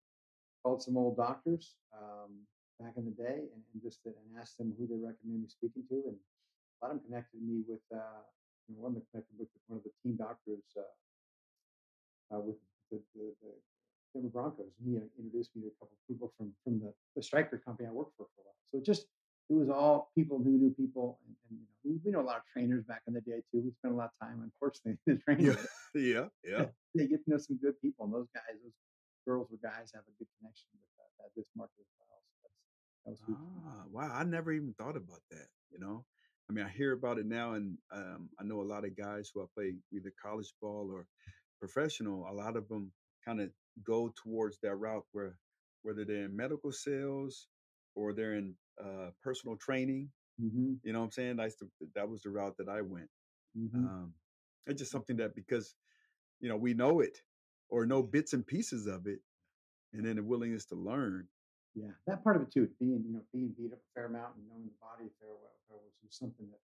called 0.65 0.81
some 0.81 0.97
old 0.97 1.15
doctors 1.15 1.77
um, 1.93 2.33
back 2.81 2.97
in 2.97 3.05
the 3.05 3.13
day 3.13 3.45
and, 3.53 3.61
and 3.69 3.77
just 3.85 4.01
and 4.09 4.15
asked 4.41 4.57
them 4.57 4.73
who 4.73 4.89
they 4.89 4.97
recommend 4.97 5.45
me 5.45 5.47
speaking 5.47 5.85
to, 5.93 6.01
and 6.09 6.17
a 6.17 6.77
lot 6.81 6.89
of 6.89 6.97
them 6.97 7.05
connected 7.05 7.37
me 7.37 7.61
with 7.69 7.85
uh, 7.93 8.25
you 8.65 8.73
know, 8.73 8.81
one 8.81 8.97
that 8.97 9.05
connected 9.13 9.37
with 9.37 9.47
one 9.69 9.77
of 9.77 9.85
the 9.85 9.93
team 10.01 10.17
doctors 10.17 10.65
uh, 10.73 10.89
uh, 12.33 12.41
with 12.41 12.57
the, 12.89 12.97
the, 13.13 13.29
the 13.45 13.53
Denver 14.17 14.33
Broncos, 14.33 14.73
and 14.81 14.89
he 14.89 14.97
uh, 14.97 15.05
introduced 15.21 15.53
me 15.53 15.61
to 15.61 15.69
a 15.69 15.77
couple 15.77 15.93
of 15.93 16.01
people 16.09 16.33
from 16.33 16.49
from 16.65 16.81
the, 16.81 16.89
the 17.13 17.21
Stryker 17.21 17.61
company 17.61 17.85
I 17.85 17.93
worked 17.93 18.17
for 18.17 18.25
for 18.33 18.41
a 18.41 18.49
while. 18.49 18.61
So 18.65 18.81
it 18.81 18.85
just 18.89 19.05
it 19.53 19.53
was 19.53 19.69
all 19.69 20.09
people 20.17 20.41
who 20.41 20.57
knew 20.57 20.73
people, 20.73 21.21
and, 21.29 21.37
and 21.45 21.61
you 21.61 21.61
know 21.61 21.77
we, 21.85 22.01
we 22.01 22.09
know 22.09 22.25
a 22.25 22.29
lot 22.33 22.41
of 22.41 22.45
trainers 22.49 22.81
back 22.89 23.05
in 23.05 23.13
the 23.13 23.21
day 23.21 23.45
too. 23.53 23.61
We 23.61 23.69
spent 23.77 23.93
a 23.93 23.97
lot 23.97 24.09
of 24.09 24.17
time, 24.17 24.41
unfortunately, 24.41 24.97
in 25.05 25.13
the 25.13 25.21
training. 25.21 25.53
yeah, 25.93 26.01
yeah, 26.01 26.25
yeah. 26.41 26.65
They 26.97 27.05
get 27.05 27.21
to 27.25 27.29
know 27.29 27.37
some 27.37 27.61
good 27.61 27.77
people, 27.85 28.09
and 28.09 28.13
those 28.13 28.31
guys, 28.33 28.57
those 28.63 28.73
girls 29.25 29.51
or 29.51 29.57
guys, 29.63 29.91
have 29.93 30.03
a 30.07 30.15
good 30.19 30.29
connection 30.39 30.69
with 30.73 30.89
that, 30.97 31.11
that 31.19 31.31
this 31.35 31.49
market 31.55 31.81
as 31.81 31.93
well. 31.99 32.21
So 32.41 32.47
that's 33.05 33.21
that 33.21 33.39
was. 33.39 33.39
Ah, 33.67 33.83
wow, 33.91 34.11
I 34.13 34.23
never 34.23 34.53
even 34.53 34.73
thought 34.77 34.97
about 34.97 35.21
that, 35.31 35.47
you 35.71 35.79
know? 35.79 36.05
I 36.49 36.53
mean, 36.53 36.65
I 36.65 36.69
hear 36.69 36.93
about 36.93 37.17
it 37.17 37.25
now, 37.25 37.53
and 37.53 37.77
um, 37.91 38.29
I 38.39 38.43
know 38.43 38.61
a 38.61 38.63
lot 38.73 38.85
of 38.85 38.95
guys 38.97 39.31
who 39.33 39.41
I 39.41 39.45
play 39.55 39.73
either 39.93 40.13
college 40.21 40.53
ball 40.61 40.89
or 40.93 41.07
professional, 41.59 42.27
a 42.29 42.33
lot 42.33 42.55
of 42.55 42.67
them 42.69 42.91
kind 43.25 43.41
of 43.41 43.49
go 43.83 44.13
towards 44.23 44.59
that 44.61 44.75
route 44.75 45.05
where 45.11 45.37
whether 45.81 46.05
they're 46.05 46.25
in 46.25 46.35
medical 46.35 46.71
sales 46.71 47.47
or 47.95 48.13
they're 48.13 48.35
in 48.35 48.55
uh, 48.83 49.09
personal 49.23 49.57
training, 49.57 50.09
Mm-hmm. 50.41 50.73
you 50.83 50.93
know 50.93 50.99
what 50.99 51.05
I'm 51.05 51.11
saying? 51.11 51.37
That's 51.37 51.55
the, 51.55 51.69
that 51.95 52.09
was 52.09 52.21
the 52.23 52.29
route 52.29 52.57
that 52.57 52.67
I 52.67 52.81
went. 52.81 53.09
Mm-hmm. 53.57 53.85
Um, 53.85 54.13
it's 54.67 54.79
just 54.79 54.91
something 54.91 55.17
that 55.17 55.35
because, 55.35 55.75
you 56.41 56.49
know, 56.49 56.57
we 56.57 56.73
know 56.73 56.99
it 56.99 57.17
or 57.69 57.85
know 57.85 58.03
bits 58.03 58.33
and 58.33 58.45
pieces 58.45 58.87
of 58.87 59.07
it, 59.07 59.19
and 59.93 60.05
then 60.05 60.15
the 60.17 60.23
willingness 60.23 60.65
to 60.65 60.75
learn. 60.75 61.27
Yeah, 61.75 61.91
that 62.07 62.23
part 62.23 62.37
of 62.37 62.43
it 62.43 62.51
too, 62.51 62.69
being 62.79 63.03
you 63.05 63.13
know 63.13 63.21
being 63.33 63.53
beat 63.57 63.73
up 63.73 63.79
a 63.79 63.91
fair 63.93 64.05
amount 64.05 64.35
and 64.37 64.47
knowing 64.47 64.65
the 64.65 64.77
body 64.79 65.11
fair 65.19 65.35
well, 65.35 65.55
fair 65.67 65.77
well, 65.77 65.91
is 66.07 66.15
something 66.15 66.47
that 66.47 66.63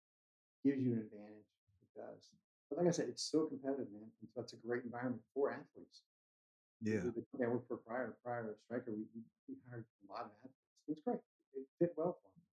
gives 0.67 0.83
you 0.83 0.93
an 0.93 0.99
advantage. 0.99 1.47
It 1.79 1.91
does. 1.95 2.27
But 2.69 2.79
like 2.79 2.87
I 2.87 2.91
said, 2.91 3.07
it's 3.07 3.23
so 3.23 3.47
competitive, 3.47 3.87
man. 3.93 4.11
And 4.19 4.29
so 4.35 4.41
it's 4.41 4.53
a 4.53 4.57
great 4.57 4.83
environment 4.83 5.23
for 5.33 5.51
athletes. 5.51 6.03
Yeah. 6.81 6.99
the, 6.99 7.23
company 7.31 7.45
I 7.45 7.47
worked 7.47 7.67
for 7.67 7.77
prior 7.77 8.13
prior 8.23 8.43
to 8.43 8.53
Stryker, 8.65 8.91
we, 8.91 9.07
we 9.47 9.55
hired 9.69 9.85
a 9.85 10.11
lot 10.11 10.25
of 10.25 10.31
athletes. 10.43 10.59
It 10.87 10.91
was 10.91 10.99
great. 11.03 11.19
It 11.55 11.65
fit 11.79 11.93
well 11.97 12.17
for 12.21 12.29
me. 12.35 12.43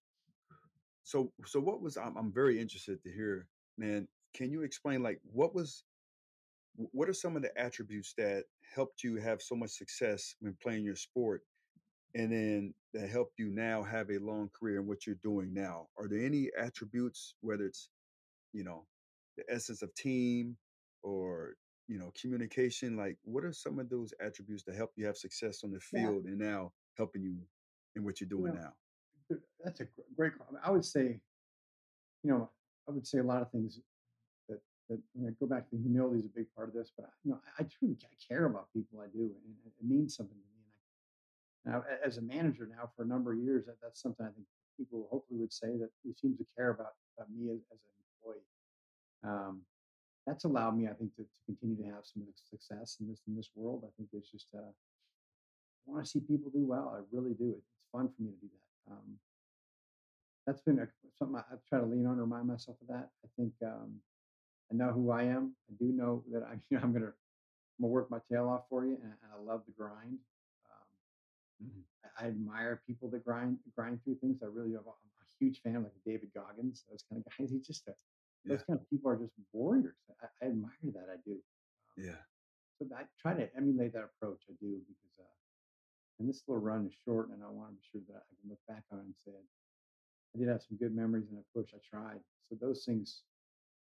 So 1.03 1.33
so 1.45 1.61
what 1.61 1.83
was 1.83 1.97
I'm 1.97 2.17
I'm 2.17 2.33
very 2.33 2.61
interested 2.61 3.03
to 3.03 3.11
hear, 3.13 3.49
man. 3.77 4.09
Can 4.33 4.51
you 4.51 4.63
explain 4.63 5.03
like 5.03 5.21
what 5.23 5.55
was 5.55 5.85
what 6.77 7.09
are 7.09 7.15
some 7.15 7.37
of 7.37 7.43
the 7.43 7.57
attributes 7.59 8.15
that 8.19 8.45
helped 8.75 9.03
you 9.05 9.17
have 9.17 9.41
so 9.43 9.55
much 9.55 9.71
success 9.71 10.35
when 10.41 10.57
playing 10.63 10.85
your 10.85 10.97
sport 10.97 11.43
and 12.15 12.33
then 12.33 12.75
that 12.93 13.09
helped 13.11 13.39
you 13.39 13.51
now 13.51 13.83
have 13.83 14.11
a 14.11 14.19
long 14.19 14.51
career 14.51 14.81
in 14.81 14.87
what 14.87 15.07
you're 15.07 15.17
doing 15.17 15.53
now? 15.53 15.89
Are 15.99 16.09
there 16.09 16.25
any 16.25 16.51
attributes, 16.59 17.35
whether 17.41 17.67
it's, 17.67 17.91
you 18.53 18.65
know, 18.65 18.89
the 19.37 19.45
essence 19.49 19.83
of 19.83 19.95
team 19.95 20.59
or, 21.03 21.57
you 21.89 21.99
know, 21.99 22.13
communication? 22.21 22.97
Like 22.97 23.19
what 23.23 23.45
are 23.45 23.53
some 23.53 23.79
of 23.81 23.91
those 23.91 24.15
attributes 24.21 24.65
that 24.65 24.77
help 24.77 24.93
you 24.97 25.07
have 25.07 25.17
success 25.19 25.65
on 25.65 25.73
the 25.73 25.81
Yeah, 25.93 26.13
field 26.13 26.25
and 26.27 26.39
now 26.39 26.75
helping 26.97 27.23
you 27.23 27.49
in 27.97 28.05
what 28.05 28.21
you're 28.21 28.29
you 28.37 28.43
doing 28.43 28.53
know, 28.53 28.55
now? 28.55 28.75
that's 29.63 29.81
a 29.81 29.87
great. 30.17 30.33
I 30.63 30.71
would 30.71 30.85
say, 30.85 31.21
you 32.23 32.31
know, 32.31 32.51
I 32.89 32.93
would 32.93 33.07
say 33.07 33.19
a 33.19 33.23
lot 33.23 33.43
of 33.43 33.51
things 33.51 33.81
that 34.89 35.01
know, 35.15 35.31
go 35.41 35.47
back 35.47 35.69
to 35.71 35.77
humility 35.77 36.21
is 36.21 36.27
a 36.27 36.37
big 36.37 36.47
part 36.55 36.69
of 36.69 36.75
this. 36.75 36.93
But 36.97 37.07
I, 37.07 37.13
you 37.25 37.31
know, 37.33 37.41
I, 37.59 37.63
I 37.63 37.67
truly 37.67 37.97
ca- 37.97 38.09
care 38.29 38.47
about 38.47 38.73
people 38.73 39.01
I 39.01 39.07
do, 39.07 39.23
and 39.23 39.55
it, 39.65 39.73
it 39.81 39.87
means 39.87 40.17
something 40.17 40.37
to 40.37 40.43
me. 40.43 40.63
And 41.65 41.75
I, 41.75 41.79
now, 41.79 41.85
as 42.05 42.19
a 42.19 42.23
manager 42.23 42.69
now 42.69 42.91
for 42.97 43.03
a 43.03 43.07
number 43.07 43.33
of 43.33 43.39
years, 43.39 43.67
that, 43.67 43.77
that's 43.83 44.01
something 44.01 44.27
I 44.27 44.31
think 44.31 44.47
people 44.77 45.09
hopefully 45.11 45.41
would 45.41 45.53
say 45.53 45.77
that 45.79 45.91
he 46.03 46.13
seems 46.13 46.39
to 46.39 46.47
care 46.57 46.71
about, 46.71 46.95
about 47.17 47.31
me 47.31 47.51
as, 47.51 47.61
as 47.73 47.79
an 47.81 47.95
employee. 48.13 48.47
Um, 49.25 49.63
that's 50.27 50.45
allowed 50.45 50.77
me, 50.77 50.89
I 50.89 50.93
think, 50.93 51.15
to, 51.17 51.23
to 51.23 51.41
continue 51.47 51.77
to 51.77 51.95
have 51.95 52.05
some 52.05 52.25
success 52.51 52.97
in 53.01 53.09
this 53.09 53.21
in 53.29 53.37
this 53.37 53.51
world. 53.55 53.85
I 53.85 53.93
think 53.97 54.09
it's 54.13 54.31
just 54.31 54.47
uh, 54.55 54.73
I 55.87 55.93
want 55.93 56.05
to 56.05 56.11
see 56.11 56.21
people 56.21 56.51
do 56.51 56.65
well. 56.67 56.97
I 56.97 57.05
really 57.15 57.35
do. 57.35 57.51
It, 57.51 57.61
it's 57.61 57.85
fun 57.93 58.09
for 58.09 58.23
me 58.23 58.31
to 58.31 58.41
do 58.41 58.49
that. 58.53 58.93
Um, 58.93 59.19
that's 60.47 60.61
been 60.63 60.79
a, 60.79 60.89
something 61.19 61.37
I, 61.37 61.41
I 61.41 61.57
try 61.69 61.81
to 61.81 61.87
lean 61.87 62.07
on, 62.07 62.17
remind 62.17 62.47
myself 62.47 62.77
of 62.81 62.89
that. 62.89 63.09
I 63.25 63.29
think 63.37 63.53
um, 63.65 64.01
I 64.71 64.75
know 64.77 64.93
who 64.93 65.11
I 65.11 65.25
am. 65.25 65.55
I 65.71 65.75
do 65.79 65.93
know 65.93 66.25
that 66.33 66.43
I, 66.43 66.55
you 66.71 66.77
know, 66.79 66.83
I'm 66.83 66.93
gonna 66.93 67.07
I'm 67.07 67.83
gonna 67.83 67.93
work 67.93 68.11
my 68.11 68.19
tail 68.31 68.49
off 68.49 68.63
for 68.69 68.85
you, 68.87 68.95
and, 69.03 69.13
and 69.23 69.31
I 69.35 69.41
love 69.41 69.63
the 69.67 69.73
grind. 69.73 70.19
Um, 70.71 71.67
Mhm. 71.67 71.83
I, 72.19 72.25
I 72.25 72.29
admire 72.29 72.83
people 72.87 73.09
that 73.11 73.25
grind 73.25 73.59
grind 73.75 74.03
through 74.05 74.17
things. 74.17 74.43
I 74.43 74.47
really 74.47 74.75
am. 74.75 74.85
a- 74.87 74.91
I'm 74.91 75.11
a 75.21 75.45
huge 75.45 75.61
fan 75.63 75.77
of 75.77 75.83
like 75.85 75.93
David 76.05 76.31
Goggins, 76.35 76.85
those 76.91 77.05
kind 77.11 77.23
of 77.25 77.33
guys. 77.39 77.51
He's 77.53 77.67
just 77.67 77.87
a, 77.89 77.95
those 78.45 78.63
kind 78.65 78.79
of 78.79 78.89
people 78.91 79.11
are 79.11 79.17
just 79.17 79.33
warriors. 79.53 79.97
I, 80.23 80.27
I 80.43 80.49
admire 80.49 80.71
that. 80.95 81.09
I 81.13 81.17
do. 81.25 81.33
Um, 81.97 82.05
Yeah. 82.05 82.21
so 82.79 82.87
I 82.97 83.05
try 83.21 83.35
to 83.35 83.49
emulate 83.57 83.93
that 83.95 84.05
approach. 84.05 84.43
I 84.51 84.55
do 84.61 84.81
because, 84.89 85.15
uh, 85.21 85.25
and 86.19 86.29
this 86.29 86.43
little 86.47 86.63
run 86.63 86.87
is 86.87 86.95
short, 87.05 87.29
and 87.31 87.43
I 87.43 87.49
want 87.49 87.71
to 87.71 87.75
be 87.77 87.83
sure 87.91 88.01
that 88.09 88.23
I 88.31 88.35
can 88.41 88.51
look 88.51 88.61
back 88.69 88.85
on 88.93 88.99
it 89.01 89.03
and 89.05 89.15
say 89.25 89.33
I 90.35 90.39
did 90.39 90.49
have 90.49 90.63
some 90.63 90.77
good 90.79 90.95
memories 90.95 91.29
and 91.31 91.39
I 91.39 91.43
pushed. 91.59 91.75
I 91.75 91.79
tried. 91.89 92.21
So 92.49 92.57
those 92.61 92.85
things 92.85 93.23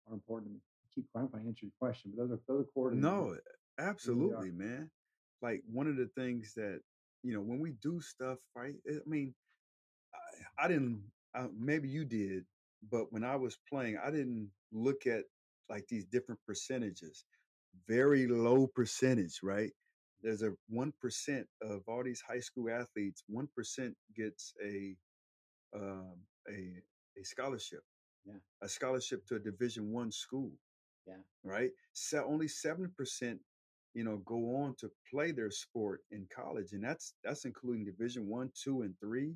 are 0.08 0.14
important 0.14 0.52
to 0.52 0.54
me. 0.56 0.62
I 0.98 1.02
keep 1.02 1.12
quiet 1.14 1.30
if 1.30 1.36
I 1.36 1.40
answer 1.48 1.66
your 1.66 1.72
question, 1.80 2.14
but 2.16 2.24
those 2.30 2.38
are 2.38 2.42
those 2.48 2.62
are 2.66 2.70
core 2.74 2.92
to 2.92 2.96
me. 2.98 3.02
man. 3.04 3.12
No, 3.12 3.38
They 4.04 4.12
really 4.12 4.34
are. 4.34 4.48
absolutely, 4.48 4.52
man. 4.52 4.92
Like 5.42 5.64
one 5.72 5.88
of 5.88 5.98
the 5.98 6.10
things 6.18 6.54
that, 6.56 6.82
you 7.24 7.34
know, 7.34 7.42
when 7.42 7.60
we 7.60 7.74
do 7.82 8.02
stuff, 8.02 8.40
right? 8.56 8.76
I 8.90 9.00
mean, 9.08 9.34
I, 10.60 10.66
I 10.66 10.68
didn't, 10.68 11.04
uh, 11.36 11.48
maybe 11.58 11.90
you 11.90 12.06
did, 12.06 12.46
but 12.92 13.12
when 13.12 13.24
I 13.24 13.36
was 13.36 13.58
playing, 13.70 13.98
I 14.04 14.12
didn't 14.12 14.52
look 14.72 15.08
at 15.08 15.26
like 15.70 15.88
these 15.88 16.06
different 16.06 16.40
percentages. 16.48 17.26
Very 17.88 18.28
low 18.28 18.68
percentage, 18.68 19.40
right? 19.44 19.72
There's 20.22 20.44
a 20.44 20.54
1% 20.74 21.46
of 21.62 21.82
all 21.88 22.04
these 22.04 22.22
high 22.28 22.40
school 22.40 22.70
athletes, 22.70 23.24
1% 23.32 23.94
gets 24.16 24.54
a, 24.64 24.96
um, 25.76 26.16
a, 26.50 26.82
a 27.20 27.24
scholarship, 27.26 27.82
Yeah, 28.26 28.36
a 28.62 28.70
scholarship 28.70 29.26
to 29.28 29.36
a 29.36 29.40
Division 29.40 29.92
One 29.94 30.12
school 30.12 30.52
yeah, 31.08 31.16
right? 31.44 31.72
So 31.94 32.26
only 32.28 32.48
seven 32.48 32.92
percent, 32.98 33.40
you 33.94 34.04
know, 34.04 34.18
go 34.26 34.56
on 34.58 34.76
to 34.80 34.90
play 35.12 35.32
their 35.32 35.52
sport 35.52 36.02
in 36.12 36.28
college, 36.34 36.74
and 36.74 36.84
that's 36.84 37.16
that's 37.24 37.46
including 37.46 37.86
Division 37.86 38.28
One, 38.28 38.52
two, 38.56 38.84
and 38.84 38.96
three, 39.00 39.34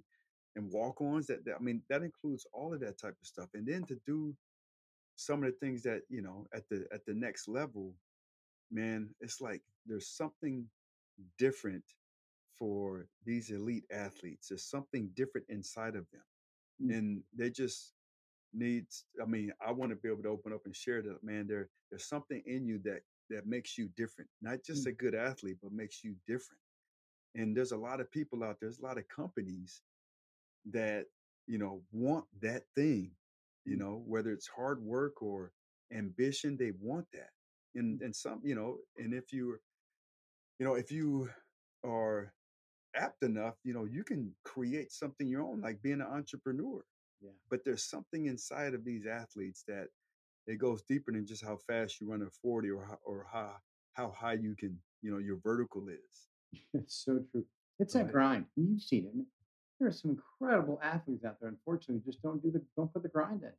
and 0.55 0.71
walk-ons. 0.71 1.27
That, 1.27 1.45
that 1.45 1.55
I 1.59 1.63
mean, 1.63 1.81
that 1.89 2.03
includes 2.03 2.45
all 2.53 2.73
of 2.73 2.79
that 2.81 2.99
type 2.99 3.15
of 3.21 3.27
stuff. 3.27 3.49
And 3.53 3.67
then 3.67 3.83
to 3.85 3.97
do 4.05 4.35
some 5.15 5.43
of 5.43 5.51
the 5.51 5.57
things 5.65 5.83
that 5.83 6.01
you 6.09 6.21
know 6.21 6.47
at 6.53 6.67
the 6.69 6.87
at 6.93 7.05
the 7.05 7.13
next 7.13 7.47
level, 7.47 7.93
man, 8.71 9.09
it's 9.21 9.41
like 9.41 9.61
there's 9.85 10.09
something 10.09 10.65
different 11.37 11.83
for 12.57 13.07
these 13.25 13.51
elite 13.51 13.85
athletes. 13.91 14.49
There's 14.49 14.65
something 14.69 15.09
different 15.15 15.47
inside 15.49 15.95
of 15.95 16.05
them, 16.11 16.23
mm, 16.83 16.97
and 16.97 17.23
they 17.37 17.49
just 17.49 17.93
needs 18.53 19.05
i 19.21 19.25
mean 19.25 19.51
i 19.65 19.71
want 19.71 19.91
to 19.91 19.95
be 19.97 20.09
able 20.09 20.23
to 20.23 20.29
open 20.29 20.53
up 20.53 20.61
and 20.65 20.75
share 20.75 21.01
that 21.01 21.23
man 21.23 21.47
there 21.47 21.69
there's 21.91 22.07
something 22.07 22.41
in 22.45 22.65
you 22.65 22.79
that 22.83 23.01
that 23.29 23.45
makes 23.47 23.77
you 23.77 23.89
different 23.97 24.29
not 24.41 24.59
just 24.65 24.85
mm, 24.85 24.87
a 24.87 24.91
good 24.91 25.15
athlete 25.15 25.57
but 25.61 25.71
makes 25.71 26.03
you 26.03 26.15
different. 26.27 26.59
And 27.35 27.55
there's 27.55 27.71
a 27.71 27.77
lot 27.77 28.01
of 28.01 28.11
people 28.11 28.43
out 28.43 28.57
there 28.59 28.69
there's 28.69 28.79
a 28.79 28.85
lot 28.85 28.97
of 28.97 29.07
companies 29.09 29.81
that 30.71 31.05
you 31.47 31.57
know 31.57 31.81
want 31.91 32.25
that 32.41 32.63
thing 32.75 33.11
you 33.65 33.75
mm, 33.75 33.77
know 33.77 34.03
whether 34.05 34.31
it's 34.31 34.47
hard 34.47 34.81
work 34.81 35.21
or 35.21 35.51
ambition 35.93 36.57
they 36.57 36.71
want 36.81 37.05
that. 37.13 37.29
Mm, 37.77 37.99
and 37.99 38.01
and 38.01 38.15
some 38.15 38.41
you 38.43 38.55
know 38.55 38.77
and 38.97 39.13
if 39.13 39.31
you 39.33 39.57
you 40.59 40.65
know 40.65 40.75
if 40.75 40.91
you 40.91 41.29
are 41.85 42.33
apt 42.95 43.23
enough 43.23 43.55
you 43.63 43.73
know 43.73 43.85
you 43.85 44.03
can 44.03 44.33
create 44.43 44.91
something 44.91 45.27
your 45.27 45.43
own 45.43 45.61
like 45.61 45.81
being 45.81 46.01
an 46.01 46.07
entrepreneur 46.07 46.81
yeah. 47.21 47.31
but 47.49 47.63
there's 47.63 47.83
something 47.83 48.25
inside 48.27 48.73
of 48.73 48.83
these 48.83 49.05
athletes 49.05 49.63
that 49.67 49.87
it 50.45 50.57
goes 50.57 50.81
deeper 50.83 51.11
than 51.11 51.25
just 51.25 51.43
how 51.43 51.57
fast 51.57 51.99
you 51.99 52.09
run 52.09 52.21
a 52.21 52.29
40 52.41 52.69
or 52.71 52.85
how, 52.85 52.97
or 53.03 53.27
how 53.31 53.51
how 53.93 54.11
high 54.11 54.33
you 54.33 54.55
can 54.55 54.77
you 55.01 55.11
know 55.11 55.17
your 55.17 55.37
vertical 55.37 55.87
is 55.89 56.27
It's 56.73 57.03
so 57.05 57.23
true. 57.31 57.45
It's 57.79 57.93
that 57.93 58.05
right 58.05 58.11
grind. 58.11 58.45
You've 58.55 58.81
seen 58.81 59.05
it. 59.05 59.11
I 59.13 59.17
mean, 59.17 59.27
there 59.79 59.89
are 59.89 59.91
some 59.91 60.11
incredible 60.11 60.79
athletes 60.81 61.23
out 61.23 61.39
there. 61.39 61.49
Unfortunately, 61.49 62.01
just 62.05 62.21
don't 62.21 62.41
do 62.41 62.51
the 62.51 62.61
don't 62.75 62.91
put 62.91 63.03
the 63.03 63.09
grind 63.09 63.43
in. 63.43 63.51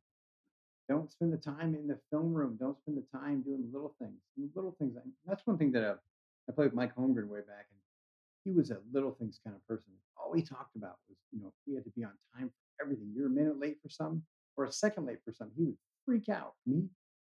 Don't 0.89 1.11
spend 1.11 1.31
the 1.31 1.37
time 1.37 1.75
in 1.75 1.87
the 1.87 1.99
film 2.09 2.33
room. 2.33 2.57
Don't 2.59 2.77
spend 2.79 2.97
the 2.97 3.17
time 3.17 3.41
doing 3.41 3.69
little 3.71 3.95
things. 3.99 4.19
Little 4.55 4.75
things. 4.79 4.97
I, 4.97 5.01
that's 5.25 5.45
one 5.45 5.57
thing 5.57 5.71
that 5.73 5.83
uh, 5.83 5.95
I 6.49 6.51
played 6.51 6.65
with 6.65 6.73
Mike 6.73 6.95
Holmgren 6.95 7.27
way 7.27 7.39
back, 7.39 7.67
and 7.69 7.79
he 8.43 8.51
was 8.51 8.71
a 8.71 8.79
little 8.91 9.11
things 9.11 9.39
kind 9.43 9.55
of 9.55 9.65
person. 9.67 9.93
All 10.17 10.33
he 10.33 10.41
talked 10.41 10.75
about 10.75 10.97
was, 11.07 11.17
you 11.31 11.39
know, 11.39 11.53
we 11.67 11.75
had 11.75 11.85
to 11.85 11.91
be 11.91 12.03
on 12.03 12.11
time 12.35 12.49
for 12.49 12.63
everything. 12.81 13.11
You're 13.15 13.27
a 13.27 13.29
minute 13.29 13.59
late 13.59 13.77
for 13.81 13.89
something 13.89 14.23
or 14.57 14.65
a 14.65 14.71
second 14.71 15.05
late 15.05 15.19
for 15.23 15.33
something. 15.33 15.55
He 15.57 15.65
would 15.65 15.77
freak 16.05 16.29
out. 16.29 16.53
Mean, 16.65 16.89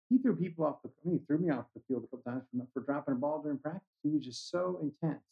he, 0.09 0.17
threw 0.17 0.35
people 0.35 0.65
off 0.65 0.81
the. 0.83 0.89
I 0.89 1.09
mean, 1.09 1.19
he 1.19 1.25
threw 1.25 1.37
me 1.37 1.49
off 1.49 1.65
the 1.75 1.81
field 1.87 2.03
a 2.03 2.07
couple 2.07 2.31
times 2.31 2.43
for, 2.51 2.67
for 2.73 2.85
dropping 2.85 3.13
a 3.13 3.17
ball 3.17 3.41
during 3.41 3.57
practice. 3.57 3.81
He 4.03 4.09
was 4.09 4.25
just 4.25 4.49
so 4.51 4.79
intense. 4.81 5.23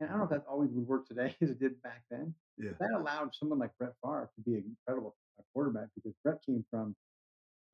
And 0.00 0.08
I 0.08 0.12
don't 0.12 0.18
know 0.18 0.24
if 0.24 0.30
that 0.30 0.44
always 0.48 0.70
would 0.72 0.86
work 0.86 1.06
today 1.06 1.34
as 1.42 1.50
it 1.50 1.60
did 1.60 1.80
back 1.82 2.02
then, 2.10 2.34
yeah 2.58 2.70
that 2.78 2.90
allowed 2.96 3.34
someone 3.34 3.58
like 3.58 3.76
Brett 3.78 3.92
Favre 4.02 4.30
to 4.34 4.40
be 4.42 4.56
an 4.56 4.64
incredible 4.64 5.14
uh, 5.38 5.42
quarterback 5.52 5.88
because 5.94 6.14
Brett 6.24 6.40
came 6.44 6.64
from 6.70 6.94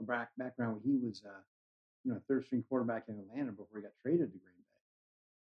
a 0.00 0.04
back, 0.04 0.30
background 0.36 0.74
where 0.74 0.82
he 0.84 0.98
was, 0.98 1.22
uh, 1.24 1.42
you 2.04 2.12
know, 2.12 2.18
a 2.18 2.20
third 2.28 2.44
string 2.44 2.64
quarterback 2.68 3.04
in 3.08 3.18
Atlanta 3.18 3.52
before 3.52 3.78
he 3.78 3.82
got 3.82 3.92
traded 4.02 4.32
to 4.32 4.38
Green 4.38 4.62
Bay. 4.66 4.82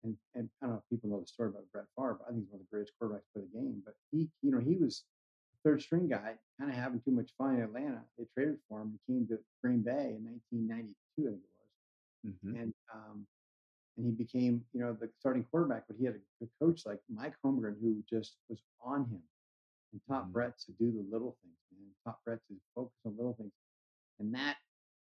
And 0.04 0.18
and 0.36 0.50
I 0.62 0.66
don't 0.66 0.76
know 0.76 0.82
if 0.84 0.90
people 0.90 1.10
know 1.10 1.22
the 1.22 1.28
story 1.28 1.50
about 1.50 1.70
Brett 1.72 1.86
Favre, 1.96 2.18
but 2.20 2.26
I 2.28 2.32
think 2.32 2.46
he's 2.46 2.52
one 2.52 2.62
of 2.62 2.66
the 2.66 2.76
greatest 2.76 2.94
quarterbacks 2.98 3.30
for 3.32 3.40
the 3.40 3.54
game. 3.54 3.82
But 3.86 3.96
he, 4.12 4.30
you 4.42 4.52
know, 4.52 4.60
he 4.60 4.76
was 4.76 5.06
third 5.64 5.82
string 5.82 6.08
guy, 6.08 6.36
kind 6.60 6.72
of 6.72 6.78
having 6.78 7.02
too 7.02 7.12
much 7.12 7.32
fun 7.38 7.56
in 7.56 7.62
Atlanta. 7.64 8.02
They 8.18 8.26
traded 8.34 8.58
for 8.70 8.82
him. 8.82 9.00
He 9.08 9.14
came 9.14 9.28
to 9.28 9.40
Green 9.64 9.82
Bay 9.82 10.16
in 10.18 10.26
1992, 10.26 10.96
I 11.20 11.32
think 11.32 11.42
it 11.44 11.50
was, 11.60 12.34
hmm 12.44 12.56
and 12.62 12.74
um, 12.94 13.28
and 13.98 14.06
he 14.08 14.12
became, 14.12 14.66
you 14.74 14.82
know, 14.82 14.94
the 15.00 15.10
starting 15.20 15.44
quarterback. 15.52 15.84
But 15.88 15.98
he 16.00 16.06
had 16.06 16.16
a, 16.16 16.46
a 16.46 16.48
coach 16.62 16.86
like 16.86 17.00
Mike 17.10 17.36
Holmgren 17.46 17.76
who 17.82 18.04
just 18.10 18.38
was 18.50 18.62
on 18.84 19.06
him 19.06 19.22
and 19.92 20.02
taught 20.10 20.26
hmm 20.26 20.32
Brett 20.34 20.58
to 20.66 20.72
do 20.74 20.92
the 20.92 21.06
little 21.12 21.38
things, 21.44 21.58
man. 21.72 21.90
Taught 22.06 22.20
Brett 22.26 22.40
to 22.50 22.56
focus 22.76 22.98
on 23.06 23.16
little 23.18 23.34
things, 23.34 23.52
and 24.20 24.34
that 24.34 24.58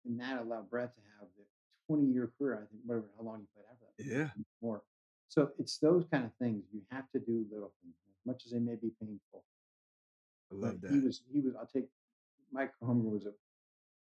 and 0.06 0.20
that 0.20 0.42
allowed 0.42 0.70
Brett 0.70 0.94
to 0.96 1.02
have 1.20 1.30
the 1.38 1.46
20 1.88 2.12
year 2.14 2.32
career. 2.38 2.56
I 2.56 2.66
think 2.70 2.82
whatever 2.86 3.08
how 3.18 3.24
long 3.24 3.40
he 3.42 3.48
played 3.56 3.66
after 3.72 3.86
that, 3.86 4.04
yeah 4.04 4.30
more. 4.62 4.84
So 5.30 5.52
it's 5.60 5.78
those 5.78 6.06
kind 6.12 6.26
of 6.26 6.32
things 6.40 6.64
you 6.74 6.82
have 6.92 7.10
to 7.14 7.20
do 7.20 7.46
little 7.52 7.74
things, 7.82 7.96
as 8.10 8.26
much 8.26 8.44
as 8.46 8.52
they 8.52 8.60
may 8.60 8.76
be 8.76 8.92
painful. 9.02 9.44
I 10.54 10.58
But 10.62 10.76
love 10.76 10.82
he 10.88 11.00
that 11.00 11.02
was 11.02 11.22
he 11.32 11.42
was 11.42 11.56
I'll 11.60 11.68
take 11.68 11.88
Mike 12.52 12.74
Holmgren 12.84 13.12
was 13.12 13.26
a 13.26 13.34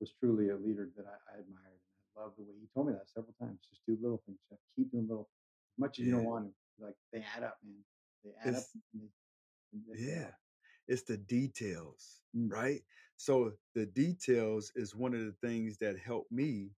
was 0.01 0.13
truly 0.21 0.51
a 0.51 0.57
leader 0.57 0.91
that 0.97 1.07
I, 1.07 1.37
I 1.37 1.41
admired 1.41 1.81
and 1.81 1.95
I 2.17 2.23
loved 2.23 2.39
the 2.39 2.43
way 2.43 2.55
he 2.61 2.69
told 2.75 2.89
me 2.89 2.95
that 2.95 3.09
several 3.09 3.35
times. 3.41 3.61
Just 3.71 3.83
do 3.87 3.97
little 4.03 4.23
things, 4.27 4.39
Jeff. 4.51 4.59
Keep 4.77 4.93
doing 4.93 5.09
little 5.09 5.29
as 5.77 5.81
much 5.81 5.99
as 6.01 6.07
you 6.07 6.13
don't 6.13 6.25
want 6.25 6.47
to. 6.47 6.53
Like 6.85 6.95
they 7.13 7.25
add 7.37 7.45
up, 7.45 7.59
man. 7.65 7.83
They 8.25 8.33
add 8.43 8.57
up 8.57 8.65
it's 8.65 8.71
and 8.95 9.03
they, 9.03 9.11
and 9.73 9.83
they 9.89 10.05
yeah 10.05 10.31
it's 10.89 11.03
the 11.05 11.17
details 11.19 12.21
Mm, 12.37 12.51
right 12.53 12.83
so 13.17 13.53
the 13.75 13.87
details 13.87 14.73
is 14.77 14.95
one 14.95 15.15
of 15.15 15.21
the 15.21 15.35
things 15.47 15.79
that 15.79 15.99
helped 15.99 16.33
me 16.33 16.71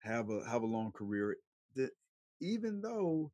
have 0.00 0.30
a 0.30 0.44
have 0.48 0.62
a 0.62 0.66
long 0.66 0.92
career 0.92 1.36
that 1.76 1.90
even 2.40 2.80
though 2.80 3.32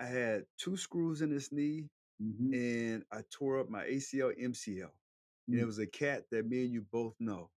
i 0.00 0.06
had 0.06 0.44
two 0.58 0.76
screws 0.76 1.22
in 1.22 1.30
this 1.30 1.52
knee 1.52 1.84
hmm 2.18 2.52
and 2.52 3.04
i 3.12 3.22
tore 3.30 3.60
up 3.60 3.68
my 3.68 3.84
acl 3.86 4.32
mcl 4.38 4.90
and 5.50 5.60
it 5.60 5.64
Mm. 5.64 5.66
was 5.66 5.78
a 5.78 5.86
cat 5.86 6.26
that 6.30 6.46
me 6.46 6.64
and 6.64 6.72
you 6.72 6.82
both 6.82 7.16
know. 7.20 7.52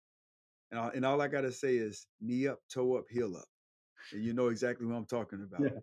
And 0.71 0.79
all, 0.79 0.89
and 0.89 1.05
all 1.05 1.21
I 1.21 1.27
gotta 1.27 1.51
say 1.51 1.77
is 1.77 2.07
knee 2.19 2.47
up, 2.47 2.61
toe 2.69 2.95
up, 2.97 3.09
heel 3.09 3.37
up, 3.37 3.49
and 4.11 4.23
you 4.23 4.33
know 4.33 4.49
exactly 4.49 4.87
who 4.87 4.93
I'm 4.95 5.05
talking 5.05 5.43
about. 5.43 5.71
Yeah. 5.71 5.79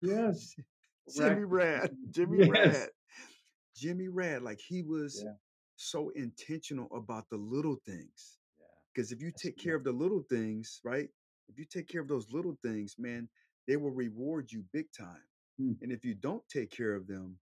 Yes. 0.00 0.56
Jimmy. 1.08 1.44
Rad, 1.44 1.90
Jimmy 2.10 2.40
Yes. 2.40 2.42
Rad, 2.42 2.90
Jimmy 3.74 4.08
Rad. 4.08 4.42
Like 4.42 4.60
he 4.60 4.82
was 4.82 5.24
Yeah. 5.24 5.36
so 5.76 6.10
intentional 6.10 6.88
about 6.94 7.28
the 7.30 7.36
little 7.38 7.76
things. 7.76 8.40
Yeah. 8.58 8.66
Because 8.94 9.12
if 9.12 9.20
you 9.22 9.32
That's 9.32 9.42
take 9.42 9.58
care 9.58 9.76
of 9.76 9.84
the 9.84 9.92
little 9.92 10.22
things, 10.22 10.80
right? 10.84 11.10
If 11.48 11.58
you 11.58 11.64
take 11.64 11.88
care 11.88 12.00
of 12.02 12.08
those 12.08 12.32
little 12.32 12.56
things, 12.62 12.98
man, 12.98 13.30
they 13.66 13.76
will 13.76 13.90
reward 13.92 14.52
you 14.52 14.62
big 14.72 14.92
time. 14.92 15.24
Mm. 15.60 15.80
And 15.80 15.92
if 15.92 16.04
you 16.04 16.14
don't 16.14 16.48
take 16.48 16.70
care 16.70 16.94
of 16.94 17.06
them, 17.06 17.40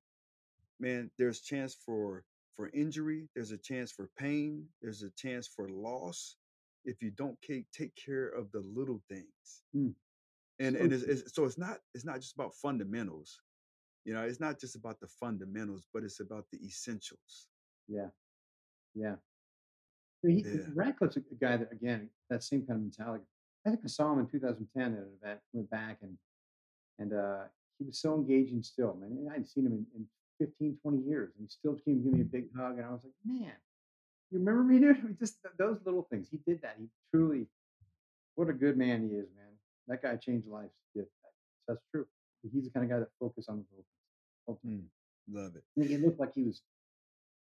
man, 0.80 1.10
there's 1.18 1.40
chance 1.40 1.76
for 1.84 2.24
for 2.56 2.70
injury. 2.72 3.28
There's 3.34 3.50
a 3.50 3.58
chance 3.58 3.90
for 3.90 4.10
pain. 4.16 4.64
There's 4.80 5.02
a 5.02 5.10
chance 5.16 5.48
for 5.48 5.68
loss 5.68 6.36
if 6.84 7.02
you 7.02 7.10
don't 7.10 7.36
ca- 7.44 7.66
take 7.72 7.92
care 7.96 8.28
of 8.28 8.50
the 8.52 8.60
little 8.74 9.02
things. 9.08 9.62
Mm. 9.74 9.94
And 10.60 10.76
So 10.76 10.82
and 10.82 10.92
it's, 10.92 11.02
it's, 11.02 11.34
so 11.34 11.44
it's 11.44 11.58
not 11.58 11.78
it's 11.94 12.04
not 12.04 12.20
just 12.20 12.34
about 12.34 12.54
fundamentals. 12.54 13.40
You 14.04 14.12
know, 14.14 14.22
it's 14.22 14.40
not 14.40 14.60
just 14.60 14.76
about 14.76 15.00
the 15.00 15.08
fundamentals, 15.08 15.86
but 15.92 16.04
it's 16.04 16.20
about 16.20 16.44
the 16.52 16.58
essentials. 16.64 17.48
Yeah. 17.88 18.08
Yeah. 18.94 19.16
He, 20.22 20.42
Yeah. 20.42 20.66
Radcliffe's 20.74 21.16
a 21.16 21.20
guy 21.40 21.56
that, 21.56 21.72
again, 21.72 22.10
that 22.28 22.44
same 22.44 22.66
kind 22.66 22.76
of 22.76 22.82
mentality. 22.82 23.24
I 23.66 23.70
think 23.70 23.80
I 23.82 23.88
saw 23.88 24.12
him 24.12 24.18
in 24.20 24.26
2010 24.26 24.82
at 24.82 24.98
an 24.98 25.08
event, 25.22 25.40
went 25.52 25.70
back 25.70 25.98
and 26.02 26.16
and 26.98 27.12
uh, 27.12 27.44
he 27.78 27.84
was 27.86 27.98
so 27.98 28.14
engaging 28.14 28.62
still, 28.62 28.94
man. 28.94 29.10
And 29.10 29.28
I 29.28 29.32
hadn't 29.32 29.48
seen 29.48 29.66
him 29.66 29.72
in, 29.72 29.86
in 29.96 30.06
15, 30.38 30.78
20 30.82 30.98
years. 31.08 31.32
And 31.38 31.46
he 31.46 31.50
still 31.50 31.74
came 31.84 32.02
give 32.02 32.12
me 32.12 32.20
a 32.22 32.24
big 32.24 32.46
hug. 32.56 32.78
And 32.78 32.86
I 32.86 32.90
was 32.90 33.00
like, 33.04 33.12
man, 33.24 33.52
you 34.30 34.38
remember 34.38 34.62
me, 34.62 34.78
dude? 34.80 35.04
We 35.04 35.14
Just 35.14 35.36
th- 35.42 35.54
those 35.58 35.78
little 35.84 36.06
things. 36.10 36.28
He 36.30 36.38
did 36.46 36.62
that. 36.62 36.76
He 36.78 36.86
truly, 37.12 37.46
what 38.34 38.48
a 38.48 38.52
good 38.52 38.76
man 38.76 39.02
he 39.08 39.14
is, 39.16 39.28
man. 39.36 39.46
That 39.88 40.02
guy 40.02 40.16
changed 40.16 40.48
lives. 40.48 40.72
Yeah, 40.94 41.04
that's 41.68 41.80
true. 41.90 42.06
He's 42.52 42.64
the 42.64 42.70
kind 42.70 42.84
of 42.84 42.90
guy 42.90 42.98
that 43.00 43.08
focused 43.20 43.48
on 43.48 43.56
the 43.58 43.64
little 43.70 43.84
things. 43.84 44.46
all 44.46 44.58
the 44.62 44.68
time. 44.68 44.88
Mm, 45.30 45.34
love 45.44 45.56
it. 45.56 45.64
And 45.76 45.88
he 45.88 45.96
looked 45.96 46.20
like 46.20 46.34
he 46.34 46.42
was, 46.42 46.62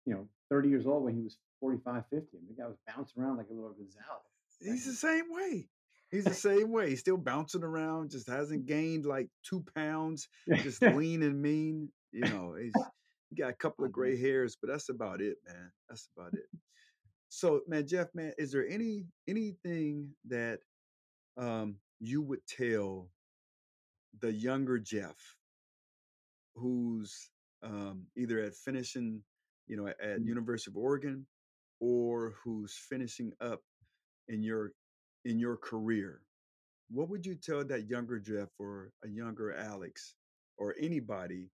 you 0.06 0.14
know, 0.14 0.28
30 0.50 0.70
years 0.70 0.86
old 0.86 1.04
when 1.04 1.16
he 1.16 1.22
was 1.24 1.38
45, 1.60 2.04
50. 2.10 2.38
And 2.38 2.48
the 2.50 2.62
guy 2.62 2.68
was 2.68 2.78
bouncing 2.88 3.22
around 3.22 3.38
like 3.38 3.48
a 3.50 3.54
little 3.54 3.72
gazelle. 3.74 4.24
He's 4.62 4.86
the 4.86 4.94
same 4.94 5.26
way. 5.30 5.68
He's 6.12 6.26
the 6.26 6.34
same 6.34 6.72
way. 6.72 6.90
He's 6.92 7.00
still 7.00 7.18
bouncing 7.18 7.64
around, 7.64 8.12
just 8.12 8.30
hasn't 8.30 8.66
gained 8.66 9.06
like 9.06 9.30
two 9.44 9.64
pounds, 9.76 10.28
just 10.58 10.82
lean 10.82 11.24
and 11.24 11.42
mean. 11.42 11.90
You 12.14 12.28
know, 12.28 12.56
he's 12.62 12.92
he 13.32 13.38
got 13.38 13.52
a 13.52 13.56
couple 13.56 13.86
of 13.86 13.94
gray 13.94 14.18
hairs, 14.20 14.58
but 14.62 14.70
that's 14.72 14.90
about 14.90 15.22
it, 15.22 15.38
man. 15.48 15.72
That's 15.90 16.10
about 16.18 16.36
it. 16.36 16.48
So, 17.30 17.62
man, 17.68 17.88
Jeff, 17.88 18.10
man, 18.16 18.34
is 18.40 18.52
there 18.54 18.68
any 18.68 19.06
anything 19.28 20.16
that 20.28 20.62
um 21.38 21.78
you 22.00 22.22
would 22.22 22.46
tell 22.48 23.10
the 24.22 24.32
younger 24.34 24.80
Jeff 24.80 25.18
who's 26.56 27.32
um 27.64 28.08
either 28.18 28.40
at 28.42 28.56
finishing, 28.56 29.24
you 29.68 29.78
know, 29.78 29.88
at, 29.88 30.00
at 30.02 30.22
Mm. 30.22 30.28
University 30.28 30.72
of 30.72 30.78
Oregon 30.78 31.28
or 31.82 32.36
who's 32.44 32.76
finishing 32.90 33.34
up 33.42 33.62
in 34.30 34.44
your 34.44 34.74
in 35.26 35.40
your 35.40 35.58
career? 35.58 36.22
What 36.90 37.10
would 37.10 37.26
you 37.26 37.36
tell 37.36 37.66
that 37.66 37.90
younger 37.90 38.20
Jeff 38.20 38.50
or 38.60 38.92
a 39.04 39.10
younger 39.10 39.54
Alex 39.56 40.16
or 40.58 40.76
anybody? 40.80 41.50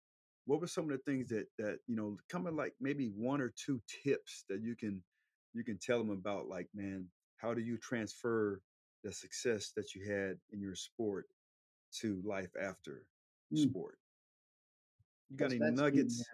What 0.48 0.62
were 0.62 0.66
some 0.66 0.84
of 0.84 0.92
the 0.92 0.98
things 1.04 1.28
that 1.28 1.46
that 1.58 1.80
you 1.86 1.94
know, 1.94 2.16
coming 2.30 2.56
like 2.56 2.72
maybe 2.80 3.08
one 3.08 3.42
or 3.42 3.52
two 3.54 3.82
tips 4.02 4.44
that 4.48 4.62
you 4.62 4.74
can 4.74 5.02
you 5.52 5.62
can 5.62 5.76
tell 5.76 5.98
them 5.98 6.08
about? 6.08 6.48
Like, 6.48 6.68
man, 6.74 7.04
how 7.36 7.52
do 7.52 7.60
you 7.60 7.76
transfer 7.76 8.62
the 9.04 9.12
success 9.12 9.72
that 9.76 9.94
you 9.94 10.10
had 10.10 10.38
in 10.50 10.58
your 10.58 10.74
sport 10.74 11.26
to 12.00 12.22
life 12.24 12.50
after 12.58 13.04
Mm. 13.52 13.68
sport? 13.68 13.98
You 15.28 15.36
got 15.36 15.44
That's 15.50 15.54
any 15.56 15.70
that's 15.70 15.80
nuggets? 15.82 16.24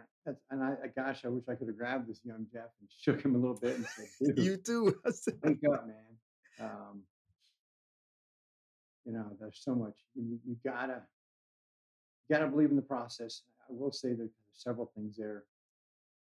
and 0.50 0.62
I, 0.62 0.76
I 0.84 0.88
gosh, 0.94 1.24
I 1.24 1.28
wish 1.28 1.42
I 1.48 1.56
could 1.56 1.66
have 1.66 1.76
grabbed 1.76 2.08
this 2.08 2.20
young 2.24 2.46
Jeff 2.52 2.70
and 2.80 2.88
shook 2.96 3.24
him 3.24 3.34
a 3.34 3.38
little 3.38 3.58
bit 3.58 3.76
and 3.78 3.86
said, 3.86 4.38
you 4.38 4.56
too. 4.56 4.94
Wake 5.42 5.58
up, 5.72 5.88
man." 5.88 6.16
Um, 6.60 7.02
you 9.04 9.12
know, 9.12 9.36
there's 9.40 9.60
so 9.60 9.74
much. 9.74 9.94
You, 10.14 10.38
you 10.46 10.56
gotta 10.64 11.02
you 12.28 12.36
gotta 12.36 12.48
believe 12.48 12.70
in 12.70 12.76
the 12.76 12.82
process. 12.82 13.42
I 13.68 13.72
will 13.72 13.92
say 13.92 14.12
there's 14.12 14.30
several 14.52 14.90
things 14.94 15.16
there. 15.16 15.44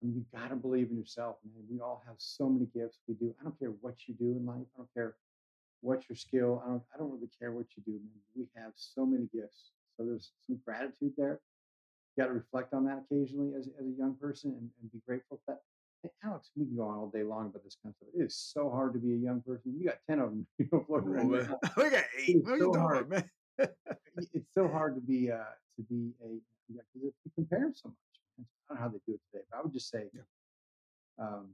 I 0.01 0.05
mean, 0.07 0.15
you 0.15 0.25
gotta 0.37 0.55
believe 0.55 0.89
in 0.91 0.97
yourself, 0.97 1.37
man. 1.45 1.63
We 1.69 1.79
all 1.79 2.03
have 2.05 2.15
so 2.17 2.49
many 2.49 2.67
gifts. 2.73 2.99
We 3.07 3.15
do. 3.15 3.33
I 3.39 3.43
don't 3.43 3.57
care 3.59 3.69
what 3.81 3.95
you 4.07 4.13
do 4.15 4.31
in 4.37 4.45
life. 4.45 4.65
I 4.75 4.77
don't 4.77 4.93
care 4.93 5.15
what's 5.81 6.07
your 6.09 6.15
skill. 6.17 6.61
I 6.65 6.69
don't. 6.69 6.83
I 6.93 6.97
don't 6.97 7.11
really 7.11 7.29
care 7.39 7.51
what 7.51 7.65
you 7.75 7.83
do, 7.85 7.93
man. 7.93 8.21
We 8.35 8.47
have 8.55 8.73
so 8.75 9.05
many 9.05 9.27
gifts. 9.33 9.71
So 9.97 10.05
there's 10.05 10.31
some 10.47 10.59
gratitude 10.65 11.13
there. 11.17 11.39
You 12.15 12.23
got 12.23 12.27
to 12.27 12.33
reflect 12.33 12.73
on 12.73 12.85
that 12.85 13.03
occasionally 13.09 13.53
as, 13.57 13.67
as 13.79 13.85
a 13.87 13.97
young 13.97 14.15
person 14.19 14.51
and, 14.51 14.69
and 14.81 14.91
be 14.91 14.99
grateful 15.07 15.39
for 15.45 15.53
that. 15.55 15.61
Alex, 16.23 16.51
we 16.55 16.65
can 16.65 16.75
go 16.75 16.83
on 16.83 16.97
all 16.97 17.09
day 17.09 17.23
long 17.23 17.45
about 17.47 17.63
this 17.63 17.77
kind 17.81 17.93
of 17.93 17.95
stuff. 17.95 18.09
It 18.13 18.23
is 18.25 18.35
so 18.35 18.69
hard 18.69 18.93
to 18.93 18.99
be 18.99 19.13
a 19.13 19.17
young 19.17 19.41
person. 19.41 19.73
You 19.79 19.85
got 19.85 19.99
10 20.09 20.19
of 20.19 20.29
them, 20.31 20.47
you 20.57 20.67
know, 20.71 20.83
floating 20.85 21.09
"Oh, 21.09 21.13
around 21.13 21.31
man, 21.31 21.45
house. 21.45 21.59
we 21.77 21.83
got 21.89 22.03
eight. 22.19 22.35
It's 22.37 22.45
What 22.45 22.53
are 22.53 22.57
you 22.57 22.73
so 22.73 22.79
hard. 22.79 23.09
man? 23.09 23.29
It's 24.17 24.53
so 24.53 24.67
hard 24.67 24.95
to 24.95 25.01
be 25.01 25.31
uh 25.31 25.37
to 25.77 25.83
be 25.83 26.11
a 26.23 26.27
because 26.67 26.85
you 27.25 27.31
compare 27.35 27.71
so 27.73 27.89
much. 27.89 27.95
I 28.39 28.43
don't 28.73 28.77
know 28.77 28.81
how 28.81 28.89
they 28.89 28.99
do 29.05 29.13
it 29.15 29.21
today, 29.31 29.43
but 29.51 29.57
I 29.59 29.61
would 29.61 29.73
just 29.73 29.89
say, 29.89 30.09
Yeah. 30.13 30.21
um, 31.19 31.49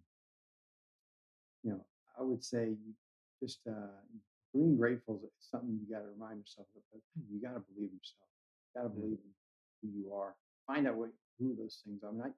you 1.63 1.72
know, 1.72 1.86
I 2.17 2.24
would 2.24 2.43
say 2.43 2.76
just 3.41 3.59
uh, 3.67 3.99
being 4.53 4.78
grateful 4.78 5.20
is 5.24 5.32
something 5.39 5.80
you 5.82 5.93
got 5.93 6.01
to 6.01 6.07
remind 6.09 6.39
yourself 6.39 6.67
of. 6.76 6.82
But 6.91 7.01
you 7.32 7.41
got 7.41 7.53
to 7.53 7.59
believe 7.74 7.89
in 7.91 7.97
yourself. 7.97 8.30
You 8.76 8.82
got 8.82 8.84
to 8.84 8.89
Mm. 8.89 9.01
believe 9.01 9.20
in 9.24 9.34
who 9.82 9.88
you 9.99 10.13
are. 10.13 10.36
Find 10.67 10.88
out 10.88 10.95
what 10.95 11.11
who 11.39 11.55
those 11.55 11.82
things 11.86 12.03
are. 12.03 12.09
I 12.09 12.11
mean, 12.11 12.34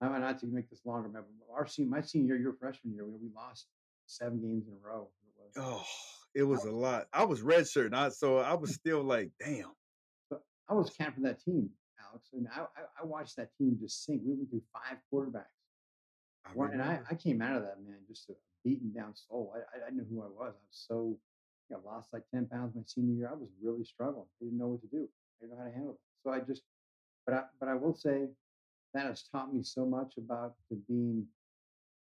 I, 0.00 0.06
I 0.06 0.08
might 0.08 0.20
not 0.20 0.38
to 0.40 0.46
make 0.46 0.70
this 0.70 0.84
longer, 0.84 1.08
but 1.08 1.26
our 1.52 1.66
senior, 1.66 1.90
my 1.90 2.00
senior 2.00 2.34
year, 2.34 2.42
your 2.42 2.52
freshman 2.54 2.94
year, 2.94 3.04
we, 3.06 3.12
we 3.16 3.28
lost 3.34 3.66
seven 4.06 4.40
games 4.40 4.66
in 4.68 4.74
a 4.74 4.86
row. 4.86 5.08
It 5.26 5.32
was. 5.38 5.52
Oh, 5.56 5.84
it 6.34 6.42
I 6.42 6.44
was 6.44 6.64
a 6.64 6.70
lot. 6.70 7.06
I 7.12 7.24
was 7.24 7.40
redshirt, 7.42 7.94
I 7.94 8.08
so 8.10 8.38
I 8.38 8.54
was 8.54 8.74
still 8.74 9.02
like, 9.02 9.30
damn. 9.40 9.72
I 10.70 10.74
was 10.74 10.88
of 10.88 11.22
that 11.24 11.42
team, 11.42 11.68
Alex, 12.08 12.28
and 12.32 12.46
I, 12.54 12.60
I, 12.60 13.02
I 13.02 13.04
watched 13.04 13.36
that 13.36 13.50
team 13.58 13.76
just 13.80 14.04
sink. 14.04 14.22
We 14.24 14.34
went 14.34 14.50
through 14.50 14.62
five 14.72 14.98
quarterbacks. 15.12 15.58
I 16.46 16.50
One, 16.54 16.70
and 16.72 16.80
I. 16.80 17.00
I 17.10 17.14
came 17.14 17.42
out 17.42 17.56
of 17.56 17.62
that 17.62 17.82
man 17.84 17.98
just 18.08 18.30
a 18.30 18.34
beaten 18.64 18.92
down 18.92 19.14
soul. 19.14 19.52
I, 19.54 19.58
I, 19.58 19.88
I 19.88 19.90
knew 19.90 20.06
who 20.08 20.22
I 20.22 20.26
was. 20.26 20.54
I 20.54 20.62
was 20.62 20.86
so 20.88 21.18
I 21.72 21.76
lost 21.84 22.12
like 22.12 22.22
ten 22.32 22.46
pounds 22.46 22.74
my 22.74 22.82
senior 22.86 23.14
year. 23.14 23.28
I 23.30 23.34
was 23.34 23.48
really 23.62 23.84
struggling. 23.84 24.26
I 24.40 24.44
didn't 24.44 24.58
know 24.58 24.68
what 24.68 24.80
to 24.82 24.88
do. 24.88 25.08
I 25.08 25.44
didn't 25.44 25.52
know 25.52 25.62
how 25.62 25.68
to 25.68 25.74
handle 25.74 25.92
it. 25.92 26.00
So 26.24 26.32
I 26.32 26.40
just, 26.40 26.62
but 27.26 27.34
I, 27.34 27.42
but 27.58 27.68
I 27.68 27.74
will 27.74 27.94
say 27.94 28.28
that 28.94 29.06
has 29.06 29.24
taught 29.30 29.54
me 29.54 29.62
so 29.62 29.84
much 29.84 30.14
about 30.18 30.54
the 30.70 30.76
being 30.88 31.26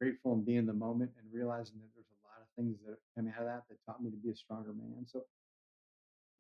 grateful 0.01 0.33
and 0.33 0.45
being 0.45 0.59
in 0.59 0.67
the 0.67 0.73
moment 0.73 1.11
and 1.19 1.27
realizing 1.33 1.77
that 1.77 1.89
there's 1.95 2.13
a 2.13 2.21
lot 2.29 2.41
of 2.41 2.49
things 2.57 2.77
that 2.87 2.97
come 3.15 3.33
out 3.33 3.41
of 3.41 3.47
that 3.47 3.65
that 3.69 3.79
taught 3.87 4.03
me 4.03 4.11
to 4.11 4.17
be 4.17 4.31
a 4.31 4.37
stronger 4.37 4.73
man. 4.73 5.07
So 5.07 5.25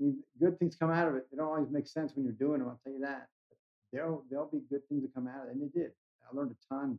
I 0.00 0.04
mean, 0.04 0.18
good 0.38 0.58
things 0.58 0.76
come 0.76 0.90
out 0.90 1.08
of 1.08 1.14
it. 1.16 1.26
They 1.30 1.36
don't 1.36 1.48
always 1.48 1.70
make 1.70 1.86
sense 1.88 2.12
when 2.14 2.24
you're 2.24 2.34
doing 2.34 2.60
them. 2.60 2.68
I'll 2.68 2.80
tell 2.84 2.92
you 2.92 3.00
that. 3.00 3.28
But 3.48 3.58
there'll 3.92 4.24
there'll 4.30 4.50
be 4.50 4.60
good 4.70 4.86
things 4.88 5.02
that 5.02 5.14
come 5.14 5.26
out 5.28 5.44
of 5.44 5.48
it, 5.48 5.52
and 5.54 5.62
they 5.62 5.68
did. 5.80 5.90
I 6.24 6.36
learned 6.36 6.52
a 6.52 6.74
ton. 6.74 6.98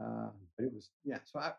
Uh, 0.00 0.30
but 0.56 0.64
it 0.66 0.72
was 0.74 0.90
yeah. 1.04 1.18
So 1.24 1.38
I, 1.38 1.52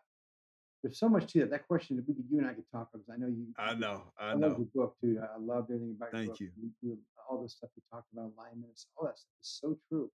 there's 0.82 0.98
so 0.98 1.08
much 1.08 1.32
to 1.32 1.40
that. 1.40 1.50
That 1.50 1.66
question 1.66 1.96
that 1.96 2.06
we 2.06 2.14
could 2.14 2.24
you 2.30 2.38
and 2.38 2.46
I 2.46 2.52
could 2.52 2.70
talk 2.70 2.88
about 2.92 3.06
because 3.06 3.14
I 3.14 3.16
know 3.16 3.28
you. 3.28 3.46
I 3.58 3.74
know, 3.74 4.02
I 4.18 4.30
I 4.30 4.32
love 4.34 4.40
know. 4.58 4.58
your 4.58 4.68
book 4.86 4.96
too. 5.00 5.18
I 5.22 5.38
loved 5.40 5.70
everything 5.70 5.96
about 5.96 6.12
your 6.12 6.18
Thank 6.20 6.30
book. 6.32 6.40
you. 6.40 6.50
You, 6.82 6.98
all 7.30 7.42
the 7.42 7.48
stuff 7.48 7.70
you 7.76 7.82
talked 7.90 8.12
about 8.12 8.30
alignments, 8.36 8.86
all 8.96 9.06
that 9.06 9.18
stuff 9.18 9.32
is 9.40 9.58
so 9.60 9.78
true. 9.88 10.10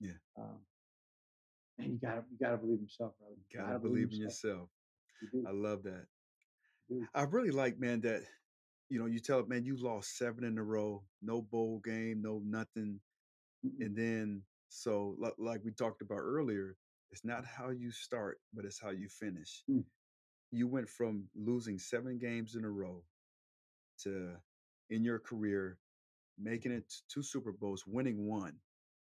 Yeah. 0.00 0.12
Um, 0.38 0.58
and 1.78 1.92
you 1.92 1.98
gotta 2.00 2.22
you 2.30 2.36
gotta 2.38 2.58
believe 2.58 2.78
in 2.78 2.84
yourself, 2.84 3.12
brother. 3.18 3.34
You 3.50 3.58
Gotta 3.58 3.78
believe 3.78 4.12
in 4.12 4.18
yourself. 4.20 4.68
You. 5.32 5.44
I 5.48 5.52
love 5.52 5.82
that. 5.84 6.06
I 7.14 7.22
really 7.22 7.50
like, 7.50 7.78
man, 7.78 8.00
that 8.02 8.22
you 8.92 9.00
know, 9.00 9.06
you 9.06 9.20
tell 9.20 9.40
it, 9.40 9.48
man, 9.48 9.64
you 9.64 9.76
lost 9.76 10.18
seven 10.18 10.44
in 10.44 10.58
a 10.58 10.64
row, 10.64 11.02
no 11.22 11.42
bowl 11.42 11.80
game, 11.84 12.22
no 12.22 12.42
nothing. 12.44 13.00
Mm-mm. 13.66 13.86
And 13.86 13.96
then 13.96 14.42
so 14.68 15.16
li- 15.18 15.30
like 15.38 15.62
we 15.64 15.72
talked 15.72 16.02
about 16.02 16.18
earlier, 16.20 16.76
it's 17.12 17.24
not 17.24 17.44
how 17.46 17.70
you 17.70 17.92
start, 17.92 18.40
but 18.54 18.66
it's 18.66 18.80
how 18.80 18.90
you 18.90 19.08
finish. 19.08 19.64
Mm. 19.70 19.84
You 20.52 20.68
went 20.68 20.88
from 20.90 21.24
losing 21.36 21.78
seven 21.78 22.18
games 22.18 22.56
in 22.56 22.64
a 22.64 22.70
row 22.70 23.04
to 24.02 24.30
in 24.90 25.04
your 25.04 25.18
career 25.18 25.78
making 26.38 26.72
it 26.72 26.88
to 26.88 26.96
two 27.08 27.22
Super 27.22 27.52
Bowls, 27.52 27.84
winning 27.86 28.26
one. 28.26 28.54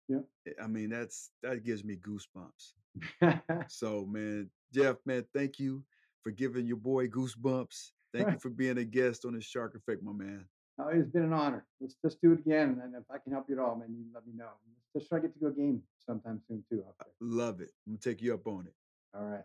Yeah. 0.07 0.19
I- 0.47 0.63
I 0.65 0.67
mean, 0.67 0.89
that's 0.91 1.31
that 1.43 1.63
gives 1.65 1.83
me 1.83 1.97
goosebumps. 1.97 2.73
So, 3.69 4.05
man, 4.05 4.49
Jeff, 4.73 4.97
man, 5.05 5.25
thank 5.33 5.59
you 5.59 5.83
for 6.23 6.31
giving 6.31 6.65
your 6.67 6.77
boy 6.77 7.07
goosebumps. 7.07 7.91
Thank 8.15 8.31
you 8.31 8.39
for 8.39 8.49
being 8.49 8.77
a 8.77 8.85
guest 8.85 9.25
on 9.25 9.33
the 9.33 9.41
Shark 9.41 9.75
Effect, 9.75 10.01
my 10.03 10.11
man. 10.13 10.45
Oh, 10.79 10.89
it's 10.89 11.09
been 11.09 11.23
an 11.23 11.33
honor. 11.33 11.65
Let's 11.79 11.95
just 12.03 12.21
do 12.21 12.33
it 12.33 12.39
again. 12.39 12.81
And 12.83 12.95
if 12.95 13.03
I 13.09 13.17
can 13.17 13.31
help 13.31 13.45
you 13.47 13.55
at 13.55 13.61
all, 13.61 13.75
man, 13.75 13.89
you 13.89 14.05
let 14.13 14.25
me 14.27 14.33
know. 14.35 14.49
Let's 14.93 15.03
just 15.03 15.09
try 15.09 15.19
to 15.19 15.27
get 15.27 15.33
to 15.33 15.39
go 15.39 15.51
game 15.51 15.81
sometime 16.05 16.41
soon 16.47 16.63
too 16.69 16.83
out. 16.87 17.07
Love 17.21 17.61
it. 17.61 17.71
I'm 17.85 17.93
gonna 17.93 17.99
take 17.99 18.21
you 18.21 18.33
up 18.33 18.45
on 18.47 18.67
it. 18.67 18.73
All 19.17 19.25
right. 19.25 19.43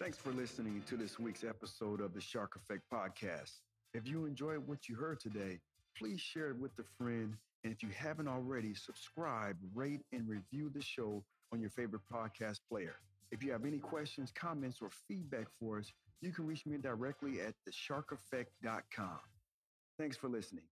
Thanks 0.00 0.18
for 0.18 0.32
listening 0.32 0.82
to 0.88 0.96
this 0.96 1.18
week's 1.20 1.44
episode 1.44 2.00
of 2.00 2.12
the 2.12 2.20
Shark 2.20 2.56
Effect 2.56 2.82
Podcast. 2.92 3.60
If 3.94 4.08
you 4.08 4.24
enjoyed 4.24 4.66
what 4.66 4.88
you 4.88 4.96
heard 4.96 5.20
today, 5.20 5.60
please 5.96 6.20
share 6.20 6.50
it 6.50 6.56
with 6.56 6.72
a 6.80 6.84
friend. 6.98 7.36
And 7.62 7.72
if 7.72 7.82
you 7.82 7.90
haven't 7.94 8.26
already, 8.26 8.74
subscribe, 8.74 9.56
rate, 9.74 10.00
and 10.12 10.28
review 10.28 10.70
the 10.74 10.82
show 10.82 11.22
on 11.52 11.60
your 11.60 11.70
favorite 11.70 12.02
podcast 12.12 12.60
player. 12.68 12.96
If 13.30 13.44
you 13.44 13.52
have 13.52 13.64
any 13.64 13.78
questions, 13.78 14.32
comments, 14.34 14.78
or 14.82 14.90
feedback 15.08 15.46
for 15.60 15.78
us, 15.78 15.92
you 16.22 16.32
can 16.32 16.46
reach 16.46 16.64
me 16.64 16.78
directly 16.78 17.40
at 17.40 17.54
thesharkeffect.com. 17.68 19.18
Thanks 19.98 20.16
for 20.16 20.28
listening. 20.28 20.64